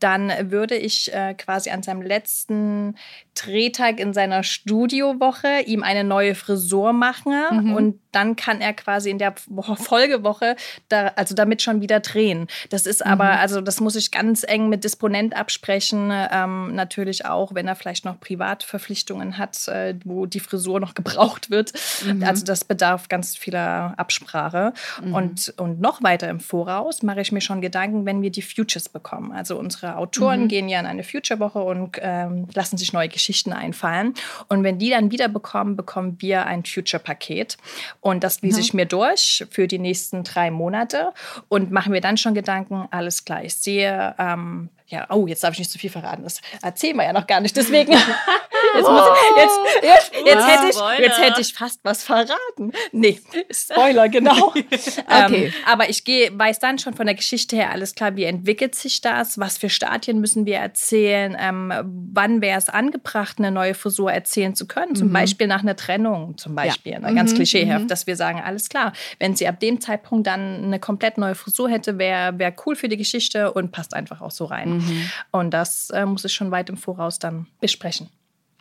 dann 0.00 0.32
würde 0.50 0.76
ich 0.76 1.12
äh, 1.12 1.34
quasi 1.34 1.68
an 1.68 1.82
seinem 1.82 2.00
letzten 2.00 2.96
Drehtag 3.34 4.00
in 4.00 4.14
seiner 4.14 4.42
Studiowoche 4.42 5.60
ihm 5.66 5.82
eine 5.82 6.04
neue 6.04 6.34
Frisur 6.34 6.94
machen 6.94 7.34
mhm. 7.50 7.74
und 7.74 8.00
dann 8.16 8.34
kann 8.34 8.62
er 8.62 8.72
quasi 8.72 9.10
in 9.10 9.18
der 9.18 9.34
Folgewoche 9.76 10.56
da, 10.88 11.08
also 11.16 11.34
damit 11.34 11.60
schon 11.60 11.82
wieder 11.82 12.00
drehen. 12.00 12.46
Das 12.70 12.86
ist 12.86 13.04
aber, 13.04 13.24
mhm. 13.24 13.40
also 13.40 13.60
das 13.60 13.78
muss 13.80 13.94
ich 13.94 14.10
ganz 14.10 14.42
eng 14.42 14.70
mit 14.70 14.84
Disponent 14.84 15.36
absprechen. 15.36 16.10
Ähm, 16.32 16.74
natürlich 16.74 17.26
auch, 17.26 17.54
wenn 17.54 17.68
er 17.68 17.76
vielleicht 17.76 18.06
noch 18.06 18.18
Privatverpflichtungen 18.18 19.36
hat, 19.36 19.68
äh, 19.68 19.96
wo 20.04 20.24
die 20.24 20.40
Frisur 20.40 20.80
noch 20.80 20.94
gebraucht 20.94 21.50
wird. 21.50 21.74
Mhm. 22.06 22.22
Also 22.22 22.46
das 22.46 22.64
bedarf 22.64 23.10
ganz 23.10 23.36
vieler 23.36 23.92
Absprache. 23.98 24.72
Mhm. 25.04 25.14
Und, 25.14 25.54
und 25.58 25.80
noch 25.82 26.02
weiter 26.02 26.30
im 26.30 26.40
Voraus 26.40 27.02
mache 27.02 27.20
ich 27.20 27.32
mir 27.32 27.42
schon 27.42 27.60
Gedanken, 27.60 28.06
wenn 28.06 28.22
wir 28.22 28.30
die 28.30 28.40
Futures 28.40 28.88
bekommen. 28.88 29.30
Also 29.30 29.58
unsere 29.58 29.98
Autoren 29.98 30.44
mhm. 30.44 30.48
gehen 30.48 30.68
ja 30.70 30.80
in 30.80 30.86
eine 30.86 31.04
Future-Woche 31.04 31.58
und 31.58 31.98
ähm, 32.00 32.48
lassen 32.54 32.78
sich 32.78 32.94
neue 32.94 33.10
Geschichten 33.10 33.52
einfallen. 33.52 34.14
Und 34.48 34.64
wenn 34.64 34.78
die 34.78 34.88
dann 34.88 35.10
wieder 35.10 35.28
bekommen, 35.28 35.76
bekommen 35.76 36.16
wir 36.20 36.46
ein 36.46 36.64
Future-Paket. 36.64 37.58
Und 38.06 38.22
das 38.22 38.40
lese 38.40 38.60
ich 38.60 38.72
mir 38.72 38.86
durch 38.86 39.44
für 39.50 39.66
die 39.66 39.80
nächsten 39.80 40.22
drei 40.22 40.52
Monate. 40.52 41.12
Und 41.48 41.72
mache 41.72 41.90
mir 41.90 42.00
dann 42.00 42.16
schon 42.16 42.34
Gedanken, 42.34 42.86
alles 42.92 43.24
klar, 43.24 43.42
ich 43.42 43.56
sehe 43.56 44.14
ähm, 44.16 44.68
ja, 44.88 45.06
oh, 45.10 45.26
jetzt 45.26 45.42
darf 45.42 45.52
ich 45.52 45.58
nicht 45.58 45.70
zu 45.70 45.78
viel 45.78 45.90
verraten. 45.90 46.22
Das 46.22 46.40
erzählen 46.62 46.96
wir 46.96 47.04
ja 47.04 47.12
noch 47.12 47.26
gar 47.26 47.40
nicht. 47.40 47.56
Deswegen, 47.56 47.90
jetzt, 48.76 48.88
muss, 48.88 49.02
jetzt, 49.36 49.58
jetzt, 49.82 50.12
jetzt, 50.24 50.46
hätte 50.46 50.68
ich, 50.68 50.98
jetzt 51.00 51.20
hätte 51.20 51.40
ich 51.40 51.54
fast 51.54 51.80
was 51.82 52.04
verraten. 52.04 52.70
Nee, 52.92 53.20
Spoiler, 53.50 54.08
genau. 54.08 54.48
okay. 54.54 55.46
Ähm, 55.46 55.52
aber 55.66 55.90
ich 55.90 56.04
gehe, 56.04 56.30
weiß 56.38 56.60
dann 56.60 56.78
schon 56.78 56.94
von 56.94 57.06
der 57.06 57.16
Geschichte 57.16 57.56
her 57.56 57.72
alles 57.72 57.96
klar, 57.96 58.14
wie 58.14 58.24
entwickelt 58.24 58.76
sich 58.76 59.00
das, 59.00 59.38
was 59.38 59.58
für 59.58 59.70
Stadien 59.70 60.20
müssen 60.20 60.46
wir 60.46 60.58
erzählen, 60.58 61.36
ähm, 61.38 61.72
wann 62.12 62.40
wäre 62.40 62.58
es 62.58 62.68
angebracht, 62.68 63.38
eine 63.38 63.50
neue 63.50 63.74
Frisur 63.74 64.12
erzählen 64.12 64.54
zu 64.54 64.68
können. 64.68 64.94
Zum 64.94 65.08
mhm. 65.08 65.14
Beispiel 65.14 65.48
nach 65.48 65.62
einer 65.62 65.74
Trennung, 65.74 66.38
zum 66.38 66.54
Beispiel. 66.54 66.92
Ja. 66.92 67.00
Ne, 67.00 67.12
ganz 67.12 67.32
mhm. 67.32 67.36
klischeehaft, 67.36 67.84
mhm. 67.84 67.88
dass 67.88 68.06
wir 68.06 68.14
sagen, 68.14 68.40
alles 68.40 68.68
klar, 68.68 68.92
wenn 69.18 69.34
sie 69.34 69.48
ab 69.48 69.58
dem 69.58 69.80
Zeitpunkt 69.80 70.28
dann 70.28 70.62
eine 70.62 70.78
komplett 70.78 71.18
neue 71.18 71.34
Frisur 71.34 71.68
hätte, 71.68 71.98
wäre 71.98 72.38
wär 72.38 72.54
cool 72.64 72.76
für 72.76 72.88
die 72.88 72.96
Geschichte 72.96 73.52
und 73.52 73.72
passt 73.72 73.92
einfach 73.92 74.20
auch 74.20 74.30
so 74.30 74.44
rein. 74.44 74.75
Mhm. 74.78 75.10
Und 75.32 75.50
das 75.52 75.90
äh, 75.90 76.06
muss 76.06 76.24
ich 76.24 76.32
schon 76.32 76.50
weit 76.50 76.68
im 76.68 76.76
Voraus 76.76 77.18
dann 77.18 77.46
besprechen. 77.60 78.08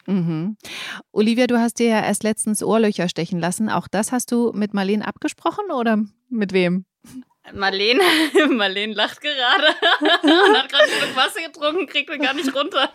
Mhm. 0.07 0.57
Olivia, 1.11 1.47
du 1.47 1.59
hast 1.59 1.79
dir 1.79 1.87
ja 1.87 2.01
erst 2.01 2.23
letztens 2.23 2.63
Ohrlöcher 2.63 3.09
stechen 3.09 3.39
lassen. 3.39 3.69
Auch 3.69 3.87
das 3.87 4.11
hast 4.11 4.31
du 4.31 4.51
mit 4.53 4.73
Marlene 4.73 5.07
abgesprochen 5.07 5.71
oder 5.71 6.03
mit 6.29 6.53
wem? 6.53 6.85
Marlene, 7.53 8.01
Marlene 8.49 8.93
lacht 8.93 9.21
gerade 9.21 9.67
und 10.23 10.57
hat 10.57 10.69
gerade 10.69 10.83
ein 10.83 11.15
Wasser 11.15 11.41
getrunken, 11.45 11.85
kriegt 11.87 12.09
mir 12.09 12.17
gar 12.17 12.33
nicht 12.33 12.53
runter. 12.55 12.89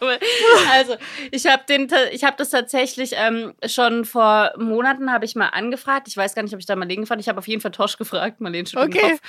Also 0.70 0.96
ich 1.30 1.46
habe 1.46 1.62
den, 1.68 1.88
ich 2.12 2.24
habe 2.24 2.36
das 2.36 2.50
tatsächlich 2.50 3.12
ähm, 3.14 3.54
schon 3.66 4.04
vor 4.04 4.52
Monaten 4.58 5.12
habe 5.12 5.24
ich 5.24 5.36
mal 5.36 5.48
angefragt. 5.48 6.08
Ich 6.08 6.16
weiß 6.16 6.34
gar 6.34 6.42
nicht, 6.42 6.54
ob 6.54 6.60
ich 6.60 6.66
da 6.66 6.76
Marlene 6.76 7.02
gefragt. 7.02 7.20
Ich 7.20 7.28
habe 7.28 7.38
auf 7.38 7.48
jeden 7.48 7.60
Fall 7.60 7.70
Tosch 7.70 7.96
gefragt. 7.96 8.40
Marlene 8.40 8.66
schüttelt 8.66 8.94
okay. 8.94 9.10
Kopf. 9.12 9.20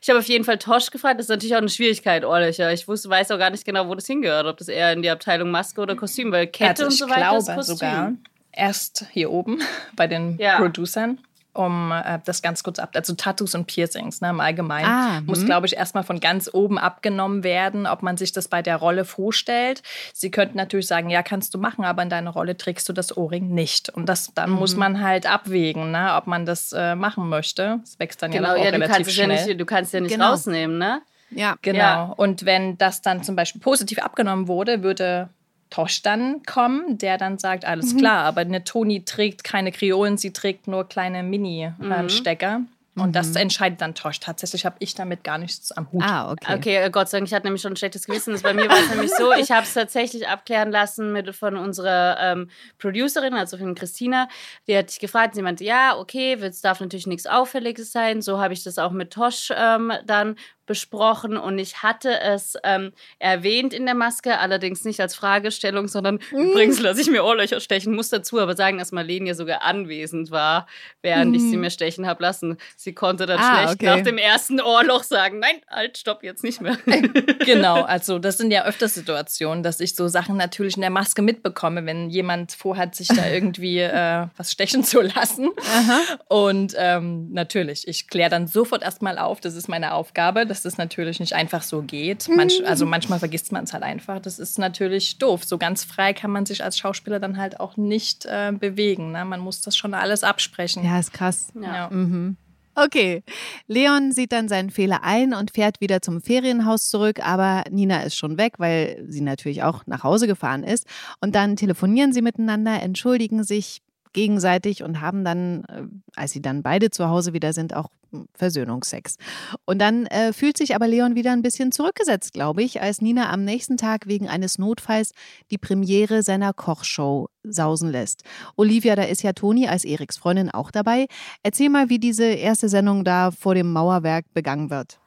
Ich 0.00 0.08
habe 0.08 0.18
auf 0.18 0.26
jeden 0.26 0.44
Fall 0.44 0.58
Tosch 0.58 0.90
gefragt. 0.90 1.18
Das 1.18 1.26
ist 1.26 1.30
natürlich 1.30 1.54
auch 1.54 1.60
eine 1.60 1.68
Schwierigkeit, 1.68 2.24
Ohrlöcher. 2.24 2.72
Ich 2.72 2.88
wusste, 2.88 3.10
weiß 3.10 3.30
auch 3.32 3.38
gar 3.38 3.50
nicht 3.50 3.64
genau, 3.64 3.88
wo 3.88 3.94
das 3.94 4.06
hingehört. 4.06 4.46
Ob 4.46 4.56
das 4.56 4.68
eher 4.68 4.92
in 4.92 5.02
die 5.02 5.10
Abteilung 5.10 5.50
Maske 5.50 5.80
oder 5.80 5.94
Kostüm, 5.96 6.32
weil 6.32 6.46
Kette 6.46 6.84
also 6.84 6.86
und 6.86 6.92
so 6.92 7.08
weiter 7.08 7.36
ist 7.36 7.46
Kostüm. 7.46 7.76
sogar 7.76 8.12
erst 8.52 9.06
hier 9.12 9.30
oben 9.30 9.62
bei 9.96 10.06
den 10.06 10.36
ja. 10.38 10.56
Producern 10.56 11.18
um 11.52 11.92
äh, 11.92 12.18
das 12.24 12.42
ganz 12.42 12.62
kurz 12.62 12.78
ab, 12.78 12.90
also 12.94 13.14
Tattoos 13.14 13.54
und 13.54 13.66
Piercings 13.66 14.20
ne, 14.20 14.30
im 14.30 14.40
Allgemeinen, 14.40 14.86
ah, 14.86 15.20
muss, 15.26 15.40
hm. 15.40 15.46
glaube 15.46 15.66
ich, 15.66 15.76
erstmal 15.76 16.04
von 16.04 16.20
ganz 16.20 16.48
oben 16.52 16.78
abgenommen 16.78 17.42
werden, 17.42 17.86
ob 17.86 18.02
man 18.02 18.16
sich 18.16 18.32
das 18.32 18.48
bei 18.48 18.62
der 18.62 18.76
Rolle 18.76 19.04
vorstellt. 19.04 19.82
Sie 20.12 20.30
könnten 20.30 20.56
natürlich 20.56 20.86
sagen, 20.86 21.10
ja, 21.10 21.22
kannst 21.22 21.54
du 21.54 21.58
machen, 21.58 21.84
aber 21.84 22.02
in 22.02 22.10
deiner 22.10 22.30
Rolle 22.30 22.56
trägst 22.56 22.88
du 22.88 22.92
das 22.92 23.16
Ohrring 23.16 23.48
nicht. 23.48 23.88
Und 23.88 24.08
das 24.08 24.32
dann 24.34 24.50
mhm. 24.50 24.56
muss 24.56 24.76
man 24.76 25.02
halt 25.02 25.26
abwägen, 25.26 25.90
ne, 25.90 26.14
ob 26.16 26.26
man 26.26 26.46
das 26.46 26.72
äh, 26.72 26.94
machen 26.94 27.28
möchte. 27.28 27.78
Das 27.80 27.98
wächst 27.98 28.22
dann 28.22 28.30
genau, 28.30 28.54
ja, 28.54 28.54
auch 28.54 28.64
ja, 28.64 28.70
relativ 28.70 29.10
schnell. 29.10 29.30
Ja 29.30 29.46
nicht, 29.46 29.60
du 29.60 29.66
kannst 29.66 29.92
ja 29.92 30.00
nicht 30.00 30.12
genau. 30.12 30.30
rausnehmen, 30.30 30.78
ne? 30.78 31.02
Ja. 31.30 31.56
Genau. 31.62 31.78
Ja. 31.78 32.14
Und 32.16 32.44
wenn 32.44 32.76
das 32.78 33.02
dann 33.02 33.22
zum 33.22 33.36
Beispiel 33.36 33.60
positiv 33.60 33.98
abgenommen 33.98 34.48
wurde, 34.48 34.82
würde 34.82 35.28
Tosh 35.70 36.02
dann 36.02 36.42
kommen, 36.42 36.98
der 36.98 37.16
dann 37.16 37.38
sagt, 37.38 37.64
alles 37.64 37.94
mhm. 37.94 37.98
klar, 37.98 38.24
aber 38.24 38.42
eine 38.42 38.64
Toni 38.64 39.04
trägt 39.04 39.44
keine 39.44 39.72
Kreolen, 39.72 40.18
sie 40.18 40.32
trägt 40.32 40.66
nur 40.68 40.88
kleine 40.88 41.22
Mini-Stecker. 41.22 42.58
Mhm. 42.60 42.68
Und 42.96 43.10
mhm. 43.10 43.12
das 43.12 43.36
entscheidet 43.36 43.80
dann 43.80 43.94
Tosh. 43.94 44.18
Tatsächlich 44.18 44.66
habe 44.66 44.76
ich 44.80 44.94
damit 44.94 45.22
gar 45.22 45.38
nichts 45.38 45.70
am 45.72 45.90
Hut. 45.92 46.02
Ah, 46.04 46.32
okay. 46.32 46.54
Okay, 46.56 46.76
äh, 46.76 46.90
Gott 46.90 47.08
sei 47.08 47.18
Dank, 47.18 47.28
ich 47.28 47.34
hatte 47.34 47.46
nämlich 47.46 47.62
schon 47.62 47.72
ein 47.72 47.76
schlechtes 47.76 48.06
Gewissen. 48.06 48.38
Bei 48.42 48.52
mir 48.52 48.68
war 48.68 48.78
es 48.78 48.90
nämlich 48.90 49.12
so, 49.16 49.32
ich 49.32 49.50
habe 49.52 49.62
es 49.62 49.74
tatsächlich 49.74 50.26
abklären 50.26 50.72
lassen 50.72 51.12
mit, 51.12 51.34
von 51.34 51.56
unserer 51.56 52.18
ähm, 52.20 52.50
Producerin, 52.78 53.34
also 53.34 53.56
von 53.56 53.76
Christina. 53.76 54.28
Die 54.66 54.76
hat 54.76 54.90
sich 54.90 54.98
gefragt, 54.98 55.36
sie 55.36 55.42
meinte, 55.42 55.64
ja, 55.64 55.96
okay, 55.96 56.34
es 56.34 56.60
darf 56.62 56.80
natürlich 56.80 57.06
nichts 57.06 57.26
Auffälliges 57.26 57.92
sein. 57.92 58.22
So 58.22 58.40
habe 58.40 58.54
ich 58.54 58.64
das 58.64 58.78
auch 58.78 58.92
mit 58.92 59.12
Tosh 59.12 59.52
ähm, 59.56 59.92
dann 60.04 60.36
besprochen 60.70 61.36
und 61.36 61.58
ich 61.58 61.82
hatte 61.82 62.20
es 62.20 62.56
ähm, 62.62 62.92
erwähnt 63.18 63.74
in 63.74 63.86
der 63.86 63.96
Maske, 63.96 64.38
allerdings 64.38 64.84
nicht 64.84 65.00
als 65.00 65.16
Fragestellung, 65.16 65.88
sondern 65.88 66.20
mm. 66.30 66.36
übrigens 66.36 66.80
lasse 66.80 67.00
ich 67.00 67.10
mir 67.10 67.24
Ohrlöcher 67.24 67.58
stechen, 67.58 67.92
muss 67.92 68.08
dazu 68.08 68.38
aber 68.38 68.54
sagen, 68.54 68.78
dass 68.78 68.92
Marlene 68.92 69.26
ja 69.26 69.34
sogar 69.34 69.62
anwesend 69.62 70.30
war, 70.30 70.68
während 71.02 71.32
mm. 71.32 71.34
ich 71.34 71.40
sie 71.40 71.56
mhm. 71.56 71.62
mir 71.62 71.70
stechen 71.70 72.06
habe 72.06 72.22
lassen. 72.22 72.56
Sie 72.76 72.94
konnte 72.94 73.26
dann 73.26 73.40
ah, 73.40 73.64
schlecht 73.64 73.82
okay. 73.82 73.86
nach 73.86 74.04
dem 74.04 74.16
ersten 74.16 74.60
Ohrloch 74.60 75.02
sagen, 75.02 75.40
nein, 75.40 75.56
halt, 75.68 75.98
stopp, 75.98 76.22
jetzt 76.22 76.44
nicht 76.44 76.60
mehr. 76.60 76.78
genau, 77.44 77.82
also 77.82 78.20
das 78.20 78.38
sind 78.38 78.52
ja 78.52 78.64
öfter 78.64 78.86
Situationen, 78.86 79.64
dass 79.64 79.80
ich 79.80 79.96
so 79.96 80.06
Sachen 80.06 80.36
natürlich 80.36 80.76
in 80.76 80.82
der 80.82 80.90
Maske 80.90 81.20
mitbekomme, 81.20 81.84
wenn 81.84 82.10
jemand 82.10 82.52
vorhat, 82.52 82.94
sich 82.94 83.08
da 83.08 83.28
irgendwie 83.28 83.78
äh, 83.80 84.28
was 84.36 84.52
stechen 84.52 84.84
zu 84.84 85.00
lassen. 85.00 85.50
Aha. 85.68 86.00
Und 86.28 86.76
ähm, 86.76 87.32
natürlich, 87.32 87.88
ich 87.88 88.06
kläre 88.06 88.30
dann 88.30 88.46
sofort 88.46 88.84
erstmal 88.84 89.18
auf, 89.18 89.40
das 89.40 89.56
ist 89.56 89.68
meine 89.68 89.94
Aufgabe, 89.94 90.46
das 90.46 90.59
dass 90.60 90.74
das 90.74 90.78
natürlich 90.78 91.20
nicht 91.20 91.32
einfach 91.32 91.62
so 91.62 91.80
geht. 91.80 92.28
Manch, 92.28 92.62
also 92.66 92.84
manchmal 92.84 93.18
vergisst 93.18 93.50
man 93.50 93.64
es 93.64 93.72
halt 93.72 93.82
einfach. 93.82 94.20
Das 94.20 94.38
ist 94.38 94.58
natürlich 94.58 95.16
doof. 95.16 95.44
So 95.44 95.56
ganz 95.56 95.84
frei 95.84 96.12
kann 96.12 96.30
man 96.30 96.44
sich 96.44 96.62
als 96.62 96.78
Schauspieler 96.78 97.18
dann 97.18 97.38
halt 97.38 97.60
auch 97.60 97.78
nicht 97.78 98.26
äh, 98.26 98.52
bewegen. 98.52 99.12
Ne? 99.12 99.24
Man 99.24 99.40
muss 99.40 99.62
das 99.62 99.76
schon 99.76 99.94
alles 99.94 100.22
absprechen. 100.22 100.84
Ja, 100.84 100.98
ist 100.98 101.14
krass. 101.14 101.48
Ja. 101.54 101.74
ja. 101.74 101.90
Mhm. 101.90 102.36
Okay, 102.74 103.24
Leon 103.66 104.12
sieht 104.12 104.32
dann 104.32 104.48
seinen 104.48 104.70
Fehler 104.70 105.02
ein 105.02 105.34
und 105.34 105.50
fährt 105.50 105.80
wieder 105.80 106.02
zum 106.02 106.20
Ferienhaus 106.20 106.88
zurück, 106.88 107.18
aber 107.26 107.64
Nina 107.68 108.02
ist 108.02 108.14
schon 108.14 108.38
weg, 108.38 108.54
weil 108.58 109.04
sie 109.08 109.22
natürlich 109.22 109.64
auch 109.64 109.86
nach 109.86 110.04
Hause 110.04 110.26
gefahren 110.26 110.62
ist. 110.62 110.86
Und 111.20 111.34
dann 111.34 111.56
telefonieren 111.56 112.12
sie 112.12 112.22
miteinander, 112.22 112.80
entschuldigen 112.80 113.42
sich, 113.42 113.82
gegenseitig 114.12 114.82
und 114.82 115.00
haben 115.00 115.24
dann, 115.24 115.64
äh, 115.64 115.82
als 116.16 116.32
sie 116.32 116.42
dann 116.42 116.62
beide 116.62 116.90
zu 116.90 117.08
Hause 117.08 117.32
wieder 117.32 117.52
sind, 117.52 117.74
auch 117.74 117.90
Versöhnungsex. 118.34 119.16
Und 119.64 119.78
dann 119.78 120.06
äh, 120.06 120.32
fühlt 120.32 120.56
sich 120.56 120.74
aber 120.74 120.88
Leon 120.88 121.14
wieder 121.14 121.32
ein 121.32 121.42
bisschen 121.42 121.72
zurückgesetzt, 121.72 122.32
glaube 122.32 122.62
ich, 122.62 122.80
als 122.80 123.00
Nina 123.00 123.30
am 123.30 123.44
nächsten 123.44 123.76
Tag 123.76 124.06
wegen 124.06 124.28
eines 124.28 124.58
Notfalls 124.58 125.12
die 125.50 125.58
Premiere 125.58 126.22
seiner 126.22 126.52
Kochshow 126.52 127.28
sausen 127.42 127.90
lässt. 127.90 128.22
Olivia, 128.56 128.96
da 128.96 129.02
ist 129.02 129.22
ja 129.22 129.32
Toni 129.32 129.68
als 129.68 129.84
Eriks 129.84 130.18
Freundin 130.18 130.50
auch 130.50 130.70
dabei. 130.70 131.06
Erzähl 131.42 131.68
mal, 131.68 131.88
wie 131.88 131.98
diese 131.98 132.24
erste 132.24 132.68
Sendung 132.68 133.04
da 133.04 133.30
vor 133.30 133.54
dem 133.54 133.72
Mauerwerk 133.72 134.26
begangen 134.34 134.70
wird. 134.70 135.00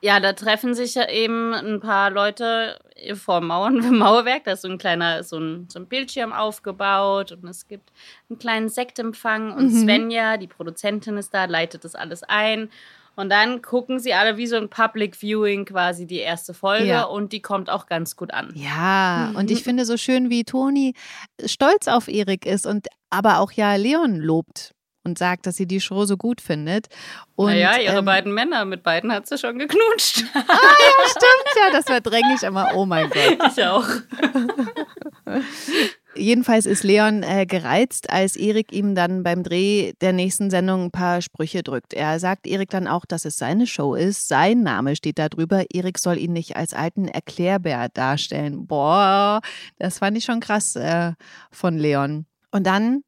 Ja, 0.00 0.20
da 0.20 0.32
treffen 0.32 0.74
sich 0.74 0.94
ja 0.94 1.08
eben 1.08 1.52
ein 1.52 1.80
paar 1.80 2.10
Leute 2.10 2.78
vor 3.14 3.40
Mauern, 3.40 3.78
Mauerwerk. 3.98 4.44
Da 4.44 4.52
ist 4.52 4.62
so 4.62 4.68
ein 4.68 4.78
kleiner, 4.78 5.22
so 5.22 5.38
ein, 5.38 5.68
so 5.68 5.78
ein 5.78 5.86
Bildschirm 5.86 6.32
aufgebaut 6.32 7.32
und 7.32 7.48
es 7.48 7.68
gibt 7.68 7.92
einen 8.28 8.38
kleinen 8.38 8.68
Sektempfang 8.68 9.52
und 9.52 9.72
mhm. 9.72 9.82
Svenja, 9.82 10.36
die 10.36 10.46
Produzentin 10.46 11.16
ist 11.16 11.34
da, 11.34 11.44
leitet 11.46 11.84
das 11.84 11.94
alles 11.94 12.22
ein. 12.22 12.70
Und 13.16 13.30
dann 13.30 13.62
gucken 13.62 13.98
sie 13.98 14.14
alle 14.14 14.36
wie 14.36 14.46
so 14.46 14.54
ein 14.54 14.68
Public 14.68 15.16
Viewing 15.16 15.64
quasi 15.64 16.06
die 16.06 16.18
erste 16.18 16.54
Folge 16.54 16.86
ja. 16.86 17.02
und 17.02 17.32
die 17.32 17.42
kommt 17.42 17.68
auch 17.68 17.86
ganz 17.86 18.14
gut 18.14 18.32
an. 18.32 18.52
Ja, 18.54 19.32
und 19.34 19.50
ich 19.50 19.64
finde 19.64 19.84
so 19.84 19.96
schön, 19.96 20.30
wie 20.30 20.44
Toni 20.44 20.94
stolz 21.44 21.88
auf 21.88 22.06
Erik 22.06 22.46
ist 22.46 22.64
und 22.64 22.86
aber 23.10 23.40
auch 23.40 23.50
ja 23.50 23.74
Leon 23.74 24.20
lobt 24.20 24.72
und 25.08 25.18
sagt, 25.18 25.46
dass 25.46 25.56
sie 25.56 25.66
die 25.66 25.80
Show 25.80 26.04
so 26.04 26.16
gut 26.16 26.40
findet. 26.40 26.88
Und, 27.34 27.50
naja, 27.50 27.78
ihre 27.78 27.98
ähm, 27.98 28.04
beiden 28.04 28.34
Männer, 28.34 28.64
mit 28.64 28.82
beiden 28.82 29.12
hat 29.12 29.26
sie 29.26 29.38
schon 29.38 29.58
geknutscht. 29.58 30.24
ah 30.34 30.44
ja, 30.46 31.08
stimmt 31.08 31.56
ja, 31.56 31.70
das 31.72 31.86
verdränge 31.86 32.34
ich 32.36 32.42
immer. 32.42 32.72
Oh 32.74 32.86
mein 32.86 33.10
Gott. 33.10 33.38
Ich 33.56 33.64
auch. 33.64 33.86
Jedenfalls 36.14 36.66
ist 36.66 36.82
Leon 36.82 37.22
äh, 37.22 37.46
gereizt, 37.46 38.10
als 38.10 38.36
Erik 38.36 38.72
ihm 38.72 38.94
dann 38.94 39.22
beim 39.22 39.42
Dreh 39.42 39.92
der 40.00 40.12
nächsten 40.12 40.50
Sendung 40.50 40.86
ein 40.86 40.90
paar 40.90 41.22
Sprüche 41.22 41.62
drückt. 41.62 41.94
Er 41.94 42.18
sagt 42.18 42.46
Erik 42.46 42.70
dann 42.70 42.88
auch, 42.88 43.04
dass 43.06 43.24
es 43.24 43.36
seine 43.36 43.66
Show 43.66 43.94
ist. 43.94 44.26
Sein 44.26 44.62
Name 44.62 44.96
steht 44.96 45.18
da 45.18 45.28
drüber. 45.28 45.64
Erik 45.72 45.98
soll 45.98 46.18
ihn 46.18 46.32
nicht 46.32 46.56
als 46.56 46.74
alten 46.74 47.06
Erklärbär 47.06 47.88
darstellen. 47.88 48.66
Boah, 48.66 49.40
das 49.78 49.98
fand 49.98 50.18
ich 50.18 50.24
schon 50.24 50.40
krass 50.40 50.76
äh, 50.76 51.12
von 51.50 51.78
Leon. 51.78 52.26
Und 52.50 52.66
dann 52.66 53.02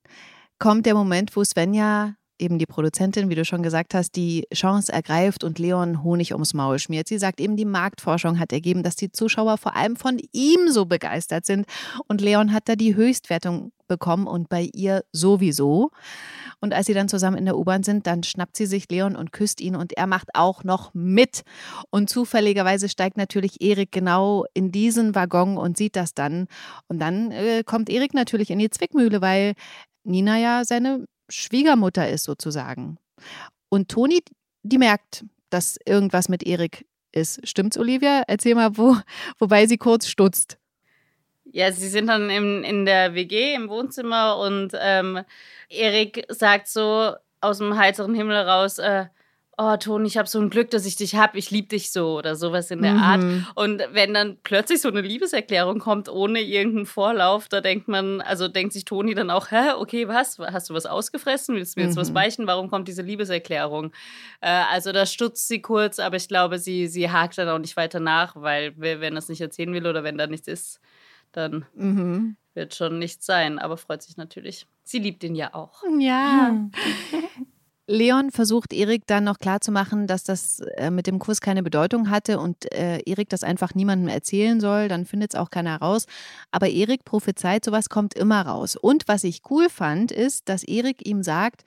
kommt 0.61 0.87
der 0.87 0.95
Moment, 0.95 1.35
wo 1.35 1.43
Svenja, 1.43 2.15
eben 2.39 2.59
die 2.59 2.67
Produzentin, 2.67 3.29
wie 3.29 3.35
du 3.35 3.45
schon 3.45 3.63
gesagt 3.63 3.95
hast, 3.95 4.15
die 4.15 4.47
Chance 4.55 4.93
ergreift 4.93 5.43
und 5.43 5.59
Leon 5.59 6.03
Honig 6.03 6.33
ums 6.33 6.55
Maul 6.55 6.79
schmiert. 6.79 7.09
Sie 7.09 7.19
sagt 7.19 7.41
eben, 7.41 7.57
die 7.57 7.65
Marktforschung 7.65 8.39
hat 8.39 8.53
ergeben, 8.53 8.83
dass 8.83 8.97
die 8.97 9.11
Zuschauer 9.11 9.59
vor 9.59 9.77
allem 9.77 9.97
von 9.97 10.19
ihm 10.33 10.69
so 10.69 10.87
begeistert 10.87 11.45
sind. 11.45 11.67
Und 12.07 12.21
Leon 12.21 12.53
hat 12.53 12.69
da 12.69 12.77
die 12.77 12.95
Höchstwertung 12.95 13.73
bekommen 13.89 14.27
und 14.29 14.49
bei 14.49 14.71
ihr 14.73 15.03
sowieso. 15.13 15.91
Und 16.61 16.73
als 16.73 16.87
sie 16.87 16.95
dann 16.95 17.09
zusammen 17.09 17.37
in 17.37 17.45
der 17.45 17.59
U-Bahn 17.59 17.83
sind, 17.83 18.07
dann 18.07 18.23
schnappt 18.23 18.57
sie 18.57 18.67
sich 18.67 18.89
Leon 18.89 19.17
und 19.17 19.33
küsst 19.33 19.61
ihn 19.61 19.75
und 19.75 19.95
er 19.95 20.07
macht 20.07 20.29
auch 20.35 20.63
noch 20.63 20.95
mit. 20.95 21.43
Und 21.91 22.09
zufälligerweise 22.09 22.89
steigt 22.89 23.17
natürlich 23.17 23.61
Erik 23.61 23.91
genau 23.91 24.45
in 24.55 24.71
diesen 24.71 25.15
Waggon 25.15 25.57
und 25.57 25.77
sieht 25.77 25.97
das 25.97 26.15
dann. 26.15 26.47
Und 26.87 27.01
dann 27.01 27.33
äh, 27.33 27.65
kommt 27.65 27.91
Erik 27.91 28.15
natürlich 28.15 28.51
in 28.51 28.61
die 28.61 28.71
Zwickmühle, 28.71 29.21
weil 29.21 29.55
Nina 30.05 30.39
ja 30.39 30.65
seine 30.65 31.05
Schwiegermutter 31.29 32.09
ist 32.09 32.25
sozusagen. 32.25 32.99
Und 33.69 33.91
Toni, 33.91 34.21
die 34.63 34.79
merkt, 34.79 35.25
dass 35.51 35.79
irgendwas 35.87 36.29
mit 36.29 36.43
Erik 36.43 36.87
ist. 37.13 37.47
Stimmt's, 37.47 37.79
Olivia? 37.79 38.23
Erzähl 38.27 38.55
mal, 38.55 38.77
wo, 38.77 38.97
wobei 39.39 39.67
sie 39.67 39.79
kurz 39.79 40.07
stutzt. 40.07 40.59
Ja, 41.53 41.73
sie 41.73 41.89
sind 41.89 42.07
dann 42.07 42.31
im, 42.31 42.63
in 42.63 42.87
der 42.87 43.15
WG 43.15 43.55
im 43.55 43.69
Wohnzimmer 43.69 44.39
und 44.39 44.71
ähm, 44.81 45.21
Erik 45.69 46.25
sagt 46.29 46.69
so 46.69 47.15
aus 47.41 47.59
dem 47.59 47.77
heiteren 47.77 48.15
Himmel 48.15 48.37
raus, 48.37 48.79
äh, 48.79 49.07
oh 49.61 49.77
Toni, 49.77 50.07
ich 50.07 50.17
habe 50.17 50.29
so 50.29 50.41
ein 50.41 50.49
Glück, 50.49 50.71
dass 50.71 50.87
ich 50.87 50.97
dich 50.97 51.17
habe, 51.17 51.37
ich 51.39 51.51
liebe 51.51 51.69
dich 51.69 51.93
so 51.93 52.17
oder 52.17 52.35
sowas 52.35 52.71
in 52.71 52.81
der 52.81 52.95
mhm. 52.95 52.99
Art. 52.99 53.23
Und 53.55 53.83
wenn 53.93 54.15
dann 54.15 54.39
plötzlich 54.43 54.81
so 54.81 54.89
eine 54.89 55.03
Liebeserklärung 55.03 55.79
kommt 55.81 56.09
ohne 56.09 56.41
irgendeinen 56.41 56.87
Vorlauf, 56.87 57.49
da 57.49 57.61
denkt 57.61 57.87
man, 57.87 58.23
also 58.23 58.49
denkt 58.49 58.73
sich 58.73 58.87
Toni 58.87 59.15
dann 59.15 59.31
auch, 59.31 59.51
hä, 59.51 59.73
okay, 59.77 60.09
was? 60.09 60.39
Hast 60.39 60.71
du 60.71 60.75
was 60.75 60.87
ausgefressen? 60.87 61.57
Willst 61.57 61.77
du 61.77 61.81
mir 61.81 61.87
jetzt 61.87 61.97
mhm. 61.97 62.01
was 62.01 62.13
beichten? 62.13 62.47
Warum 62.47 62.71
kommt 62.71 62.89
diese 62.89 63.03
Liebeserklärung? 63.03 63.93
Äh, 64.41 64.49
also 64.49 64.93
da 64.93 65.05
stutzt 65.05 65.47
sie 65.47 65.61
kurz, 65.61 65.99
aber 65.99 66.17
ich 66.17 66.29
glaube, 66.29 66.59
sie, 66.59 66.87
sie 66.87 67.11
hakt 67.11 67.37
dann 67.37 67.49
auch 67.51 67.59
nicht 67.59 67.77
weiter 67.77 68.01
nach, 68.01 68.37
weil 68.37 68.73
wenn 68.77 69.15
das 69.15 69.29
nicht 69.29 69.43
erzählen 69.43 69.73
will 69.75 69.87
oder 69.87 70.03
wenn 70.05 70.17
da 70.17 70.27
nichts 70.27 70.49
ist, 70.49 70.81
dann 71.33 71.67
mhm. 71.75 72.37
wird 72.55 72.75
schon 72.75 72.99
nichts 72.99 73.27
sein. 73.27 73.59
Aber 73.59 73.77
freut 73.77 74.03
sich 74.03 74.17
natürlich. 74.17 74.67
Sie 74.85 74.99
liebt 75.01 75.23
ihn 75.23 75.35
ja 75.35 75.53
auch. 75.53 75.83
Ja. 75.99 76.57
Leon 77.91 78.31
versucht 78.31 78.73
Erik 78.73 79.03
dann 79.09 79.25
noch 79.25 79.41
klarzumachen, 79.41 80.07
dass 80.07 80.23
das 80.23 80.61
äh, 80.77 80.91
mit 80.91 81.09
dem 81.09 81.19
Kuss 81.19 81.41
keine 81.41 81.65
Bedeutung 81.65 82.09
hatte 82.09 82.39
und 82.39 82.73
äh, 82.73 83.01
Erik 83.01 83.29
das 83.29 83.43
einfach 83.43 83.75
niemandem 83.75 84.09
erzählen 84.09 84.61
soll, 84.61 84.87
dann 84.87 85.07
findet 85.07 85.35
es 85.35 85.41
auch 85.41 85.51
keiner 85.51 85.77
raus. 85.77 86.07
Aber 86.53 86.69
Erik 86.69 87.05
prophezeit, 87.05 87.65
sowas 87.65 87.89
kommt 87.89 88.15
immer 88.15 88.43
raus. 88.43 88.77
Und 88.77 89.09
was 89.09 89.25
ich 89.25 89.43
cool 89.51 89.69
fand, 89.69 90.13
ist, 90.13 90.49
dass 90.49 90.63
Erik 90.63 91.05
ihm 91.05 91.25
sagt, 91.25 91.65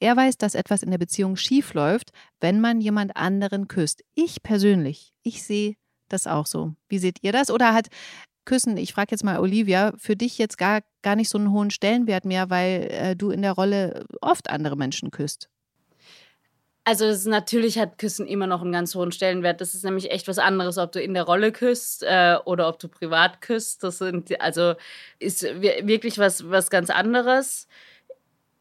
er 0.00 0.16
weiß, 0.16 0.38
dass 0.38 0.56
etwas 0.56 0.82
in 0.82 0.90
der 0.90 0.98
Beziehung 0.98 1.36
schief 1.36 1.72
läuft, 1.72 2.10
wenn 2.40 2.60
man 2.60 2.80
jemand 2.80 3.16
anderen 3.16 3.68
küsst. 3.68 4.02
Ich 4.14 4.42
persönlich, 4.42 5.14
ich 5.22 5.44
sehe 5.44 5.76
das 6.08 6.26
auch 6.26 6.46
so. 6.46 6.74
Wie 6.88 6.98
seht 6.98 7.18
ihr 7.22 7.30
das? 7.30 7.48
Oder 7.48 7.74
hat 7.74 7.86
Küssen, 8.44 8.76
ich 8.76 8.92
frage 8.92 9.12
jetzt 9.12 9.22
mal 9.22 9.38
Olivia, 9.38 9.92
für 9.98 10.16
dich 10.16 10.36
jetzt 10.36 10.58
gar, 10.58 10.80
gar 11.02 11.14
nicht 11.14 11.28
so 11.28 11.38
einen 11.38 11.52
hohen 11.52 11.70
Stellenwert 11.70 12.24
mehr, 12.24 12.50
weil 12.50 12.88
äh, 12.90 13.14
du 13.14 13.30
in 13.30 13.42
der 13.42 13.52
Rolle 13.52 14.04
oft 14.20 14.50
andere 14.50 14.76
Menschen 14.76 15.12
küsst? 15.12 15.48
Also 16.84 17.04
ist, 17.04 17.26
natürlich 17.26 17.78
hat 17.78 17.98
Küssen 17.98 18.26
immer 18.26 18.46
noch 18.46 18.62
einen 18.62 18.72
ganz 18.72 18.94
hohen 18.94 19.12
Stellenwert. 19.12 19.60
Das 19.60 19.74
ist 19.74 19.84
nämlich 19.84 20.10
echt 20.10 20.28
was 20.28 20.38
anderes, 20.38 20.78
ob 20.78 20.92
du 20.92 21.00
in 21.00 21.14
der 21.14 21.24
Rolle 21.24 21.52
küsst 21.52 22.02
äh, 22.02 22.36
oder 22.44 22.68
ob 22.68 22.78
du 22.78 22.88
privat 22.88 23.40
küsst. 23.40 23.84
Das 23.84 23.98
sind 23.98 24.40
also 24.40 24.74
ist 25.18 25.42
wirklich 25.42 26.18
was 26.18 26.50
was 26.50 26.70
ganz 26.70 26.88
anderes. 26.90 27.68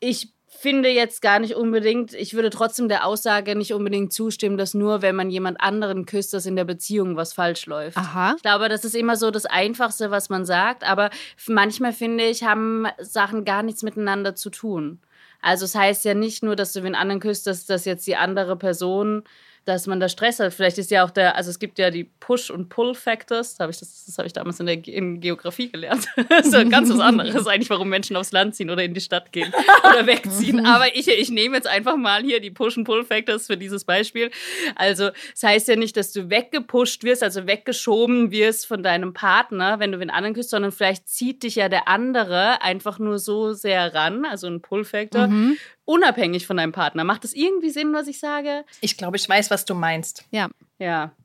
Ich 0.01 0.33
finde 0.59 0.89
jetzt 0.89 1.21
gar 1.21 1.39
nicht 1.39 1.55
unbedingt, 1.55 2.13
ich 2.13 2.33
würde 2.33 2.49
trotzdem 2.49 2.89
der 2.89 3.05
Aussage 3.05 3.55
nicht 3.55 3.73
unbedingt 3.73 4.11
zustimmen, 4.11 4.57
dass 4.57 4.73
nur 4.73 5.01
wenn 5.01 5.15
man 5.15 5.29
jemand 5.29 5.61
anderen 5.61 6.05
küsst, 6.05 6.33
dass 6.33 6.45
in 6.45 6.57
der 6.57 6.65
Beziehung 6.65 7.15
was 7.15 7.33
falsch 7.33 7.65
läuft. 7.65 7.97
Aha. 7.97 8.33
Ich 8.35 8.41
glaube, 8.41 8.67
das 8.67 8.83
ist 8.83 8.95
immer 8.95 9.15
so 9.15 9.31
das 9.31 9.45
Einfachste, 9.45 10.11
was 10.11 10.29
man 10.29 10.45
sagt, 10.45 10.83
aber 10.83 11.11
manchmal 11.47 11.93
finde 11.93 12.25
ich, 12.25 12.43
haben 12.43 12.87
Sachen 12.99 13.45
gar 13.45 13.63
nichts 13.63 13.83
miteinander 13.83 14.35
zu 14.35 14.49
tun. 14.49 14.99
Also 15.41 15.65
es 15.65 15.75
heißt 15.75 16.03
ja 16.05 16.13
nicht 16.13 16.43
nur, 16.43 16.55
dass 16.55 16.73
du 16.73 16.83
wen 16.83 16.95
anderen 16.95 17.21
küsst, 17.21 17.47
dass 17.47 17.65
das 17.65 17.85
jetzt 17.85 18.05
die 18.07 18.15
andere 18.17 18.57
Person 18.57 19.23
dass 19.65 19.87
man 19.87 19.99
da 19.99 20.09
Stress 20.09 20.39
hat. 20.39 20.53
Vielleicht 20.53 20.77
ist 20.77 20.91
ja 20.91 21.03
auch 21.03 21.11
der, 21.11 21.35
also 21.35 21.49
es 21.49 21.59
gibt 21.59 21.79
ja 21.79 21.91
die 21.91 22.03
Push- 22.03 22.49
und 22.49 22.69
Pull-Factors, 22.69 23.55
das 23.55 23.59
habe 23.59 23.71
ich, 23.71 23.79
das, 23.79 24.05
das 24.05 24.17
hab 24.17 24.25
ich 24.25 24.33
damals 24.33 24.59
in 24.59 24.65
der 24.65 24.87
in 24.87 25.19
Geografie 25.19 25.69
gelernt. 25.69 26.07
das 26.29 26.47
ist 26.47 26.53
ja 26.53 26.63
ganz 26.63 26.89
was 26.89 26.99
anderes 26.99 27.47
eigentlich, 27.47 27.69
warum 27.69 27.89
Menschen 27.89 28.15
aufs 28.15 28.31
Land 28.31 28.55
ziehen 28.55 28.69
oder 28.69 28.83
in 28.83 28.93
die 28.93 29.01
Stadt 29.01 29.31
gehen 29.31 29.53
oder 29.83 30.07
wegziehen. 30.07 30.65
Aber 30.65 30.95
ich, 30.95 31.07
ich 31.07 31.29
nehme 31.29 31.55
jetzt 31.55 31.67
einfach 31.67 31.97
mal 31.97 32.23
hier 32.23 32.39
die 32.39 32.51
Push- 32.51 32.77
und 32.77 32.83
Pull-Factors 32.85 33.47
für 33.47 33.57
dieses 33.57 33.85
Beispiel. 33.85 34.31
Also 34.75 35.09
es 35.35 35.43
heißt 35.43 35.67
ja 35.67 35.75
nicht, 35.75 35.97
dass 35.97 36.11
du 36.11 36.29
weggepusht 36.29 37.03
wirst, 37.03 37.23
also 37.23 37.47
weggeschoben 37.47 38.31
wirst 38.31 38.65
von 38.65 38.83
deinem 38.83 39.13
Partner, 39.13 39.79
wenn 39.79 39.91
du 39.91 39.99
den 39.99 40.09
anderen 40.09 40.33
küsst, 40.35 40.49
sondern 40.49 40.71
vielleicht 40.71 41.07
zieht 41.07 41.43
dich 41.43 41.55
ja 41.55 41.69
der 41.69 41.87
andere 41.87 42.61
einfach 42.61 42.99
nur 42.99 43.19
so 43.19 43.53
sehr 43.53 43.93
ran, 43.93 44.25
also 44.25 44.47
ein 44.47 44.61
Pull-Factor, 44.61 45.27
mhm 45.27 45.57
unabhängig 45.89 46.45
von 46.45 46.57
deinem 46.57 46.71
Partner. 46.71 47.03
Macht 47.03 47.23
das 47.23 47.33
irgendwie 47.33 47.71
Sinn, 47.71 47.93
was 47.93 48.07
ich 48.07 48.19
sage? 48.19 48.63
Ich 48.79 48.95
glaube, 48.95 49.17
ich 49.17 49.27
weiß, 49.27 49.49
was 49.49 49.65
du 49.65 49.73
meinst. 49.73 50.23
Ja. 50.29 50.49
Ja. 50.77 51.15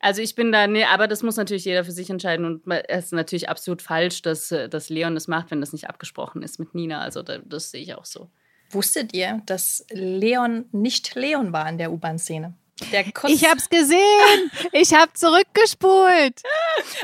Also 0.00 0.22
ich 0.22 0.34
bin 0.34 0.50
da, 0.50 0.66
nee, 0.66 0.84
aber 0.84 1.06
das 1.06 1.22
muss 1.22 1.36
natürlich 1.36 1.64
jeder 1.64 1.84
für 1.84 1.92
sich 1.92 2.10
entscheiden 2.10 2.44
und 2.44 2.62
es 2.88 3.06
ist 3.06 3.12
natürlich 3.12 3.48
absolut 3.48 3.80
falsch, 3.80 4.22
dass, 4.22 4.48
dass 4.48 4.88
Leon 4.88 5.14
das 5.14 5.28
macht, 5.28 5.50
wenn 5.50 5.60
das 5.60 5.72
nicht 5.72 5.88
abgesprochen 5.88 6.42
ist 6.42 6.58
mit 6.58 6.74
Nina. 6.74 7.00
Also 7.00 7.22
das, 7.22 7.40
das 7.44 7.70
sehe 7.70 7.82
ich 7.82 7.94
auch 7.94 8.04
so. 8.04 8.28
Wusstet 8.70 9.14
ihr, 9.14 9.40
dass 9.46 9.86
Leon 9.90 10.66
nicht 10.72 11.14
Leon 11.14 11.52
war 11.52 11.68
in 11.68 11.78
der 11.78 11.92
U-Bahn-Szene? 11.92 12.54
Ich 13.26 13.44
hab's 13.44 13.68
gesehen. 13.68 14.50
Ich 14.72 14.94
hab 14.94 15.16
zurückgespult. 15.16 16.42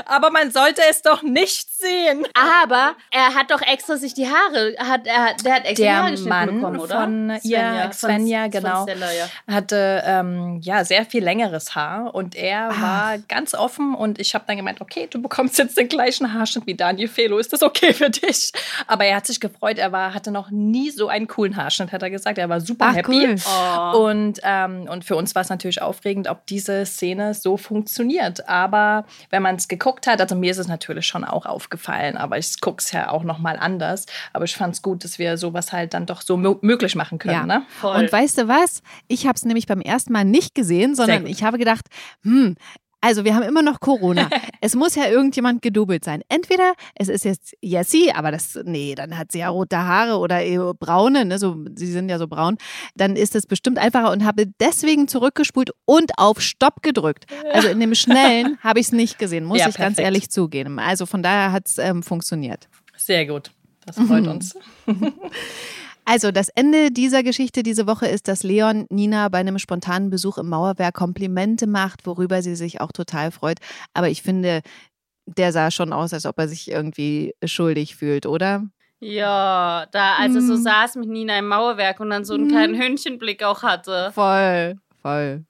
Aber 0.07 0.31
man 0.31 0.51
sollte 0.51 0.83
es 0.89 1.03
doch 1.03 1.22
nicht 1.22 1.68
sehen. 1.77 2.27
Aber 2.35 2.95
er 3.11 3.35
hat 3.35 3.51
doch 3.51 3.61
extra 3.61 3.97
sich 3.97 4.14
die 4.14 4.27
Haare, 4.29 4.75
hat, 4.79 5.07
er, 5.07 5.35
der 5.45 5.55
hat 5.55 5.64
extra 5.64 5.85
der 5.85 6.03
Haare 6.03 6.18
Mann 6.20 6.55
bekommen, 6.55 6.81
oder? 6.81 7.01
Von 7.01 7.33
Svenja, 7.41 7.93
Svenja 7.93 8.43
von, 8.43 8.51
genau. 8.51 8.77
Von 8.77 8.89
Stella, 8.89 9.12
ja. 9.12 9.29
Hatte 9.53 10.03
ähm, 10.07 10.61
ja 10.62 10.85
sehr 10.85 11.05
viel 11.05 11.25
längeres 11.25 11.75
Haar 11.75 12.14
und 12.14 12.35
er 12.35 12.70
Ach. 12.70 12.83
war 12.83 13.18
ganz 13.29 13.55
offen 13.55 13.95
und 13.95 14.18
ich 14.18 14.35
habe 14.35 14.45
dann 14.47 14.57
gemeint, 14.57 14.81
okay, 14.81 15.09
du 15.11 15.20
bekommst 15.20 15.59
jetzt 15.59 15.77
den 15.77 15.89
gleichen 15.89 16.33
Haarschnitt 16.33 16.66
wie 16.66 16.75
Daniel 16.75 17.09
Felo. 17.09 17.39
Ist 17.39 17.53
das 17.53 17.62
okay 17.62 17.93
für 17.93 18.11
dich? 18.11 18.53
Aber 18.87 19.05
er 19.05 19.16
hat 19.16 19.27
sich 19.27 19.41
gefreut. 19.41 19.79
Er 19.79 19.93
war, 19.93 20.14
hatte 20.14 20.31
noch 20.31 20.51
nie 20.51 20.91
so 20.91 21.09
einen 21.09 21.27
coolen 21.27 21.57
Haarschnitt, 21.57 21.93
hat 21.93 22.03
er 22.03 22.11
gesagt. 22.11 22.39
Er 22.39 22.49
war 22.49 22.61
super 22.61 22.87
Ach, 22.91 22.97
happy. 22.97 23.27
Cool. 23.27 23.37
Oh. 23.47 24.07
Und, 24.07 24.41
ähm, 24.43 24.89
und 24.91 25.05
für 25.05 25.16
uns 25.16 25.35
war 25.35 25.43
es 25.43 25.49
natürlich 25.49 25.64
natürlich 25.65 25.83
aufregend, 25.83 26.29
ob 26.29 26.47
diese 26.47 26.85
Szene 26.85 27.33
so 27.33 27.57
funktioniert. 27.57 28.49
Aber 28.49 29.07
wenn 29.31 29.43
man 29.43 29.57
es 29.57 29.67
geguckt 29.69 30.07
hat, 30.07 30.21
also 30.21 30.35
mir 30.35 30.51
ist 30.51 30.59
es 30.59 30.69
natürlich 30.69 31.07
schon 31.07 31.25
auch 31.25 31.47
aufgefallen, 31.47 32.17
aber 32.17 32.37
ich 32.39 32.61
gucke 32.61 32.81
es 32.81 32.93
ja 32.93 33.11
auch 33.11 33.25
nochmal 33.25 33.59
anders. 33.59 34.05
Aber 34.33 34.45
ich 34.45 34.55
fand 34.55 34.75
es 34.75 34.83
gut, 34.83 35.05
dass 35.05 35.19
wir 35.19 35.39
sowas 35.39 35.73
halt 35.73 35.95
dann 35.95 36.07
doch 36.07 36.21
so 36.21 36.37
möglich 36.37 36.95
machen 36.95 37.19
können. 37.19 37.35
Ja. 37.35 37.47
Ne? 37.47 37.62
Und 37.83 38.12
weißt 38.12 38.39
du 38.39 38.49
was? 38.49 38.83
Ich 39.09 39.27
habe 39.27 39.37
es 39.37 39.45
nämlich 39.45 39.67
beim 39.67 39.81
ersten 39.81 40.12
Mal 40.12 40.25
nicht 40.25 40.55
gesehen, 40.55 40.95
sondern 40.95 41.27
ich 41.27 41.43
habe 41.43 41.59
gedacht, 41.59 41.87
hm, 42.23 42.57
also 43.05 43.25
wir 43.27 43.35
haben 43.35 43.43
immer 43.43 43.61
noch 43.61 43.81
Corona. 43.81 44.31
es 44.63 44.75
muss 44.75 44.95
ja 44.95 45.09
irgendjemand 45.09 45.61
gedoubelt 45.61 46.07
sein. 46.07 46.23
Entweder 46.31 46.73
es 46.95 47.09
ist 47.09 47.27
jetzt 47.27 47.55
Jessie, 47.61 48.11
aber 48.13 48.31
das, 48.31 48.59
nee, 48.65 48.95
dann 48.95 49.19
hat 49.19 49.31
sie 49.31 49.41
ja 49.41 49.51
rote 49.51 49.77
Haare 49.77 50.17
oder 50.17 50.41
braune, 50.73 51.27
ne, 51.27 51.39
so, 51.39 51.63
sie 51.75 51.87
sind 51.87 52.09
ja 52.09 52.19
so 52.19 52.27
braun. 52.29 52.57
Dann 52.95 53.15
ist 53.15 53.35
es 53.35 53.47
bestimmt 53.47 53.79
einfacher 53.79 54.11
und 54.11 54.25
habe 54.25 54.47
deswegen 54.59 55.07
zurückgespult 55.07 55.71
und 55.85 56.13
auf 56.19 56.41
Stopp 56.41 56.81
gedrückt. 56.81 57.27
Also 57.53 57.69
in 57.69 57.79
dem 57.79 57.95
Schnellen 57.95 58.59
habe 58.63 58.81
ich 58.81 58.87
es 58.87 58.93
nicht 58.93 59.19
gesehen, 59.19 59.45
muss 59.45 59.59
ja, 59.59 59.69
ich 59.69 59.75
perfekt. 59.75 59.97
ganz 59.97 60.05
ehrlich 60.07 60.31
zugeben. 60.31 60.79
Also 60.79 61.05
von 61.05 61.23
daher 61.23 61.53
hat 61.53 61.69
es 61.69 61.77
ähm, 61.77 62.03
funktioniert. 62.03 62.69
Sehr 62.97 63.27
gut. 63.27 63.51
Das 63.85 63.97
freut 63.97 64.25
mhm. 64.25 64.31
uns. 64.31 64.57
Also, 66.05 66.31
das 66.31 66.49
Ende 66.51 66.91
dieser 66.91 67.23
Geschichte 67.23 67.63
diese 67.63 67.87
Woche 67.87 68.07
ist, 68.07 68.29
dass 68.29 68.43
Leon 68.43 68.87
Nina 68.91 69.29
bei 69.29 69.39
einem 69.39 69.59
spontanen 69.59 70.11
Besuch 70.11 70.39
im 70.39 70.49
Mauerwerk 70.49 70.95
Komplimente 70.95 71.67
macht, 71.67 72.07
worüber 72.07 72.43
sie 72.43 72.57
sich 72.57 72.81
auch 72.81 72.93
total 72.93 73.31
freut. 73.31 73.59
Aber 73.95 74.09
ich 74.09 74.23
finde, 74.23 74.61
der 75.27 75.53
sah 75.53 75.71
schon 75.71 75.93
aus, 75.93 76.13
als 76.13 76.27
ob 76.27 76.39
er 76.39 76.49
sich 76.49 76.71
irgendwie 76.71 77.35
schuldig 77.45 77.97
fühlt, 77.97 78.27
oder? 78.27 78.65
Ja, 79.01 79.87
da 79.91 80.17
als 80.17 80.35
er 80.35 80.41
so 80.41 80.55
hm. 80.55 80.63
saß 80.63 80.97
mit 80.97 81.09
Nina 81.09 81.39
im 81.39 81.49
Mauerwerk 81.49 82.01
und 82.01 82.11
dann 82.11 82.25
so 82.25 82.35
einen 82.35 82.45
hm. 82.45 82.51
kleinen 82.51 82.81
Hündchenblick 82.81 83.43
auch 83.43 83.63
hatte. 83.63 84.13
Voll, 84.15 84.77
voll. 85.03 85.45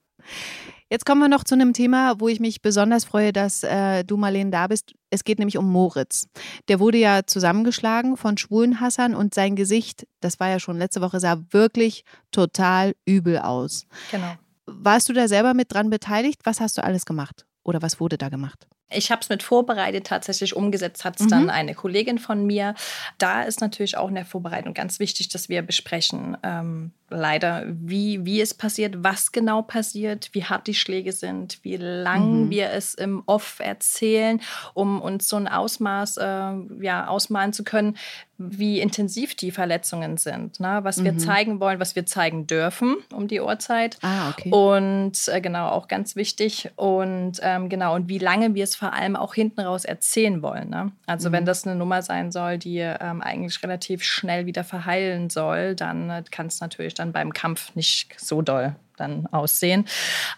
Jetzt 0.89 1.05
kommen 1.05 1.19
wir 1.19 1.29
noch 1.29 1.43
zu 1.43 1.55
einem 1.55 1.73
Thema, 1.73 2.19
wo 2.19 2.27
ich 2.27 2.39
mich 2.39 2.61
besonders 2.61 3.05
freue, 3.05 3.33
dass 3.33 3.63
äh, 3.63 4.03
du, 4.03 4.17
Marlene, 4.17 4.51
da 4.51 4.67
bist. 4.67 4.93
Es 5.09 5.23
geht 5.23 5.39
nämlich 5.39 5.57
um 5.57 5.71
Moritz. 5.71 6.27
Der 6.67 6.79
wurde 6.79 6.99
ja 6.99 7.21
zusammengeschlagen 7.25 8.17
von 8.17 8.37
Schwulenhassern 8.37 9.15
und 9.15 9.33
sein 9.33 9.55
Gesicht, 9.55 10.05
das 10.21 10.39
war 10.39 10.49
ja 10.49 10.59
schon 10.59 10.77
letzte 10.77 11.01
Woche, 11.01 11.19
sah 11.19 11.41
wirklich 11.49 12.03
total 12.31 12.93
übel 13.05 13.39
aus. 13.39 13.87
Genau. 14.11 14.35
Warst 14.67 15.09
du 15.09 15.13
da 15.13 15.27
selber 15.27 15.53
mit 15.53 15.73
dran 15.73 15.89
beteiligt? 15.89 16.41
Was 16.43 16.59
hast 16.59 16.77
du 16.77 16.83
alles 16.83 17.05
gemacht? 17.05 17.45
Oder 17.63 17.81
was 17.81 17.99
wurde 17.99 18.17
da 18.17 18.29
gemacht? 18.29 18.67
Ich 18.89 19.11
habe 19.11 19.21
es 19.21 19.29
mit 19.29 19.41
vorbereitet, 19.41 20.05
tatsächlich 20.05 20.55
umgesetzt 20.55 21.05
hat 21.05 21.19
es 21.19 21.25
mhm. 21.25 21.29
dann 21.29 21.49
eine 21.49 21.73
Kollegin 21.73 22.19
von 22.19 22.45
mir. 22.45 22.75
Da 23.17 23.41
ist 23.41 23.59
natürlich 23.59 23.97
auch 23.97 24.09
in 24.09 24.15
der 24.15 24.25
Vorbereitung 24.25 24.75
ganz 24.75 24.99
wichtig, 24.99 25.29
dass 25.29 25.49
wir 25.49 25.63
besprechen, 25.63 26.37
ähm, 26.43 26.91
leider, 27.09 27.63
wie, 27.67 28.25
wie 28.25 28.41
es 28.41 28.53
passiert, 28.53 29.03
was 29.03 29.31
genau 29.31 29.63
passiert, 29.63 30.29
wie 30.33 30.43
hart 30.43 30.67
die 30.67 30.73
Schläge 30.75 31.13
sind, 31.13 31.59
wie 31.63 31.77
lang 31.77 32.45
mhm. 32.45 32.49
wir 32.51 32.71
es 32.71 32.93
im 32.93 33.23
Off 33.25 33.59
erzählen, 33.59 34.39
um 34.73 35.01
uns 35.01 35.29
so 35.29 35.35
ein 35.35 35.47
Ausmaß 35.47 36.17
äh, 36.17 36.53
ja, 36.81 37.07
ausmalen 37.07 37.53
zu 37.53 37.63
können, 37.63 37.97
wie 38.37 38.81
intensiv 38.81 39.35
die 39.35 39.51
Verletzungen 39.51 40.17
sind, 40.17 40.59
ne? 40.59 40.79
was 40.83 40.97
mhm. 40.97 41.05
wir 41.05 41.17
zeigen 41.17 41.59
wollen, 41.59 41.79
was 41.79 41.95
wir 41.95 42.05
zeigen 42.05 42.47
dürfen 42.47 42.97
um 43.13 43.27
die 43.27 43.39
Uhrzeit. 43.39 43.97
Ah, 44.01 44.29
okay. 44.29 44.51
Und 44.51 45.27
äh, 45.27 45.39
genau, 45.39 45.69
auch 45.69 45.87
ganz 45.87 46.15
wichtig. 46.15 46.69
Und 46.75 47.39
ähm, 47.41 47.69
genau, 47.69 47.95
und 47.95 48.09
wie 48.09 48.17
lange 48.17 48.53
wir 48.53 48.65
es 48.65 48.75
vor 48.75 48.93
allem 48.93 49.15
auch 49.15 49.33
hinten 49.33 49.61
raus 49.61 49.85
erzählen 49.85 50.41
wollen. 50.41 50.69
Ne? 50.69 50.91
Also 51.05 51.29
mhm. 51.29 51.33
wenn 51.33 51.45
das 51.45 51.65
eine 51.65 51.75
Nummer 51.75 52.01
sein 52.01 52.31
soll, 52.31 52.57
die 52.57 52.79
ähm, 52.79 53.21
eigentlich 53.21 53.63
relativ 53.63 54.03
schnell 54.03 54.45
wieder 54.45 54.63
verheilen 54.63 55.29
soll, 55.29 55.75
dann 55.75 56.09
äh, 56.09 56.23
kann 56.29 56.47
es 56.47 56.59
natürlich 56.59 56.93
dann 56.93 57.13
beim 57.13 57.31
Kampf 57.31 57.73
nicht 57.75 58.19
so 58.19 58.41
doll 58.41 58.75
dann 58.97 59.27
aussehen. 59.27 59.85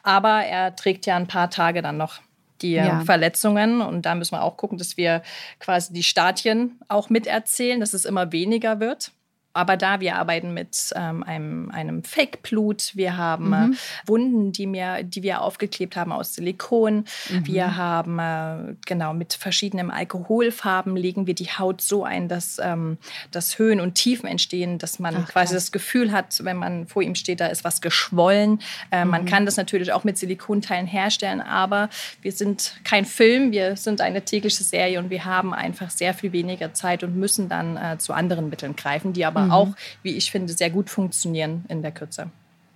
Aber 0.03 0.43
er 0.43 0.75
trägt 0.75 1.05
ja 1.05 1.15
ein 1.15 1.27
paar 1.27 1.49
Tage 1.49 1.81
dann 1.81 1.97
noch 1.97 2.19
die 2.61 2.73
ja. 2.73 3.01
Verletzungen. 3.01 3.81
Und 3.81 4.05
da 4.05 4.15
müssen 4.15 4.33
wir 4.33 4.43
auch 4.43 4.57
gucken, 4.57 4.77
dass 4.77 4.97
wir 4.97 5.21
quasi 5.59 5.93
die 5.93 6.03
Stadien 6.03 6.79
auch 6.87 7.09
miterzählen, 7.09 7.79
dass 7.79 7.93
es 7.93 8.05
immer 8.05 8.31
weniger 8.31 8.79
wird 8.79 9.11
aber 9.57 9.75
da, 9.77 9.99
wir 9.99 10.15
arbeiten 10.15 10.53
mit 10.53 10.93
ähm, 10.95 11.23
einem, 11.23 11.71
einem 11.71 12.03
Fake-Blut. 12.03 12.91
Wir 12.95 13.17
haben 13.17 13.53
äh, 13.53 13.67
mhm. 13.67 13.73
äh, 13.73 14.07
Wunden, 14.07 14.51
die, 14.51 14.67
mir, 14.67 15.03
die 15.03 15.23
wir 15.23 15.41
aufgeklebt 15.41 15.95
haben 15.95 16.11
aus 16.11 16.35
Silikon. 16.35 17.05
Mhm. 17.29 17.45
Wir 17.45 17.75
haben, 17.75 18.19
äh, 18.19 18.75
genau, 18.85 19.13
mit 19.13 19.33
verschiedenen 19.33 19.91
Alkoholfarben 19.91 20.95
legen 20.95 21.27
wir 21.27 21.33
die 21.33 21.49
Haut 21.49 21.81
so 21.81 22.03
ein, 22.03 22.27
dass, 22.27 22.59
ähm, 22.61 22.97
dass 23.31 23.57
Höhen 23.57 23.81
und 23.81 23.95
Tiefen 23.95 24.27
entstehen, 24.27 24.77
dass 24.77 24.99
man 24.99 25.15
Ach, 25.15 25.29
quasi 25.29 25.53
das 25.53 25.71
Gefühl 25.71 26.11
hat, 26.11 26.43
wenn 26.43 26.57
man 26.57 26.87
vor 26.87 27.01
ihm 27.01 27.15
steht, 27.15 27.39
da 27.39 27.47
ist 27.47 27.63
was 27.63 27.81
geschwollen. 27.81 28.59
Äh, 28.91 29.05
mhm. 29.05 29.11
Man 29.11 29.25
kann 29.25 29.45
das 29.45 29.57
natürlich 29.57 29.91
auch 29.91 30.03
mit 30.03 30.17
Silikonteilen 30.17 30.87
herstellen, 30.87 31.41
aber 31.41 31.89
wir 32.21 32.31
sind 32.31 32.75
kein 32.83 33.05
Film, 33.05 33.51
wir 33.51 33.75
sind 33.75 34.01
eine 34.01 34.23
tägliche 34.23 34.63
Serie 34.63 34.99
und 34.99 35.09
wir 35.09 35.25
haben 35.25 35.53
einfach 35.53 35.89
sehr 35.89 36.13
viel 36.13 36.31
weniger 36.31 36.73
Zeit 36.73 37.03
und 37.03 37.15
müssen 37.15 37.49
dann 37.49 37.77
äh, 37.77 37.97
zu 37.97 38.13
anderen 38.13 38.49
Mitteln 38.49 38.75
greifen, 38.75 39.13
die 39.13 39.25
aber 39.25 39.46
mhm. 39.47 39.53
auch, 39.53 39.69
wie 40.03 40.15
ich 40.15 40.31
finde, 40.31 40.53
sehr 40.53 40.69
gut 40.69 40.89
funktionieren 40.89 41.65
in 41.67 41.81
der 41.81 41.91
Kürze. 41.91 42.29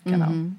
Genau. 0.05 0.29
Mhm. 0.29 0.55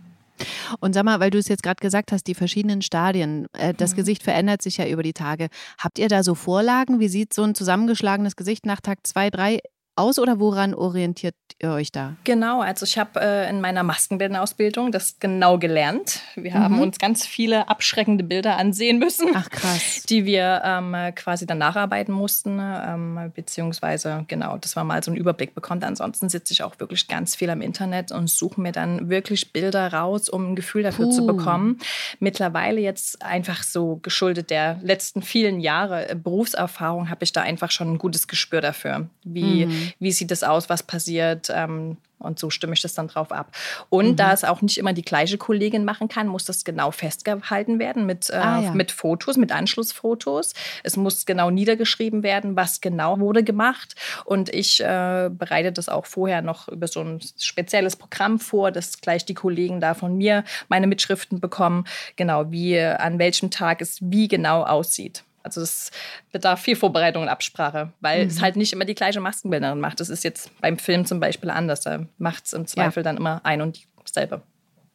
Und 0.80 0.94
sag 0.94 1.04
mal, 1.04 1.20
weil 1.20 1.30
du 1.30 1.38
es 1.38 1.48
jetzt 1.48 1.62
gerade 1.62 1.80
gesagt 1.80 2.10
hast, 2.10 2.26
die 2.26 2.34
verschiedenen 2.34 2.82
Stadien, 2.82 3.46
äh, 3.52 3.74
das 3.74 3.92
mhm. 3.92 3.96
Gesicht 3.96 4.22
verändert 4.22 4.62
sich 4.62 4.76
ja 4.76 4.86
über 4.86 5.02
die 5.02 5.12
Tage. 5.12 5.48
Habt 5.78 5.98
ihr 5.98 6.08
da 6.08 6.22
so 6.22 6.34
Vorlagen? 6.34 7.00
Wie 7.00 7.08
sieht 7.08 7.34
so 7.34 7.42
ein 7.42 7.54
zusammengeschlagenes 7.54 8.36
Gesicht 8.36 8.66
nach 8.66 8.80
Tag 8.80 8.98
2, 9.06 9.30
3 9.30 9.58
aus 9.95 10.18
oder 10.18 10.40
woran 10.40 10.74
orientiert 10.74 11.34
ihr 11.61 11.70
euch 11.70 11.93
da? 11.93 12.16
Genau, 12.24 12.61
also 12.62 12.84
ich 12.84 12.99
habe 12.99 13.20
äh, 13.20 13.51
in 13.51 13.61
meiner 13.61 13.82
Maskenbildnerausbildung 13.82 14.90
das 14.90 15.18
genau 15.20 15.59
gelernt. 15.59 16.20
Wir 16.34 16.53
mhm. 16.53 16.59
haben 16.59 16.80
uns 16.80 16.99
ganz 16.99 17.26
viele 17.26 17.68
abschreckende 17.68 18.24
Bilder 18.24 18.57
ansehen 18.57 18.99
müssen, 18.99 19.28
Ach, 19.34 19.51
krass. 19.51 20.05
die 20.09 20.24
wir 20.24 20.62
ähm, 20.64 20.97
quasi 21.14 21.47
dann 21.47 21.59
nacharbeiten 21.59 22.14
mussten, 22.14 22.59
ähm, 22.59 23.32
beziehungsweise 23.34 24.24
genau, 24.28 24.57
dass 24.57 24.76
man 24.76 24.86
mal 24.86 25.03
so 25.03 25.11
einen 25.11 25.20
Überblick 25.20 25.55
bekommt. 25.55 25.84
Ansonsten 25.84 26.30
sitze 26.30 26.55
ich 26.55 26.62
auch 26.62 26.80
wirklich 26.80 27.07
ganz 27.07 27.36
viel 27.36 27.51
am 27.51 27.61
Internet 27.61 28.12
und 28.12 28.30
suche 28.30 28.61
mir 28.61 28.72
dann 28.72 29.11
wirklich 29.11 29.53
Bilder 29.53 29.93
raus, 29.93 30.30
um 30.30 30.53
ein 30.53 30.57
Gefühl 30.57 30.82
dafür 30.82 31.07
Puh. 31.07 31.12
zu 31.12 31.26
bekommen. 31.26 31.78
Mittlerweile 32.18 32.80
jetzt 32.80 33.22
einfach 33.22 33.62
so 33.62 33.97
geschuldet 34.03 34.49
der 34.49 34.80
letzten 34.82 35.20
vielen 35.20 35.61
Jahre 35.61 36.16
Berufserfahrung 36.16 37.11
habe 37.11 37.24
ich 37.24 37.32
da 37.32 37.43
einfach 37.43 37.70
schon 37.70 37.93
ein 37.93 37.99
gutes 37.99 38.26
Gespür 38.26 38.62
dafür, 38.62 39.09
wie 39.22 39.66
mhm 39.66 39.82
mhm. 39.83 39.93
wie 39.99 40.12
sieht 40.12 40.30
es 40.30 40.43
aus, 40.43 40.68
was 40.68 40.83
passiert. 40.83 41.51
Ähm, 41.55 41.97
und 42.22 42.39
so 42.39 42.51
stimme 42.51 42.72
ich 42.72 42.80
das 42.80 42.95
dann 42.95 43.09
drauf 43.09 43.33
ab. 43.33 43.55
Und 43.89 44.11
mhm. 44.11 44.16
da 44.16 44.33
es 44.33 44.45
auch 44.45 44.62
nicht 44.62 44.78
immer 44.78 44.93
die 44.93 45.03
gleiche 45.03 45.39
Kollegin 45.39 45.85
machen 45.85 46.09
kann, 46.09 46.26
muss 46.26 46.45
das 46.45 46.64
genau 46.64 46.91
festgehalten 46.91 47.78
werden 47.78 48.07
mit, 48.07 48.30
äh, 48.30 48.35
ah, 48.35 48.61
ja. 48.62 48.70
mit 48.72 48.93
Fotos, 48.93 49.37
mit 49.37 49.53
Anschlussfotos. 49.53 50.55
Es 50.83 50.97
muss 50.97 51.26
genau 51.26 51.51
niedergeschrieben 51.51 52.22
werden, 52.22 52.57
was 52.57 52.80
genau 52.80 53.18
wurde 53.20 53.43
gemacht. 53.43 53.97
Und 54.24 54.49
ich 54.55 54.80
äh, 54.80 55.30
bereite 55.33 55.72
das 55.72 55.89
auch 55.89 56.07
vorher 56.07 56.43
noch 56.43 56.68
über 56.68 56.87
so 56.87 57.01
ein 57.01 57.20
spezielles 57.39 57.97
Programm 57.97 58.39
vor, 58.39 58.70
dass 58.70 59.01
gleich 59.01 59.24
die 59.24 59.35
Kollegen 59.35 59.80
da 59.80 59.95
von 59.95 60.16
mir 60.16 60.45
meine 60.68 60.87
Mitschriften 60.87 61.41
bekommen, 61.41 61.85
genau 62.16 62.51
wie 62.51 62.78
an 62.80 63.18
welchem 63.18 63.51
Tag 63.51 63.80
es 63.80 63.99
wie 64.01 64.28
genau 64.28 64.62
aussieht. 64.62 65.24
Also 65.43 65.61
es 65.61 65.90
bedarf 66.30 66.61
viel 66.61 66.76
Vorbereitung 66.76 67.22
und 67.22 67.28
Absprache, 67.28 67.93
weil 68.01 68.24
mhm. 68.24 68.30
es 68.30 68.40
halt 68.40 68.57
nicht 68.57 68.72
immer 68.72 68.84
die 68.84 68.95
gleiche 68.95 69.20
Maskenbildnerin 69.20 69.80
macht. 69.80 70.01
Das 70.01 70.09
ist 70.09 70.24
jetzt 70.24 70.51
beim 70.61 70.78
Film 70.78 71.05
zum 71.05 71.20
Beispiel 71.20 71.51
anders. 71.51 71.80
Da 71.80 72.07
macht 72.18 72.47
es 72.47 72.53
im 72.53 72.66
Zweifel 72.66 73.01
ja. 73.01 73.05
dann 73.05 73.16
immer 73.16 73.40
ein 73.45 73.61
und 73.61 73.80
dieselbe. 74.07 74.43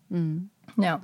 Mhm. 0.10 0.50
Ja. 0.78 1.02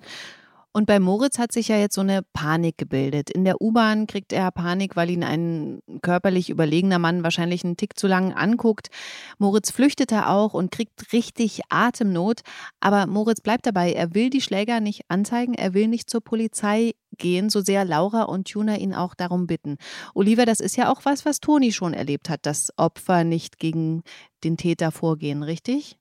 Und 0.76 0.88
bei 0.88 1.00
Moritz 1.00 1.38
hat 1.38 1.52
sich 1.52 1.68
ja 1.68 1.78
jetzt 1.78 1.94
so 1.94 2.02
eine 2.02 2.24
Panik 2.34 2.80
gebildet. 2.80 3.30
In 3.30 3.46
der 3.46 3.62
U-Bahn 3.62 4.08
kriegt 4.08 4.34
er 4.34 4.50
Panik, 4.50 4.96
weil 4.96 5.12
ihn 5.12 5.24
ein 5.24 5.82
körperlich 6.02 6.50
überlegener 6.50 6.98
Mann 6.98 7.24
wahrscheinlich 7.24 7.64
einen 7.64 7.78
Tick 7.78 7.98
zu 7.98 8.08
lang 8.08 8.34
anguckt. 8.34 8.90
Moritz 9.38 9.70
flüchtet 9.70 10.12
er 10.12 10.32
auch 10.32 10.56
und 10.56 10.72
kriegt 10.72 11.14
richtig 11.14 11.62
Atemnot. 11.70 12.42
Aber 12.80 13.06
Moritz 13.06 13.42
bleibt 13.42 13.68
dabei. 13.68 13.94
Er 13.94 14.16
will 14.16 14.32
die 14.32 14.42
Schläger 14.42 14.80
nicht 14.80 15.04
anzeigen. 15.10 15.54
Er 15.54 15.76
will 15.76 15.88
nicht 15.88 16.10
zur 16.10 16.22
Polizei 16.22 16.94
gehen, 17.20 17.52
so 17.52 17.62
sehr 17.62 17.86
Laura 17.86 18.24
und 18.24 18.48
Tuna 18.48 18.78
ihn 18.78 18.96
auch 18.96 19.14
darum 19.14 19.46
bitten. 19.46 19.78
Oliver, 20.16 20.48
das 20.48 20.60
ist 20.60 20.76
ja 20.76 20.92
auch 20.92 21.06
was, 21.06 21.24
was 21.24 21.40
Toni 21.40 21.72
schon 21.72 21.94
erlebt 21.94 22.30
hat, 22.30 22.48
dass 22.48 22.74
Opfer 22.78 23.24
nicht 23.24 23.60
gegen 23.60 24.02
den 24.44 24.58
Täter 24.58 24.92
vorgehen, 24.92 25.44
richtig? 25.44 26.00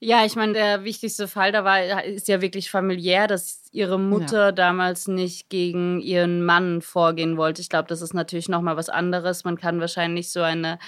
Ja, 0.00 0.24
ich 0.24 0.36
meine, 0.36 0.52
der 0.52 0.84
wichtigste 0.84 1.28
Fall 1.28 1.52
da 1.52 1.64
war, 1.64 2.04
ist 2.04 2.28
ja 2.28 2.40
wirklich 2.40 2.70
familiär, 2.70 3.26
dass 3.26 3.62
ihre 3.72 3.98
Mutter 3.98 4.46
ja. 4.46 4.52
damals 4.52 5.08
nicht 5.08 5.48
gegen 5.48 6.00
ihren 6.00 6.44
Mann 6.44 6.82
vorgehen 6.82 7.36
wollte. 7.36 7.62
Ich 7.62 7.68
glaube, 7.68 7.88
das 7.88 8.02
ist 8.02 8.12
natürlich 8.12 8.48
nochmal 8.48 8.76
was 8.76 8.88
anderes. 8.88 9.44
Man 9.44 9.56
kann 9.56 9.80
wahrscheinlich 9.80 10.30
so 10.30 10.42
eine 10.42 10.78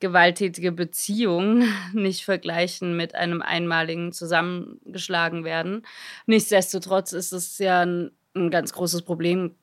gewalttätige 0.00 0.72
Beziehung 0.72 1.64
nicht 1.92 2.24
vergleichen 2.24 2.96
mit 2.96 3.14
einem 3.14 3.42
einmaligen 3.42 4.12
zusammengeschlagen 4.12 5.44
werden. 5.44 5.86
Nichtsdestotrotz 6.26 7.12
ist 7.12 7.32
es 7.32 7.58
ja 7.58 7.82
ein, 7.82 8.12
ein 8.34 8.50
ganz 8.50 8.72
großes 8.72 9.02
Problem, 9.02 9.54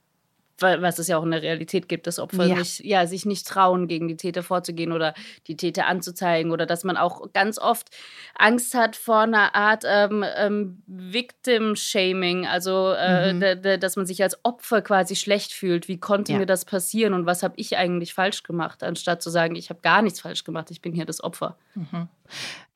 was 0.61 0.99
es 0.99 1.07
ja 1.07 1.17
auch 1.17 1.23
in 1.23 1.31
der 1.31 1.41
Realität 1.41 1.89
gibt, 1.89 2.07
dass 2.07 2.19
Opfer 2.19 2.45
ja. 2.45 2.55
Nicht, 2.55 2.79
ja, 2.81 3.07
sich 3.07 3.25
nicht 3.25 3.47
trauen, 3.47 3.87
gegen 3.87 4.07
die 4.07 4.17
Täter 4.17 4.43
vorzugehen 4.43 4.91
oder 4.91 5.13
die 5.47 5.55
Täter 5.55 5.87
anzuzeigen 5.87 6.51
oder 6.51 6.65
dass 6.65 6.83
man 6.83 6.97
auch 6.97 7.31
ganz 7.33 7.57
oft 7.57 7.89
Angst 8.35 8.73
hat 8.73 8.95
vor 8.95 9.21
einer 9.21 9.55
Art 9.55 9.83
ähm, 9.87 10.23
ähm, 10.37 10.83
Victim-Shaming, 10.87 12.47
also 12.47 12.93
äh, 12.97 13.33
mhm. 13.33 13.79
dass 13.79 13.95
man 13.95 14.05
sich 14.05 14.21
als 14.23 14.37
Opfer 14.43 14.81
quasi 14.81 15.15
schlecht 15.15 15.53
fühlt. 15.53 15.87
Wie 15.87 15.99
konnte 15.99 16.33
ja. 16.33 16.39
mir 16.39 16.45
das 16.45 16.65
passieren 16.65 17.13
und 17.13 17.25
was 17.25 17.43
habe 17.43 17.55
ich 17.57 17.77
eigentlich 17.77 18.13
falsch 18.13 18.43
gemacht, 18.43 18.83
anstatt 18.83 19.21
zu 19.21 19.29
sagen, 19.29 19.55
ich 19.55 19.69
habe 19.69 19.81
gar 19.81 20.01
nichts 20.01 20.21
falsch 20.21 20.43
gemacht, 20.43 20.71
ich 20.71 20.81
bin 20.81 20.93
hier 20.93 21.05
das 21.05 21.23
Opfer. 21.23 21.57
Mhm. 21.75 22.07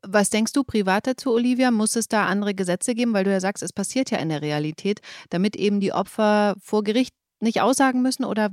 Was 0.08 0.30
denkst 0.30 0.54
du 0.54 0.64
privat 0.64 1.08
dazu, 1.08 1.34
Olivia? 1.34 1.72
Muss 1.72 1.96
es 1.96 2.08
da 2.08 2.26
andere 2.26 2.54
Gesetze 2.54 2.94
geben, 2.94 3.14
weil 3.14 3.24
du 3.24 3.32
ja 3.32 3.40
sagst, 3.40 3.64
es 3.64 3.74
passiert 3.74 4.12
ja 4.12 4.20
in 4.20 4.30
der 4.30 4.42
Realität, 4.42 5.02
damit 5.30 5.56
eben 5.56 5.80
die 5.80 5.94
Opfer 5.94 6.56
vor 6.62 6.84
Gericht 6.84 7.14
nicht 7.40 7.62
aussagen 7.62 8.02
müssen 8.02 8.26
oder 8.26 8.52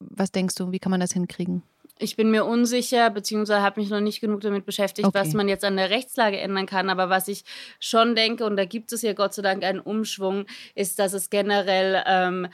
was 0.00 0.32
denkst 0.32 0.54
du, 0.56 0.72
wie 0.72 0.78
kann 0.78 0.90
man 0.90 1.00
das 1.00 1.12
hinkriegen? 1.12 1.62
Ich 1.98 2.16
bin 2.16 2.32
mir 2.32 2.44
unsicher, 2.44 3.08
beziehungsweise 3.10 3.62
habe 3.62 3.80
mich 3.80 3.88
noch 3.88 4.00
nicht 4.00 4.20
genug 4.20 4.40
damit 4.40 4.66
beschäftigt, 4.66 5.06
okay. 5.06 5.18
was 5.18 5.32
man 5.32 5.48
jetzt 5.48 5.64
an 5.64 5.76
der 5.76 5.90
Rechtslage 5.90 6.40
ändern 6.40 6.66
kann. 6.66 6.90
Aber 6.90 7.08
was 7.08 7.28
ich 7.28 7.44
schon 7.78 8.16
denke, 8.16 8.44
und 8.44 8.56
da 8.56 8.64
gibt 8.64 8.92
es 8.92 9.02
ja 9.02 9.12
Gott 9.12 9.32
sei 9.32 9.42
Dank 9.42 9.62
einen 9.62 9.78
Umschwung, 9.78 10.46
ist, 10.74 10.98
dass 10.98 11.12
es 11.12 11.30
generell 11.30 12.02
ähm, 12.04 12.48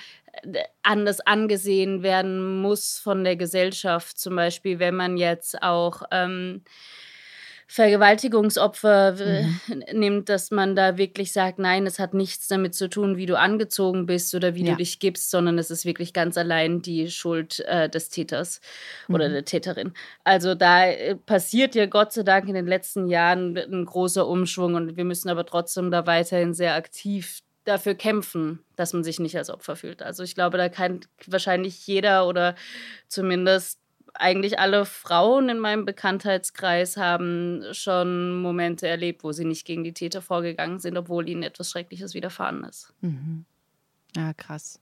anders 0.83 1.21
angesehen 1.21 2.03
werden 2.03 2.61
muss 2.61 2.99
von 2.99 3.25
der 3.25 3.37
Gesellschaft. 3.37 4.19
Zum 4.19 4.37
Beispiel, 4.37 4.79
wenn 4.79 4.95
man 4.95 5.17
jetzt 5.17 5.63
auch. 5.63 6.03
Ähm, 6.11 6.63
Vergewaltigungsopfer 7.73 9.13
mhm. 9.13 9.85
nimmt, 9.93 10.29
dass 10.29 10.51
man 10.51 10.75
da 10.75 10.97
wirklich 10.99 11.33
sagt, 11.33 11.61
nein, 11.61 11.87
es 11.87 12.01
hat 12.01 12.15
nichts 12.15 12.49
damit 12.49 12.75
zu 12.75 12.91
tun, 12.91 13.17
wie 13.17 13.27
du 13.27 13.39
angezogen 13.39 14.07
bist 14.07 14.35
oder 14.35 14.57
wie 14.57 14.65
ja. 14.65 14.73
du 14.73 14.79
dich 14.79 14.99
gibst, 14.99 15.31
sondern 15.31 15.57
es 15.57 15.71
ist 15.71 15.85
wirklich 15.85 16.13
ganz 16.13 16.37
allein 16.37 16.83
die 16.83 17.09
Schuld 17.13 17.61
äh, 17.69 17.89
des 17.89 18.09
Täters 18.09 18.61
mhm. 19.07 19.15
oder 19.15 19.29
der 19.29 19.45
Täterin. 19.45 19.93
Also 20.25 20.57
da 20.57 20.87
äh, 20.87 21.15
passiert 21.15 21.77
ja 21.77 21.87
Gott 21.87 22.13
sei 22.13 22.25
Dank 22.25 22.49
in 22.49 22.55
den 22.55 22.67
letzten 22.67 23.07
Jahren 23.07 23.57
ein 23.57 23.85
großer 23.85 24.27
Umschwung 24.27 24.75
und 24.75 24.97
wir 24.97 25.05
müssen 25.05 25.29
aber 25.29 25.47
trotzdem 25.47 25.93
da 25.93 26.09
weiterhin 26.09 26.55
sehr 26.55 26.75
aktiv 26.75 27.39
dafür 27.65 27.95
kämpfen, 27.95 28.65
dass 28.75 28.93
man 28.93 29.05
sich 29.05 29.21
nicht 29.21 29.37
als 29.37 29.49
Opfer 29.49 29.77
fühlt. 29.77 30.03
Also 30.03 30.25
ich 30.25 30.35
glaube, 30.35 30.59
da 30.59 30.69
kann 30.69 31.03
wahrscheinlich 31.27 31.87
jeder 31.87 32.27
oder 32.27 32.57
zumindest 33.07 33.80
eigentlich 34.15 34.59
alle 34.59 34.85
Frauen 34.85 35.49
in 35.49 35.59
meinem 35.59 35.85
Bekanntheitskreis 35.85 36.97
haben 36.97 37.63
schon 37.73 38.41
Momente 38.41 38.87
erlebt, 38.89 39.25
wo 39.25 39.33
sie 39.33 39.45
nicht 39.45 39.67
gegen 39.67 39.85
die 39.85 39.95
Täter 39.95 40.23
vorgegangen 40.23 40.81
sind, 40.81 40.97
obwohl 40.97 41.29
ihnen 41.29 41.43
etwas 41.43 41.71
Schreckliches 41.71 42.15
widerfahren 42.15 42.65
ist. 42.65 42.93
Mhm. 43.01 43.45
Ja, 44.17 44.33
krass. 44.35 44.81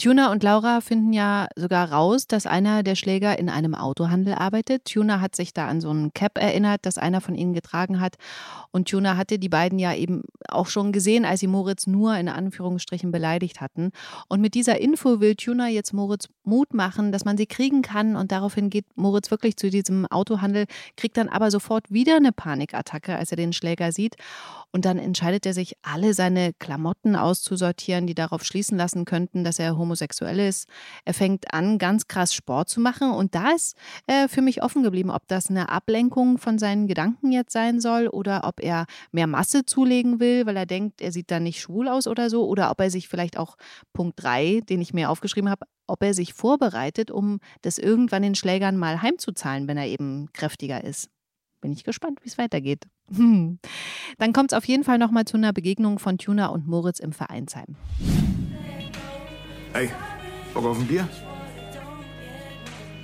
Tuna 0.00 0.32
und 0.32 0.42
Laura 0.42 0.80
finden 0.80 1.12
ja 1.12 1.48
sogar 1.56 1.92
raus, 1.92 2.26
dass 2.26 2.46
einer 2.46 2.82
der 2.82 2.94
Schläger 2.94 3.38
in 3.38 3.50
einem 3.50 3.74
Autohandel 3.74 4.32
arbeitet. 4.32 4.86
Tuna 4.86 5.20
hat 5.20 5.36
sich 5.36 5.52
da 5.52 5.68
an 5.68 5.82
so 5.82 5.92
ein 5.92 6.14
Cap 6.14 6.38
erinnert, 6.38 6.86
das 6.86 6.96
einer 6.96 7.20
von 7.20 7.34
ihnen 7.34 7.52
getragen 7.52 8.00
hat. 8.00 8.16
Und 8.70 8.88
Tuna 8.88 9.18
hatte 9.18 9.38
die 9.38 9.50
beiden 9.50 9.78
ja 9.78 9.94
eben 9.94 10.22
auch 10.48 10.68
schon 10.68 10.92
gesehen, 10.92 11.26
als 11.26 11.40
sie 11.40 11.48
Moritz 11.48 11.86
nur 11.86 12.16
in 12.16 12.30
Anführungsstrichen 12.30 13.12
beleidigt 13.12 13.60
hatten. 13.60 13.90
Und 14.28 14.40
mit 14.40 14.54
dieser 14.54 14.80
Info 14.80 15.20
will 15.20 15.34
Tuna 15.34 15.68
jetzt 15.68 15.92
Moritz 15.92 16.28
Mut 16.44 16.72
machen, 16.72 17.12
dass 17.12 17.26
man 17.26 17.36
sie 17.36 17.46
kriegen 17.46 17.82
kann. 17.82 18.16
Und 18.16 18.32
daraufhin 18.32 18.70
geht 18.70 18.86
Moritz 18.96 19.30
wirklich 19.30 19.58
zu 19.58 19.68
diesem 19.68 20.06
Autohandel, 20.06 20.64
kriegt 20.96 21.18
dann 21.18 21.28
aber 21.28 21.50
sofort 21.50 21.90
wieder 21.90 22.16
eine 22.16 22.32
Panikattacke, 22.32 23.16
als 23.16 23.32
er 23.32 23.36
den 23.36 23.52
Schläger 23.52 23.92
sieht. 23.92 24.16
Und 24.72 24.86
dann 24.86 24.98
entscheidet 24.98 25.44
er 25.44 25.52
sich, 25.52 25.74
alle 25.82 26.14
seine 26.14 26.52
Klamotten 26.58 27.16
auszusortieren, 27.16 28.06
die 28.06 28.14
darauf 28.14 28.44
schließen 28.44 28.78
lassen 28.78 29.04
könnten, 29.04 29.44
dass 29.44 29.58
er 29.58 29.76
homosexuell 29.76 29.89
ist. 29.94 30.68
Er 31.04 31.14
fängt 31.14 31.52
an, 31.54 31.78
ganz 31.78 32.08
krass 32.08 32.34
Sport 32.34 32.68
zu 32.68 32.80
machen. 32.80 33.10
Und 33.10 33.34
da 33.34 33.50
ist 33.50 33.76
äh, 34.06 34.28
für 34.28 34.42
mich 34.42 34.62
offen 34.62 34.82
geblieben, 34.82 35.10
ob 35.10 35.26
das 35.28 35.50
eine 35.50 35.68
Ablenkung 35.68 36.38
von 36.38 36.58
seinen 36.58 36.86
Gedanken 36.86 37.32
jetzt 37.32 37.52
sein 37.52 37.80
soll 37.80 38.08
oder 38.08 38.42
ob 38.44 38.60
er 38.60 38.86
mehr 39.12 39.26
Masse 39.26 39.64
zulegen 39.64 40.20
will, 40.20 40.46
weil 40.46 40.56
er 40.56 40.66
denkt, 40.66 41.00
er 41.00 41.12
sieht 41.12 41.30
dann 41.30 41.44
nicht 41.44 41.60
schwul 41.60 41.88
aus 41.88 42.06
oder 42.06 42.30
so. 42.30 42.46
Oder 42.46 42.70
ob 42.70 42.80
er 42.80 42.90
sich 42.90 43.08
vielleicht 43.08 43.36
auch 43.36 43.56
Punkt 43.92 44.22
3, 44.22 44.60
den 44.68 44.80
ich 44.80 44.94
mir 44.94 45.10
aufgeschrieben 45.10 45.50
habe, 45.50 45.66
ob 45.86 46.02
er 46.02 46.14
sich 46.14 46.34
vorbereitet, 46.34 47.10
um 47.10 47.40
das 47.62 47.78
irgendwann 47.78 48.22
den 48.22 48.34
Schlägern 48.34 48.76
mal 48.76 49.02
heimzuzahlen, 49.02 49.68
wenn 49.68 49.76
er 49.76 49.86
eben 49.86 50.28
kräftiger 50.32 50.84
ist. 50.84 51.10
Bin 51.60 51.72
ich 51.72 51.84
gespannt, 51.84 52.20
wie 52.22 52.28
es 52.28 52.38
weitergeht. 52.38 52.86
Hm. 53.14 53.58
Dann 54.18 54.32
kommt 54.32 54.52
es 54.52 54.56
auf 54.56 54.64
jeden 54.64 54.84
Fall 54.84 54.98
nochmal 54.98 55.26
zu 55.26 55.36
einer 55.36 55.52
Begegnung 55.52 55.98
von 55.98 56.16
Tuna 56.16 56.46
und 56.46 56.66
Moritz 56.66 57.00
im 57.00 57.12
Vereinsheim. 57.12 57.76
Ey, 59.72 59.90
Bock 60.52 60.64
auf 60.64 60.78
ein 60.78 60.86
Bier? 60.86 61.08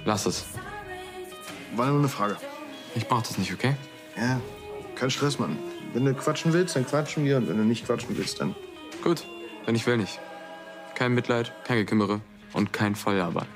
Lass 0.04 0.26
es. 0.26 0.44
War 1.74 1.88
nur 1.88 1.98
eine 1.98 2.08
Frage. 2.08 2.36
Ich 2.94 3.06
brauch 3.06 3.22
das 3.22 3.38
nicht, 3.38 3.52
okay? 3.52 3.76
Ja, 4.16 4.40
kein 4.94 5.10
Stress, 5.10 5.38
Mann. 5.38 5.58
Wenn 5.92 6.04
du 6.04 6.14
quatschen 6.14 6.52
willst, 6.52 6.76
dann 6.76 6.86
quatschen 6.86 7.24
wir. 7.24 7.36
Und 7.36 7.48
wenn 7.48 7.56
du 7.56 7.64
nicht 7.64 7.86
quatschen 7.86 8.16
willst, 8.16 8.40
dann. 8.40 8.54
Gut, 9.02 9.24
wenn 9.64 9.74
ich 9.74 9.86
will 9.86 9.96
nicht. 9.98 10.18
Kein 10.94 11.14
Mitleid, 11.14 11.52
kein 11.64 11.76
Gekümmere 11.76 12.20
und 12.52 12.72
kein 12.72 12.94
Feuerwehr. 12.94 13.46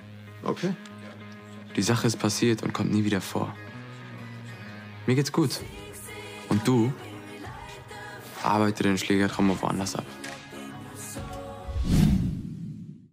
Okay. 0.42 0.74
Die 1.76 1.82
Sache 1.82 2.06
ist 2.06 2.18
passiert 2.18 2.62
und 2.62 2.72
kommt 2.72 2.92
nie 2.92 3.04
wieder 3.04 3.20
vor. 3.20 3.54
Mir 5.06 5.14
geht's 5.14 5.32
gut. 5.32 5.60
Und 6.48 6.66
du 6.66 6.92
arbeite 8.42 8.82
den 8.82 8.98
Schlägertraum 8.98 9.50
woanders 9.60 9.96
ab. 9.96 10.04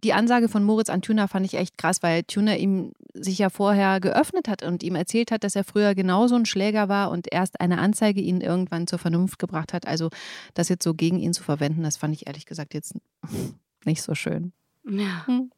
Die 0.04 0.12
Ansage 0.12 0.48
von 0.48 0.62
Moritz 0.64 0.90
an 0.90 1.02
Tuna 1.02 1.26
fand 1.26 1.44
ich 1.44 1.54
echt 1.54 1.76
krass, 1.76 2.02
weil 2.02 2.22
Tuna 2.22 2.56
ihm 2.56 2.92
sich 3.14 3.38
ja 3.38 3.50
vorher 3.50 4.00
geöffnet 4.00 4.48
hat 4.48 4.62
und 4.62 4.82
ihm 4.82 4.94
erzählt 4.94 5.30
hat, 5.30 5.44
dass 5.44 5.56
er 5.56 5.64
früher 5.64 5.94
genauso 5.94 6.36
ein 6.36 6.46
Schläger 6.46 6.88
war 6.88 7.10
und 7.10 7.26
erst 7.32 7.60
eine 7.60 7.78
Anzeige 7.78 8.20
ihn 8.20 8.40
irgendwann 8.40 8.86
zur 8.86 8.98
Vernunft 8.98 9.38
gebracht 9.38 9.72
hat. 9.72 9.86
Also 9.86 10.10
das 10.54 10.68
jetzt 10.68 10.84
so 10.84 10.94
gegen 10.94 11.18
ihn 11.18 11.32
zu 11.32 11.42
verwenden, 11.42 11.82
das 11.82 11.96
fand 11.96 12.14
ich 12.14 12.26
ehrlich 12.26 12.46
gesagt 12.46 12.74
jetzt 12.74 12.94
nicht 13.84 14.02
so 14.02 14.14
schön. 14.14 14.52
Ja. 14.88 15.26
Hm. 15.26 15.50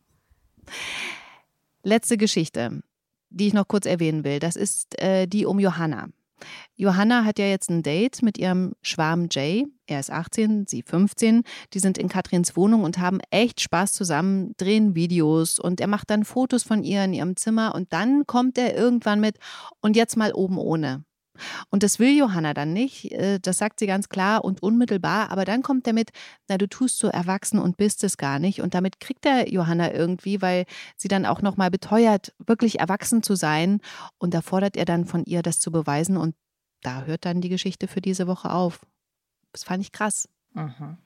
Letzte 1.83 2.17
Geschichte, 2.17 2.83
die 3.31 3.47
ich 3.47 3.55
noch 3.55 3.69
kurz 3.69 3.87
erwähnen 3.87 4.25
will. 4.25 4.39
Das 4.39 4.57
ist 4.57 5.01
äh, 5.01 5.27
die 5.27 5.47
um 5.47 5.59
Johanna. 5.59 6.09
Johanna 6.77 7.25
hat 7.25 7.39
ja 7.39 7.47
jetzt 7.47 7.71
ein 7.71 7.83
Date 7.83 8.23
mit 8.23 8.39
ihrem 8.39 8.73
Schwarm 8.83 9.29
Jay. 9.31 9.67
Er 9.87 10.01
ist 10.01 10.11
18, 10.11 10.67
sie 10.67 10.83
15. 10.83 11.43
Die 11.73 11.79
sind 11.79 11.99
in 11.99 12.09
Katrins 12.09 12.57
Wohnung 12.57 12.85
und 12.85 12.99
haben 12.99 13.21
echt 13.31 13.61
Spaß 13.61 13.93
zusammen, 13.93 14.55
drehen 14.57 14.95
Videos 14.95 15.59
und 15.59 15.81
er 15.81 15.89
macht 15.89 16.11
dann 16.11 16.25
Fotos 16.25 16.63
von 16.63 16.85
ihr 16.85 17.05
in 17.05 17.13
ihrem 17.13 17.37
Zimmer 17.37 17.75
und 17.75 17.93
dann 17.93 18.27
kommt 18.27 18.57
er 18.59 18.77
irgendwann 18.77 19.21
mit 19.21 19.39
und 19.81 19.97
jetzt 19.97 20.17
mal 20.17 20.33
oben 20.33 20.59
ohne. 20.59 21.05
Und 21.71 21.83
das 21.83 21.99
will 21.99 22.17
Johanna 22.17 22.55
dann 22.55 22.73
nicht, 22.73 23.13
äh, 23.13 23.39
das 23.41 23.59
sagt 23.59 23.79
sie 23.79 23.87
ganz 23.87 24.09
klar 24.09 24.45
und 24.45 24.63
unmittelbar, 24.63 25.31
aber 25.31 25.45
dann 25.45 25.63
kommt 25.63 25.87
er 25.87 25.93
mit, 25.93 26.11
na, 26.49 26.59
du 26.59 26.69
tust 26.69 26.99
so 26.99 27.09
erwachsen 27.09 27.59
und 27.59 27.77
bist 27.77 28.05
es 28.05 28.17
gar 28.17 28.39
nicht. 28.39 28.61
Und 28.61 28.75
damit 28.75 29.01
kriegt 29.01 29.27
er 29.27 29.51
Johanna 29.53 29.93
irgendwie, 29.93 30.43
weil 30.43 30.65
sie 30.97 31.09
dann 31.09 31.27
auch 31.27 31.43
nochmal 31.43 31.71
beteuert, 31.71 32.33
wirklich 32.39 32.81
erwachsen 32.81 33.23
zu 33.23 33.35
sein. 33.35 33.81
Und 34.19 34.35
da 34.35 34.43
fordert 34.43 34.77
er 34.77 34.85
dann 34.85 35.05
von 35.05 35.25
ihr, 35.25 35.43
das 35.43 35.61
zu 35.61 35.71
beweisen. 35.71 36.17
Und 36.17 36.35
da 36.83 37.05
hört 37.05 37.25
dann 37.25 37.41
die 37.41 37.49
Geschichte 37.49 37.89
für 37.89 38.01
diese 38.01 38.27
Woche 38.27 38.51
auf. 38.51 38.81
Das 39.53 39.65
fand 39.65 39.83
ich 39.83 39.93
krass. 39.93 40.29
Mhm. 40.55 40.99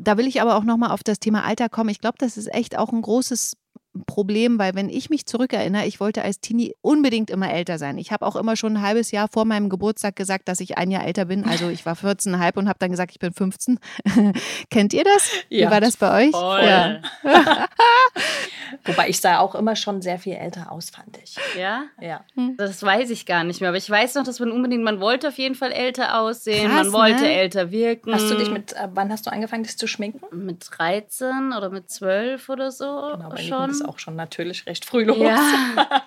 Da 0.00 0.16
will 0.16 0.28
ich 0.28 0.40
aber 0.40 0.56
auch 0.56 0.64
nochmal 0.64 0.92
auf 0.92 1.02
das 1.02 1.18
Thema 1.18 1.44
Alter 1.44 1.68
kommen. 1.68 1.90
Ich 1.90 2.00
glaube, 2.00 2.18
das 2.18 2.36
ist 2.36 2.52
echt 2.54 2.78
auch 2.78 2.92
ein 2.92 3.02
großes 3.02 3.56
Problem, 4.04 4.58
weil 4.58 4.74
wenn 4.74 4.88
ich 4.88 5.10
mich 5.10 5.26
zurückerinnere, 5.26 5.86
ich 5.86 6.00
wollte 6.00 6.22
als 6.22 6.40
Teenie 6.40 6.74
unbedingt 6.80 7.30
immer 7.30 7.52
älter 7.52 7.78
sein. 7.78 7.98
Ich 7.98 8.12
habe 8.12 8.26
auch 8.26 8.36
immer 8.36 8.56
schon 8.56 8.76
ein 8.76 8.82
halbes 8.82 9.10
Jahr 9.10 9.28
vor 9.28 9.44
meinem 9.44 9.68
Geburtstag 9.68 10.16
gesagt, 10.16 10.48
dass 10.48 10.60
ich 10.60 10.78
ein 10.78 10.90
Jahr 10.90 11.04
älter 11.04 11.26
bin. 11.26 11.44
Also 11.44 11.68
ich 11.68 11.84
war 11.86 11.94
14,5 11.94 12.56
und 12.56 12.68
habe 12.68 12.78
dann 12.78 12.90
gesagt, 12.90 13.12
ich 13.12 13.18
bin 13.18 13.32
15. 13.32 13.78
Kennt 14.70 14.92
ihr 14.92 15.04
das? 15.04 15.30
Ja. 15.48 15.68
Wie 15.68 15.72
war 15.72 15.80
das 15.80 15.96
bei 15.96 16.26
euch? 16.26 16.30
Voll. 16.32 16.64
Ja. 16.64 17.00
Wobei 18.84 19.08
ich 19.08 19.20
sah 19.20 19.38
auch 19.38 19.54
immer 19.54 19.76
schon 19.76 20.02
sehr 20.02 20.18
viel 20.18 20.34
älter 20.34 20.70
aus, 20.70 20.90
fand 20.90 21.18
ich. 21.22 21.36
Ja? 21.58 21.84
Ja. 22.00 22.24
Hm. 22.34 22.56
Das 22.56 22.82
weiß 22.82 23.10
ich 23.10 23.26
gar 23.26 23.44
nicht 23.44 23.60
mehr. 23.60 23.70
Aber 23.70 23.78
ich 23.78 23.88
weiß 23.88 24.14
noch, 24.14 24.24
dass 24.24 24.40
man 24.40 24.50
unbedingt, 24.50 24.82
man 24.82 25.00
wollte 25.00 25.28
auf 25.28 25.38
jeden 25.38 25.54
Fall 25.54 25.72
älter 25.72 26.20
aussehen, 26.20 26.70
Krass, 26.70 26.86
man 26.86 26.92
wollte 26.92 27.22
ne? 27.22 27.32
älter 27.32 27.70
wirken. 27.70 28.14
Hast 28.14 28.30
du 28.30 28.36
dich 28.36 28.50
mit, 28.50 28.72
äh, 28.72 28.88
wann 28.92 29.10
hast 29.10 29.26
du 29.26 29.32
angefangen, 29.32 29.62
dich 29.62 29.78
zu 29.78 29.86
schminken? 29.86 30.44
Mit 30.44 30.66
13 30.70 31.52
oder 31.56 31.70
mit 31.70 31.90
12 31.90 32.48
oder 32.48 32.70
so 32.70 33.16
genau, 33.16 33.36
schon. 33.36 33.87
Auch 33.88 33.98
schon 33.98 34.16
natürlich 34.16 34.66
recht 34.66 34.84
früh 34.84 35.04
los. 35.04 35.18
Ja. 35.18 36.02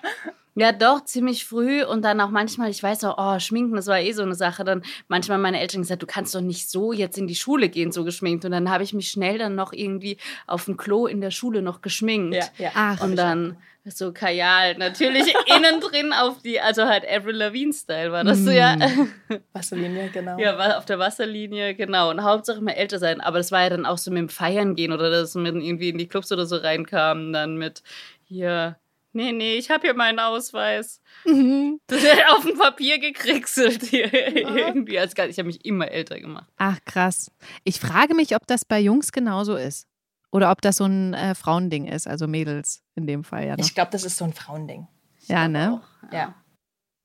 Ja, 0.54 0.70
doch, 0.70 1.02
ziemlich 1.04 1.46
früh 1.46 1.82
und 1.82 2.02
dann 2.02 2.20
auch 2.20 2.28
manchmal, 2.28 2.68
ich 2.68 2.82
weiß 2.82 3.04
auch, 3.04 3.16
oh, 3.16 3.38
Schminken, 3.40 3.74
das 3.74 3.86
war 3.86 3.98
eh 3.98 4.12
so 4.12 4.20
eine 4.22 4.34
Sache. 4.34 4.64
Dann 4.64 4.82
manchmal 5.08 5.38
meine 5.38 5.58
Eltern 5.58 5.80
gesagt, 5.80 6.02
du 6.02 6.06
kannst 6.06 6.34
doch 6.34 6.42
nicht 6.42 6.68
so 6.68 6.92
jetzt 6.92 7.16
in 7.16 7.26
die 7.26 7.34
Schule 7.34 7.70
gehen, 7.70 7.90
so 7.90 8.04
geschminkt. 8.04 8.44
Und 8.44 8.50
dann 8.50 8.70
habe 8.70 8.84
ich 8.84 8.92
mich 8.92 9.08
schnell 9.08 9.38
dann 9.38 9.54
noch 9.54 9.72
irgendwie 9.72 10.18
auf 10.46 10.66
dem 10.66 10.76
Klo 10.76 11.06
in 11.06 11.22
der 11.22 11.30
Schule 11.30 11.62
noch 11.62 11.80
geschminkt. 11.80 12.34
Ja, 12.34 12.44
ja. 12.58 12.70
Ach, 12.74 13.02
und 13.02 13.16
dann 13.16 13.56
so 13.84 14.12
Kajal, 14.12 14.76
natürlich 14.76 15.34
innen 15.46 15.80
drin 15.80 16.12
auf 16.12 16.40
die, 16.42 16.60
also 16.60 16.84
halt 16.84 17.04
Avril 17.08 17.36
Lavigne-Style 17.36 18.12
war 18.12 18.22
das 18.22 18.38
mm. 18.38 18.44
so, 18.44 18.50
ja. 18.50 18.76
Wasserlinie, 19.52 20.10
genau. 20.10 20.38
Ja, 20.38 20.56
war 20.56 20.78
auf 20.78 20.84
der 20.84 20.98
Wasserlinie, 20.98 21.74
genau. 21.74 22.10
Und 22.10 22.22
Hauptsache 22.22 22.58
immer 22.58 22.76
älter 22.76 22.98
sein. 22.98 23.20
Aber 23.20 23.38
das 23.38 23.50
war 23.50 23.62
ja 23.62 23.70
dann 23.70 23.86
auch 23.86 23.98
so 23.98 24.10
mit 24.10 24.20
dem 24.20 24.28
Feiern 24.28 24.76
gehen 24.76 24.92
oder 24.92 25.10
dass 25.10 25.34
man 25.34 25.60
irgendwie 25.60 25.88
in 25.88 25.98
die 25.98 26.06
Clubs 26.06 26.30
oder 26.30 26.46
so 26.46 26.56
reinkam, 26.56 27.32
dann 27.32 27.56
mit 27.56 27.82
hier 28.24 28.76
Nee, 29.14 29.32
nee, 29.32 29.56
ich 29.56 29.70
habe 29.70 29.82
hier 29.82 29.94
meinen 29.94 30.18
Ausweis. 30.18 31.00
Mhm. 31.24 31.80
Das 31.86 32.02
ist 32.02 32.10
auf 32.30 32.44
dem 32.44 32.56
Papier 32.56 32.98
gekriegselt 32.98 33.82
hier 33.82 34.12
irgendwie. 34.12 34.98
Also 34.98 35.14
ich 35.24 35.38
habe 35.38 35.46
mich 35.46 35.64
immer 35.64 35.90
älter 35.90 36.18
gemacht. 36.18 36.48
Ach, 36.56 36.78
krass. 36.86 37.30
Ich 37.64 37.80
frage 37.80 38.14
mich, 38.14 38.34
ob 38.34 38.46
das 38.46 38.64
bei 38.64 38.80
Jungs 38.80 39.12
genauso 39.12 39.56
ist. 39.56 39.86
Oder 40.32 40.50
ob 40.50 40.62
das 40.62 40.76
so 40.78 40.86
ein 40.86 41.12
äh, 41.12 41.34
Frauending 41.34 41.86
ist, 41.86 42.08
also 42.08 42.26
Mädels 42.26 42.82
in 42.94 43.06
dem 43.06 43.22
Fall 43.22 43.46
ja. 43.46 43.56
Noch. 43.56 43.64
Ich 43.64 43.74
glaube, 43.74 43.90
das 43.92 44.02
ist 44.04 44.16
so 44.16 44.24
ein 44.24 44.32
Frauending. 44.32 44.88
Ja, 45.26 45.46
ne? 45.46 45.80
Auch, 45.80 46.12
ja. 46.12 46.34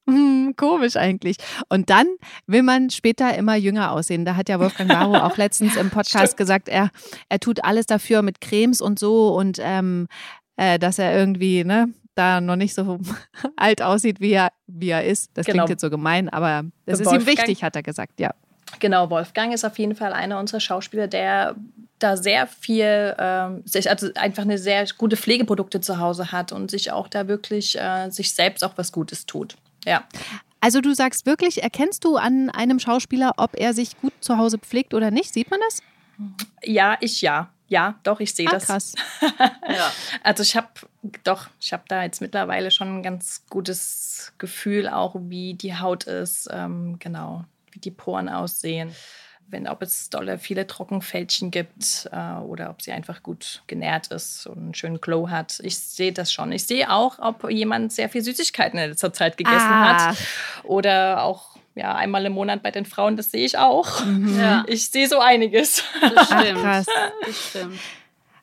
Hm, 0.09 0.53
komisch 0.55 0.95
eigentlich. 0.95 1.35
Und 1.67 1.89
dann 1.89 2.07
will 2.47 2.63
man 2.63 2.89
später 2.89 3.35
immer 3.35 3.55
jünger 3.55 3.91
aussehen. 3.91 4.23
Da 4.23 4.37
hat 4.37 4.47
ja 4.47 4.59
Wolfgang 4.59 4.89
Barrow 4.89 5.17
auch 5.17 5.35
letztens 5.37 5.75
im 5.75 5.89
Podcast 5.89 6.37
gesagt, 6.37 6.69
er, 6.69 6.89
er 7.27 7.39
tut 7.39 7.65
alles 7.65 7.85
dafür 7.85 8.21
mit 8.21 8.39
Cremes 8.39 8.79
und 8.79 8.97
so 8.97 9.35
und 9.35 9.59
ähm, 9.61 10.07
äh, 10.55 10.79
dass 10.79 10.97
er 10.97 11.13
irgendwie 11.13 11.65
ne, 11.65 11.93
da 12.15 12.39
noch 12.39 12.55
nicht 12.55 12.73
so 12.73 12.99
alt 13.57 13.81
aussieht, 13.81 14.21
wie 14.21 14.31
er, 14.31 14.53
wie 14.67 14.89
er 14.89 15.03
ist. 15.03 15.31
Das 15.33 15.45
genau. 15.45 15.65
klingt 15.65 15.69
jetzt 15.71 15.81
so 15.81 15.89
gemein, 15.89 16.29
aber 16.29 16.63
das 16.85 17.01
ist 17.01 17.11
ihm 17.11 17.25
wichtig, 17.25 17.63
hat 17.63 17.75
er 17.75 17.83
gesagt, 17.83 18.21
ja. 18.21 18.33
Genau, 18.79 19.09
Wolfgang 19.09 19.53
ist 19.53 19.65
auf 19.65 19.79
jeden 19.79 19.95
Fall 19.95 20.13
einer 20.13 20.39
unserer 20.39 20.59
Schauspieler, 20.59 21.07
der 21.07 21.55
da 21.99 22.15
sehr 22.15 22.47
viel, 22.47 23.15
ähm, 23.17 23.63
sich, 23.65 23.89
also 23.89 24.09
einfach 24.15 24.43
eine 24.43 24.57
sehr 24.57 24.85
gute 24.97 25.17
Pflegeprodukte 25.17 25.81
zu 25.81 25.99
Hause 25.99 26.31
hat 26.31 26.51
und 26.51 26.69
sich 26.69 26.91
auch 26.91 27.07
da 27.07 27.27
wirklich 27.27 27.77
äh, 27.79 28.09
sich 28.09 28.33
selbst 28.33 28.63
auch 28.63 28.73
was 28.75 28.91
Gutes 28.91 29.25
tut. 29.25 29.55
Ja. 29.85 30.03
Also 30.59 30.81
du 30.81 30.93
sagst 30.93 31.25
wirklich, 31.25 31.63
erkennst 31.63 32.03
du 32.03 32.17
an 32.17 32.49
einem 32.49 32.79
Schauspieler, 32.79 33.33
ob 33.37 33.59
er 33.59 33.73
sich 33.73 33.99
gut 33.99 34.13
zu 34.21 34.37
Hause 34.37 34.57
pflegt 34.57 34.93
oder 34.93 35.11
nicht? 35.11 35.33
Sieht 35.33 35.49
man 35.49 35.59
das? 35.67 35.81
Ja, 36.63 36.97
ich 36.99 37.21
ja. 37.21 37.49
Ja, 37.69 37.99
doch, 38.03 38.21
ich 38.21 38.33
sehe 38.33 38.47
ah, 38.47 38.51
das. 38.51 38.65
Krass. 38.65 38.95
ja. 39.21 39.91
Also 40.23 40.43
ich 40.43 40.55
habe 40.55 40.67
doch, 41.23 41.47
ich 41.59 41.73
habe 41.73 41.83
da 41.87 42.03
jetzt 42.03 42.21
mittlerweile 42.21 42.71
schon 42.71 42.99
ein 42.99 43.03
ganz 43.03 43.43
gutes 43.49 44.33
Gefühl, 44.37 44.87
auch 44.87 45.15
wie 45.19 45.53
die 45.53 45.75
Haut 45.77 46.05
ist, 46.05 46.47
ähm, 46.51 46.97
genau, 46.99 47.43
wie 47.77 47.81
die 47.81 47.91
Poren 47.91 48.29
aussehen. 48.29 48.95
Wenn, 49.49 49.67
ob 49.69 49.81
es 49.81 50.09
dolle 50.09 50.39
viele 50.39 50.67
Trockenfältchen 50.67 51.51
gibt 51.51 52.09
äh, 52.11 52.33
oder 52.39 52.69
ob 52.69 52.81
sie 52.81 52.91
einfach 52.91 53.23
gut 53.23 53.63
genährt 53.67 54.07
ist 54.07 54.45
und 54.45 54.57
einen 54.57 54.73
schönen 54.73 54.99
Glow 54.99 55.29
hat. 55.29 55.61
Ich 55.63 55.79
sehe 55.79 56.11
das 56.11 56.33
schon. 56.33 56.51
Ich 56.51 56.65
sehe 56.65 56.91
auch, 56.91 57.19
ob 57.19 57.49
jemand 57.49 57.93
sehr 57.93 58.09
viel 58.09 58.21
Süßigkeiten 58.21 58.77
in 58.77 58.89
letzter 58.89 59.13
Zeit 59.13 59.37
gegessen 59.37 59.55
ah. 59.55 60.09
hat 60.09 60.17
oder 60.63 61.23
auch 61.23 61.55
ja, 61.75 61.95
einmal 61.95 62.25
im 62.25 62.33
Monat 62.33 62.63
bei 62.63 62.71
den 62.71 62.85
Frauen, 62.85 63.15
das 63.15 63.31
sehe 63.31 63.45
ich 63.45 63.57
auch. 63.57 64.03
Mhm. 64.03 64.37
Ja. 64.37 64.65
Ich 64.67 64.89
sehe 64.89 65.07
so 65.07 65.19
einiges. 65.19 65.83
Das 66.01 66.25
stimmt. 66.25 66.57
Ach, 66.57 66.61
krass. 66.61 66.85
Das 67.25 67.49
stimmt. 67.49 67.79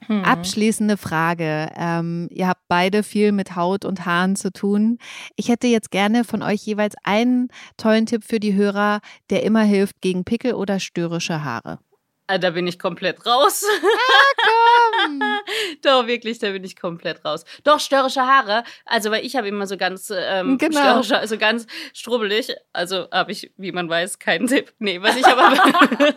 Hm. 0.06 0.24
Abschließende 0.24 0.96
Frage. 0.96 1.70
Ähm, 1.76 2.28
ihr 2.30 2.48
habt 2.48 2.62
beide 2.68 3.02
viel 3.02 3.32
mit 3.32 3.56
Haut 3.56 3.84
und 3.84 4.06
Haaren 4.06 4.36
zu 4.36 4.52
tun. 4.52 4.98
Ich 5.36 5.48
hätte 5.48 5.66
jetzt 5.66 5.90
gerne 5.90 6.24
von 6.24 6.42
euch 6.42 6.64
jeweils 6.66 6.94
einen 7.04 7.48
tollen 7.76 8.06
Tipp 8.06 8.24
für 8.24 8.40
die 8.40 8.54
Hörer, 8.54 9.00
der 9.30 9.42
immer 9.42 9.62
hilft 9.62 10.00
gegen 10.00 10.24
Pickel 10.24 10.54
oder 10.54 10.80
störrische 10.80 11.44
Haare. 11.44 11.78
Ah, 12.26 12.38
da 12.38 12.50
bin 12.50 12.66
ich 12.66 12.78
komplett 12.78 13.26
raus. 13.26 13.64
Ah, 13.66 15.06
komm! 15.06 15.20
Doch, 15.82 16.06
wirklich, 16.06 16.38
da 16.38 16.50
bin 16.52 16.64
ich 16.64 16.74
komplett 16.74 17.22
raus. 17.22 17.44
Doch, 17.64 17.80
störrische 17.80 18.22
Haare. 18.22 18.64
Also, 18.86 19.10
weil 19.10 19.26
ich 19.26 19.36
habe 19.36 19.48
immer 19.48 19.66
so 19.66 19.76
ganz 19.76 20.10
ähm, 20.14 20.56
genau. 20.56 20.80
störrische, 20.80 21.18
also 21.18 21.36
ganz 21.36 21.66
strubbelig. 21.92 22.54
Also 22.72 23.08
habe 23.10 23.32
ich, 23.32 23.52
wie 23.58 23.72
man 23.72 23.90
weiß, 23.90 24.18
keinen 24.18 24.46
Tipp. 24.46 24.72
Nee, 24.78 25.02
was 25.02 25.16
ich 25.16 25.26
aber, 25.26 25.52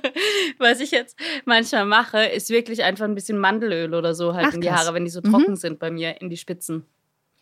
was 0.59 0.79
ich 0.79 0.91
jetzt 0.91 1.19
manchmal 1.43 1.85
mache, 1.85 2.23
ist 2.25 2.49
wirklich 2.49 2.83
einfach 2.83 3.05
ein 3.05 3.15
bisschen 3.15 3.37
Mandelöl 3.37 3.93
oder 3.93 4.15
so 4.15 4.33
halt 4.33 4.47
Ach, 4.49 4.53
in 4.53 4.61
die 4.61 4.71
Haare, 4.71 4.93
wenn 4.93 5.03
die 5.03 5.11
so 5.11 5.19
trocken 5.19 5.51
mhm. 5.51 5.55
sind 5.57 5.79
bei 5.79 5.91
mir, 5.91 6.21
in 6.21 6.29
die 6.29 6.37
Spitzen. 6.37 6.85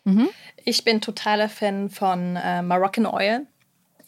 Mhm. 0.02 0.28
Ich 0.64 0.82
bin 0.82 1.00
totaler 1.00 1.48
Fan 1.48 1.88
von 1.88 2.36
äh, 2.36 2.62
Moroccan 2.62 3.06
Oil. 3.06 3.46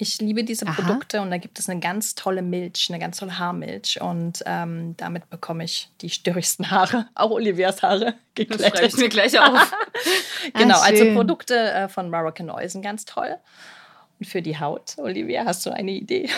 Ich 0.00 0.20
liebe 0.20 0.44
diese 0.44 0.64
Aha. 0.64 0.80
Produkte 0.80 1.20
und 1.20 1.30
da 1.32 1.38
gibt 1.38 1.58
es 1.58 1.68
eine 1.68 1.80
ganz 1.80 2.14
tolle 2.14 2.40
Milch, 2.40 2.86
eine 2.88 3.00
ganz 3.00 3.18
tolle 3.18 3.36
Haarmilch 3.36 4.00
und 4.00 4.44
ähm, 4.46 4.96
damit 4.96 5.28
bekomme 5.28 5.64
ich 5.64 5.90
die 6.00 6.08
störrigsten 6.08 6.70
Haare, 6.70 7.08
auch 7.16 7.32
Olivias 7.32 7.82
Haare 7.82 8.14
geglättet. 8.34 8.72
Das 8.72 8.78
schreibe 8.78 9.00
mir 9.00 9.08
gleich 9.08 9.38
auf. 9.38 9.72
genau, 10.54 10.76
ah, 10.76 10.82
also 10.82 11.04
Produkte 11.14 11.72
äh, 11.72 11.88
von 11.88 12.10
Moroccan 12.10 12.48
Oil 12.48 12.68
sind 12.68 12.82
ganz 12.82 13.04
toll. 13.04 13.36
Und 14.20 14.26
für 14.26 14.40
die 14.40 14.58
Haut, 14.58 14.94
Olivia, 14.98 15.44
hast 15.44 15.66
du 15.66 15.70
eine 15.70 15.90
Idee? 15.90 16.30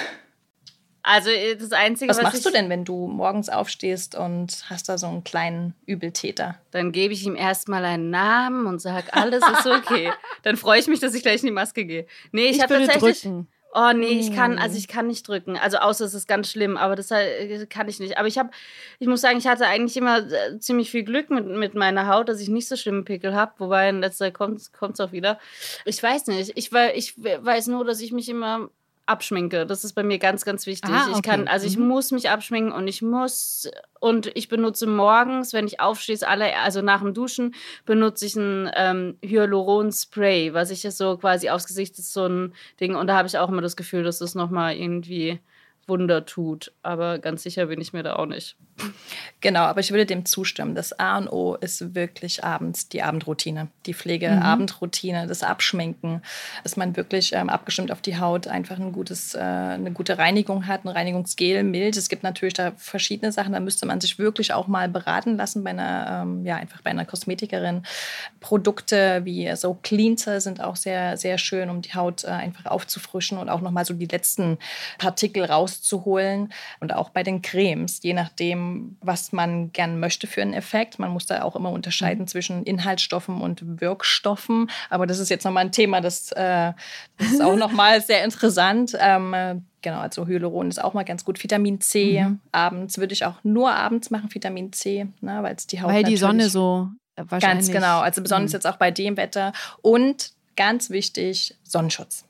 Also 1.11 1.30
äh, 1.30 1.56
das 1.56 1.72
Einzige, 1.72 2.11
was, 2.11 2.18
was 2.18 2.22
machst 2.22 2.46
du 2.46 2.50
denn, 2.50 2.68
wenn 2.68 2.84
du 2.84 3.08
morgens 3.08 3.48
aufstehst 3.48 4.14
und 4.14 4.64
hast 4.70 4.88
da 4.88 4.96
so 4.96 5.08
einen 5.08 5.24
kleinen 5.24 5.74
Übeltäter? 5.84 6.54
Dann 6.70 6.92
gebe 6.92 7.12
ich 7.12 7.26
ihm 7.26 7.34
erstmal 7.34 7.84
einen 7.84 8.11
Namen 8.11 8.66
und 8.66 8.80
sage, 8.80 9.12
alles 9.12 9.42
ist 9.42 9.66
okay. 9.66 10.12
Dann 10.44 10.56
freue 10.56 10.78
ich 10.78 10.86
mich, 10.86 11.00
dass 11.00 11.12
ich 11.14 11.22
gleich 11.22 11.40
in 11.40 11.46
die 11.46 11.52
Maske 11.52 11.84
gehe. 11.84 12.06
Nee, 12.30 12.46
ich, 12.46 12.56
ich 12.56 12.62
habe 12.62 12.74
tatsächlich. 12.74 13.22
Drücken. 13.22 13.48
Oh 13.72 13.92
nee, 13.94 14.18
ich 14.18 14.34
kann, 14.34 14.58
also 14.58 14.76
ich 14.76 14.88
kann 14.88 15.06
nicht 15.06 15.26
drücken. 15.26 15.56
Also 15.56 15.78
außer 15.78 16.04
es 16.04 16.14
ist 16.14 16.26
ganz 16.26 16.50
schlimm, 16.50 16.76
aber 16.76 16.96
das 16.96 17.11
äh, 17.12 17.66
kann 17.66 17.88
ich 17.88 18.00
nicht. 18.00 18.18
Aber 18.18 18.26
ich 18.26 18.36
habe, 18.36 18.50
ich 18.98 19.06
muss 19.06 19.20
sagen, 19.20 19.38
ich 19.38 19.46
hatte 19.46 19.66
eigentlich 19.66 19.96
immer 19.96 20.18
äh, 20.18 20.58
ziemlich 20.58 20.90
viel 20.90 21.04
Glück 21.04 21.30
mit, 21.30 21.46
mit 21.46 21.74
meiner 21.74 22.08
Haut, 22.08 22.28
dass 22.28 22.40
ich 22.40 22.48
nicht 22.48 22.68
so 22.68 22.76
schlimme 22.76 23.02
Pickel 23.02 23.34
habe. 23.34 23.52
Wobei 23.58 23.88
in 23.88 24.00
letzter 24.00 24.26
Zeit 24.26 24.34
kommt 24.34 24.94
es 24.94 25.00
auch 25.00 25.12
wieder. 25.12 25.38
Ich 25.84 26.00
weiß 26.02 26.26
nicht. 26.28 26.52
Ich, 26.56 26.72
ich 26.72 27.14
weiß 27.18 27.68
nur, 27.68 27.84
dass 27.84 28.00
ich 28.00 28.11
mich 28.11 28.28
immer 28.28 28.70
abschminke. 29.11 29.66
Das 29.66 29.84
ist 29.84 29.92
bei 29.94 30.02
mir 30.02 30.18
ganz, 30.18 30.44
ganz 30.44 30.66
wichtig. 30.66 30.90
Ah, 30.90 31.08
okay. 31.08 31.12
Ich 31.16 31.22
kann, 31.22 31.48
also 31.48 31.66
ich 31.66 31.76
mhm. 31.76 31.88
muss 31.88 32.12
mich 32.12 32.30
abschminken 32.30 32.72
und 32.72 32.88
ich 32.88 33.02
muss 33.02 33.68
und 33.98 34.30
ich 34.34 34.48
benutze 34.48 34.86
morgens, 34.86 35.52
wenn 35.52 35.66
ich 35.66 35.80
aufstehe, 35.80 36.16
alle, 36.26 36.56
also 36.58 36.80
nach 36.80 37.00
dem 37.00 37.12
Duschen, 37.12 37.54
benutze 37.84 38.26
ich 38.26 38.36
ein 38.36 38.70
ähm, 38.74 39.18
Hyaluron-Spray, 39.22 40.54
was 40.54 40.70
ich 40.70 40.82
so 40.82 41.18
quasi 41.18 41.50
aufs 41.50 41.66
Gesicht 41.66 41.98
ist 41.98 42.12
so 42.12 42.26
ein 42.26 42.54
Ding. 42.80 42.94
Und 42.94 43.08
da 43.08 43.16
habe 43.16 43.28
ich 43.28 43.36
auch 43.36 43.48
immer 43.48 43.62
das 43.62 43.76
Gefühl, 43.76 44.02
dass 44.02 44.18
das 44.18 44.34
nochmal 44.34 44.76
irgendwie 44.76 45.40
Wunder 45.86 46.24
tut. 46.24 46.72
Aber 46.82 47.18
ganz 47.18 47.42
sicher 47.42 47.66
bin 47.66 47.80
ich 47.80 47.92
mir 47.92 48.02
da 48.02 48.16
auch 48.16 48.26
nicht. 48.26 48.56
Genau, 49.41 49.61
aber 49.61 49.81
ich 49.81 49.91
würde 49.91 50.05
dem 50.05 50.26
zustimmen. 50.26 50.74
Das 50.74 50.99
A 50.99 51.16
und 51.16 51.28
O 51.28 51.55
ist 51.55 51.95
wirklich 51.95 52.45
abends 52.45 52.89
die 52.89 53.03
Abendroutine, 53.03 53.68
die 53.87 53.95
Pflege-Abendroutine, 53.95 55.24
mhm. 55.24 55.28
das 55.28 55.43
Abschminken, 55.43 56.22
dass 56.62 56.76
man 56.76 56.95
wirklich 56.97 57.33
ähm, 57.33 57.49
abgestimmt 57.49 57.91
auf 57.91 58.03
die 58.03 58.18
Haut 58.18 58.49
einfach 58.49 58.78
ein 58.78 58.93
gutes, 58.93 59.35
äh, 59.35 59.39
eine 59.39 59.93
gute 59.93 60.18
Reinigung 60.18 60.66
hat, 60.66 60.85
ein 60.85 60.89
Reinigungsgel, 60.89 61.62
Milch. 61.62 61.97
Es 61.97 62.11
gibt 62.11 62.22
natürlich 62.22 62.53
da 62.53 62.72
verschiedene 62.76 63.33
Sachen, 63.33 63.55
da 63.55 63.61
müsste 63.61 63.87
man 63.87 64.01
sich 64.01 64.18
wirklich 64.18 64.53
auch 64.53 64.66
mal 64.66 64.89
beraten 64.89 65.37
lassen 65.37 65.64
bei 65.64 65.70
einer, 65.70 66.22
ähm, 66.22 66.45
ja, 66.45 66.57
einfach 66.57 66.83
bei 66.83 66.91
einer 66.91 67.07
Kosmetikerin. 67.07 67.83
Produkte 68.41 69.22
wie 69.24 69.51
so 69.57 69.74
Cleanser 69.83 70.43
sind 70.43 70.62
auch 70.62 70.76
sehr, 70.76 71.16
sehr 71.16 71.39
schön, 71.39 71.70
um 71.70 71.81
die 71.81 71.95
Haut 71.95 72.24
äh, 72.24 72.28
einfach 72.28 72.66
aufzufrischen 72.66 73.39
und 73.39 73.49
auch 73.49 73.62
nochmal 73.62 73.87
so 73.87 73.95
die 73.95 74.07
letzten 74.07 74.59
Partikel 74.99 75.45
rauszuholen. 75.45 76.53
Und 76.81 76.95
auch 76.95 77.09
bei 77.09 77.22
den 77.22 77.41
Cremes, 77.41 78.01
je 78.03 78.12
nachdem, 78.12 78.69
was 79.00 79.32
man 79.32 79.72
gern 79.72 80.00
möchte 80.00 80.26
für 80.26 80.42
einen 80.42 80.54
Effekt. 80.54 80.98
Man 80.98 81.10
muss 81.10 81.26
da 81.26 81.42
auch 81.42 81.56
immer 81.56 81.70
unterscheiden 81.70 82.22
mhm. 82.22 82.28
zwischen 82.28 82.62
Inhaltsstoffen 82.64 83.40
und 83.40 83.80
Wirkstoffen. 83.80 84.70
Aber 84.88 85.06
das 85.06 85.18
ist 85.18 85.28
jetzt 85.28 85.44
nochmal 85.44 85.66
ein 85.66 85.72
Thema, 85.72 86.00
das, 86.00 86.32
äh, 86.32 86.72
das 87.18 87.32
ist 87.32 87.42
auch 87.42 87.56
nochmal 87.64 88.00
sehr 88.00 88.24
interessant. 88.24 88.96
Ähm, 88.98 89.34
äh, 89.34 89.56
Genau, 89.82 90.00
also 90.00 90.26
Hyaluron 90.26 90.68
ist 90.68 90.82
auch 90.82 90.92
mal 90.92 91.04
ganz 91.04 91.24
gut. 91.24 91.42
Vitamin 91.42 91.80
C 91.80 92.22
mhm. 92.22 92.40
abends 92.52 92.98
würde 92.98 93.14
ich 93.14 93.24
auch 93.24 93.42
nur 93.44 93.72
abends 93.72 94.10
machen, 94.10 94.28
Vitamin 94.30 94.74
C, 94.74 95.06
ne, 95.22 95.42
weil 95.42 95.54
es 95.54 95.66
die 95.66 95.80
Haut 95.80 95.90
Weil 95.90 96.04
die 96.04 96.18
Sonne 96.18 96.50
so 96.50 96.90
wahrscheinlich. 97.16 97.66
Ganz 97.66 97.72
genau, 97.72 98.00
also 98.00 98.22
besonders 98.22 98.52
mhm. 98.52 98.56
jetzt 98.56 98.66
auch 98.66 98.76
bei 98.76 98.90
dem 98.90 99.16
Wetter. 99.16 99.52
Und 99.80 100.32
ganz 100.56 100.90
wichtig, 100.90 101.56
Sonnenschutz. 101.62 102.24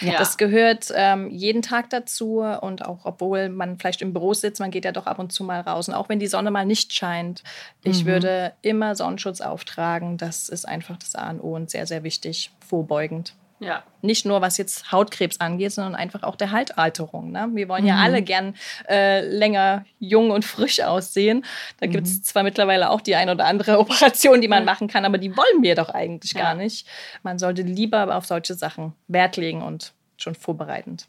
Ja. 0.00 0.18
Das 0.18 0.36
gehört 0.36 0.92
ähm, 0.94 1.30
jeden 1.30 1.62
Tag 1.62 1.90
dazu 1.90 2.40
und 2.40 2.84
auch 2.84 3.04
obwohl 3.04 3.48
man 3.48 3.78
vielleicht 3.78 4.02
im 4.02 4.12
Büro 4.12 4.34
sitzt, 4.34 4.60
man 4.60 4.70
geht 4.70 4.84
ja 4.84 4.92
doch 4.92 5.06
ab 5.06 5.18
und 5.18 5.32
zu 5.32 5.44
mal 5.44 5.60
raus. 5.60 5.88
Und 5.88 5.94
auch 5.94 6.08
wenn 6.08 6.18
die 6.18 6.26
Sonne 6.26 6.50
mal 6.50 6.66
nicht 6.66 6.92
scheint, 6.92 7.42
ich 7.82 8.04
mhm. 8.04 8.08
würde 8.08 8.52
immer 8.62 8.94
Sonnenschutz 8.94 9.40
auftragen. 9.40 10.16
Das 10.16 10.48
ist 10.48 10.66
einfach 10.66 10.96
das 10.96 11.14
A 11.14 11.30
und 11.30 11.40
O 11.40 11.54
und 11.54 11.70
sehr, 11.70 11.86
sehr 11.86 12.02
wichtig, 12.02 12.50
vorbeugend. 12.66 13.34
Ja. 13.60 13.82
Nicht 14.02 14.24
nur 14.24 14.40
was 14.40 14.56
jetzt 14.56 14.92
Hautkrebs 14.92 15.40
angeht, 15.40 15.72
sondern 15.72 15.94
einfach 15.94 16.22
auch 16.22 16.36
der 16.36 16.52
Haltalterung. 16.52 17.32
Ne? 17.32 17.48
Wir 17.54 17.68
wollen 17.68 17.84
ja 17.84 17.96
mhm. 17.96 18.02
alle 18.02 18.22
gern 18.22 18.54
äh, 18.88 19.20
länger 19.20 19.84
jung 19.98 20.30
und 20.30 20.44
frisch 20.44 20.80
aussehen. 20.80 21.44
Da 21.80 21.86
mhm. 21.86 21.90
gibt 21.90 22.06
es 22.06 22.22
zwar 22.22 22.44
mittlerweile 22.44 22.90
auch 22.90 23.00
die 23.00 23.16
ein 23.16 23.28
oder 23.28 23.46
andere 23.46 23.78
Operation, 23.80 24.40
die 24.40 24.48
man 24.48 24.64
machen 24.64 24.88
kann, 24.88 25.04
aber 25.04 25.18
die 25.18 25.36
wollen 25.36 25.62
wir 25.62 25.74
doch 25.74 25.88
eigentlich 25.88 26.32
ja. 26.32 26.42
gar 26.42 26.54
nicht. 26.54 26.86
Man 27.22 27.38
sollte 27.38 27.62
lieber 27.62 28.14
auf 28.16 28.26
solche 28.26 28.54
Sachen 28.54 28.94
Wert 29.08 29.36
legen 29.36 29.62
und 29.62 29.92
schon 30.16 30.34
vorbereitend. 30.34 31.08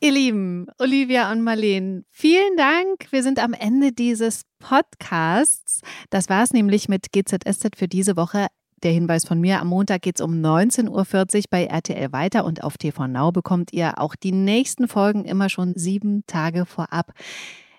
Ihr 0.00 0.12
Lieben, 0.12 0.66
Olivia 0.78 1.32
und 1.32 1.42
Marleen, 1.42 2.04
vielen 2.10 2.56
Dank. 2.56 3.10
Wir 3.10 3.22
sind 3.22 3.38
am 3.38 3.54
Ende 3.54 3.90
dieses 3.92 4.42
Podcasts. 4.58 5.80
Das 6.10 6.28
war 6.28 6.44
es 6.44 6.52
nämlich 6.52 6.88
mit 6.88 7.10
GZSZ 7.12 7.74
für 7.74 7.88
diese 7.88 8.16
Woche. 8.16 8.48
Der 8.84 8.92
Hinweis 8.92 9.24
von 9.24 9.40
mir, 9.40 9.60
am 9.60 9.68
Montag 9.68 10.02
geht 10.02 10.20
es 10.20 10.24
um 10.24 10.32
19.40 10.42 10.90
Uhr 10.90 11.42
bei 11.48 11.64
RTL 11.64 12.12
weiter 12.12 12.44
und 12.44 12.62
auf 12.62 12.76
TV 12.76 13.06
Now 13.06 13.32
bekommt 13.32 13.72
ihr 13.72 13.98
auch 13.98 14.14
die 14.14 14.32
nächsten 14.32 14.88
Folgen 14.88 15.24
immer 15.24 15.48
schon 15.48 15.72
sieben 15.74 16.22
Tage 16.26 16.66
vorab. 16.66 17.12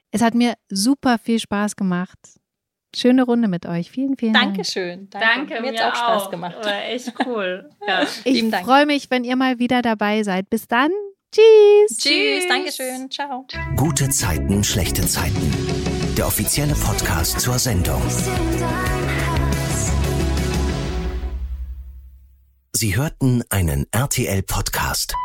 Es 0.09 0.23
hat 0.23 0.33
mir 0.33 0.55
super 0.67 1.19
viel 1.19 1.39
Spaß 1.39 1.75
gemacht. 1.75 2.17
Schöne 2.95 3.23
Runde 3.23 3.47
mit 3.47 3.67
euch. 3.67 3.91
Vielen, 3.91 4.17
vielen 4.17 4.33
Dank. 4.33 4.55
Dankeschön. 4.55 5.09
Danke. 5.11 5.53
Danke. 5.53 5.61
Mir 5.61 5.79
hat 5.79 5.93
auch 5.93 5.95
Spaß 5.95 6.31
gemacht. 6.31 6.55
War 6.63 6.85
echt 6.85 7.13
cool. 7.25 7.69
Ja. 7.87 8.07
Ich 8.23 8.43
freue 8.63 8.87
mich, 8.87 9.11
wenn 9.11 9.23
ihr 9.23 9.35
mal 9.35 9.59
wieder 9.59 9.83
dabei 9.83 10.23
seid. 10.23 10.49
Bis 10.49 10.67
dann. 10.67 10.89
Tschüss. 11.31 11.97
Tschüss. 11.97 12.47
Dankeschön. 12.47 13.11
Ciao. 13.11 13.45
Gute 13.75 14.09
Zeiten, 14.09 14.63
schlechte 14.63 15.05
Zeiten. 15.05 15.51
Der 16.17 16.25
offizielle 16.25 16.73
Podcast 16.73 17.41
zur 17.41 17.59
Sendung. 17.59 18.01
Sie 22.77 22.97
hörten 22.97 23.41
einen 23.49 23.85
RTL-Podcast. 23.93 25.15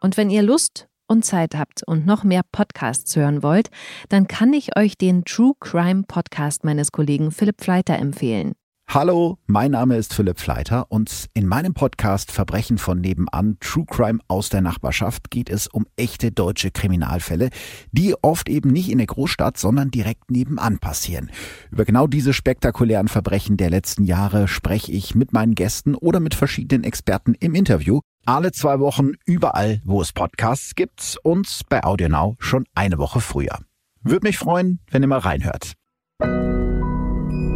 Und 0.00 0.16
wenn 0.16 0.28
ihr 0.28 0.42
Lust 0.42 0.88
und 1.06 1.24
Zeit 1.24 1.54
habt 1.54 1.84
und 1.86 2.04
noch 2.04 2.24
mehr 2.24 2.42
Podcasts 2.50 3.14
hören 3.14 3.44
wollt, 3.44 3.70
dann 4.08 4.26
kann 4.26 4.52
ich 4.52 4.76
euch 4.76 4.98
den 4.98 5.24
True 5.24 5.52
Crime 5.60 6.02
Podcast 6.02 6.64
meines 6.64 6.90
Kollegen 6.90 7.30
Philipp 7.30 7.62
Fleiter 7.62 7.96
empfehlen. 7.96 8.54
Hallo, 8.94 9.38
mein 9.46 9.70
Name 9.70 9.96
ist 9.96 10.12
Philipp 10.12 10.38
Fleiter 10.38 10.84
und 10.90 11.30
in 11.32 11.46
meinem 11.46 11.72
Podcast 11.72 12.30
Verbrechen 12.30 12.76
von 12.76 13.00
nebenan, 13.00 13.56
True 13.58 13.86
Crime 13.86 14.18
aus 14.28 14.50
der 14.50 14.60
Nachbarschaft 14.60 15.30
geht 15.30 15.48
es 15.48 15.66
um 15.66 15.86
echte 15.96 16.30
deutsche 16.30 16.70
Kriminalfälle, 16.70 17.48
die 17.90 18.14
oft 18.20 18.50
eben 18.50 18.68
nicht 18.70 18.90
in 18.90 18.98
der 18.98 19.06
Großstadt, 19.06 19.56
sondern 19.56 19.90
direkt 19.90 20.30
nebenan 20.30 20.78
passieren. 20.78 21.30
Über 21.70 21.86
genau 21.86 22.06
diese 22.06 22.34
spektakulären 22.34 23.08
Verbrechen 23.08 23.56
der 23.56 23.70
letzten 23.70 24.04
Jahre 24.04 24.46
spreche 24.46 24.92
ich 24.92 25.14
mit 25.14 25.32
meinen 25.32 25.54
Gästen 25.54 25.94
oder 25.94 26.20
mit 26.20 26.34
verschiedenen 26.34 26.84
Experten 26.84 27.32
im 27.40 27.54
Interview. 27.54 28.00
Alle 28.26 28.52
zwei 28.52 28.78
Wochen 28.78 29.12
überall, 29.24 29.80
wo 29.86 30.02
es 30.02 30.12
Podcasts 30.12 30.74
gibt 30.74 31.16
und 31.22 31.62
bei 31.70 31.82
AudioNow 31.82 32.36
schon 32.40 32.66
eine 32.74 32.98
Woche 32.98 33.22
früher. 33.22 33.58
Würde 34.02 34.26
mich 34.26 34.36
freuen, 34.36 34.80
wenn 34.90 35.00
ihr 35.00 35.08
mal 35.08 35.20
reinhört. 35.20 35.72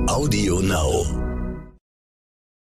Audio 0.08 0.60
Now. 0.60 1.35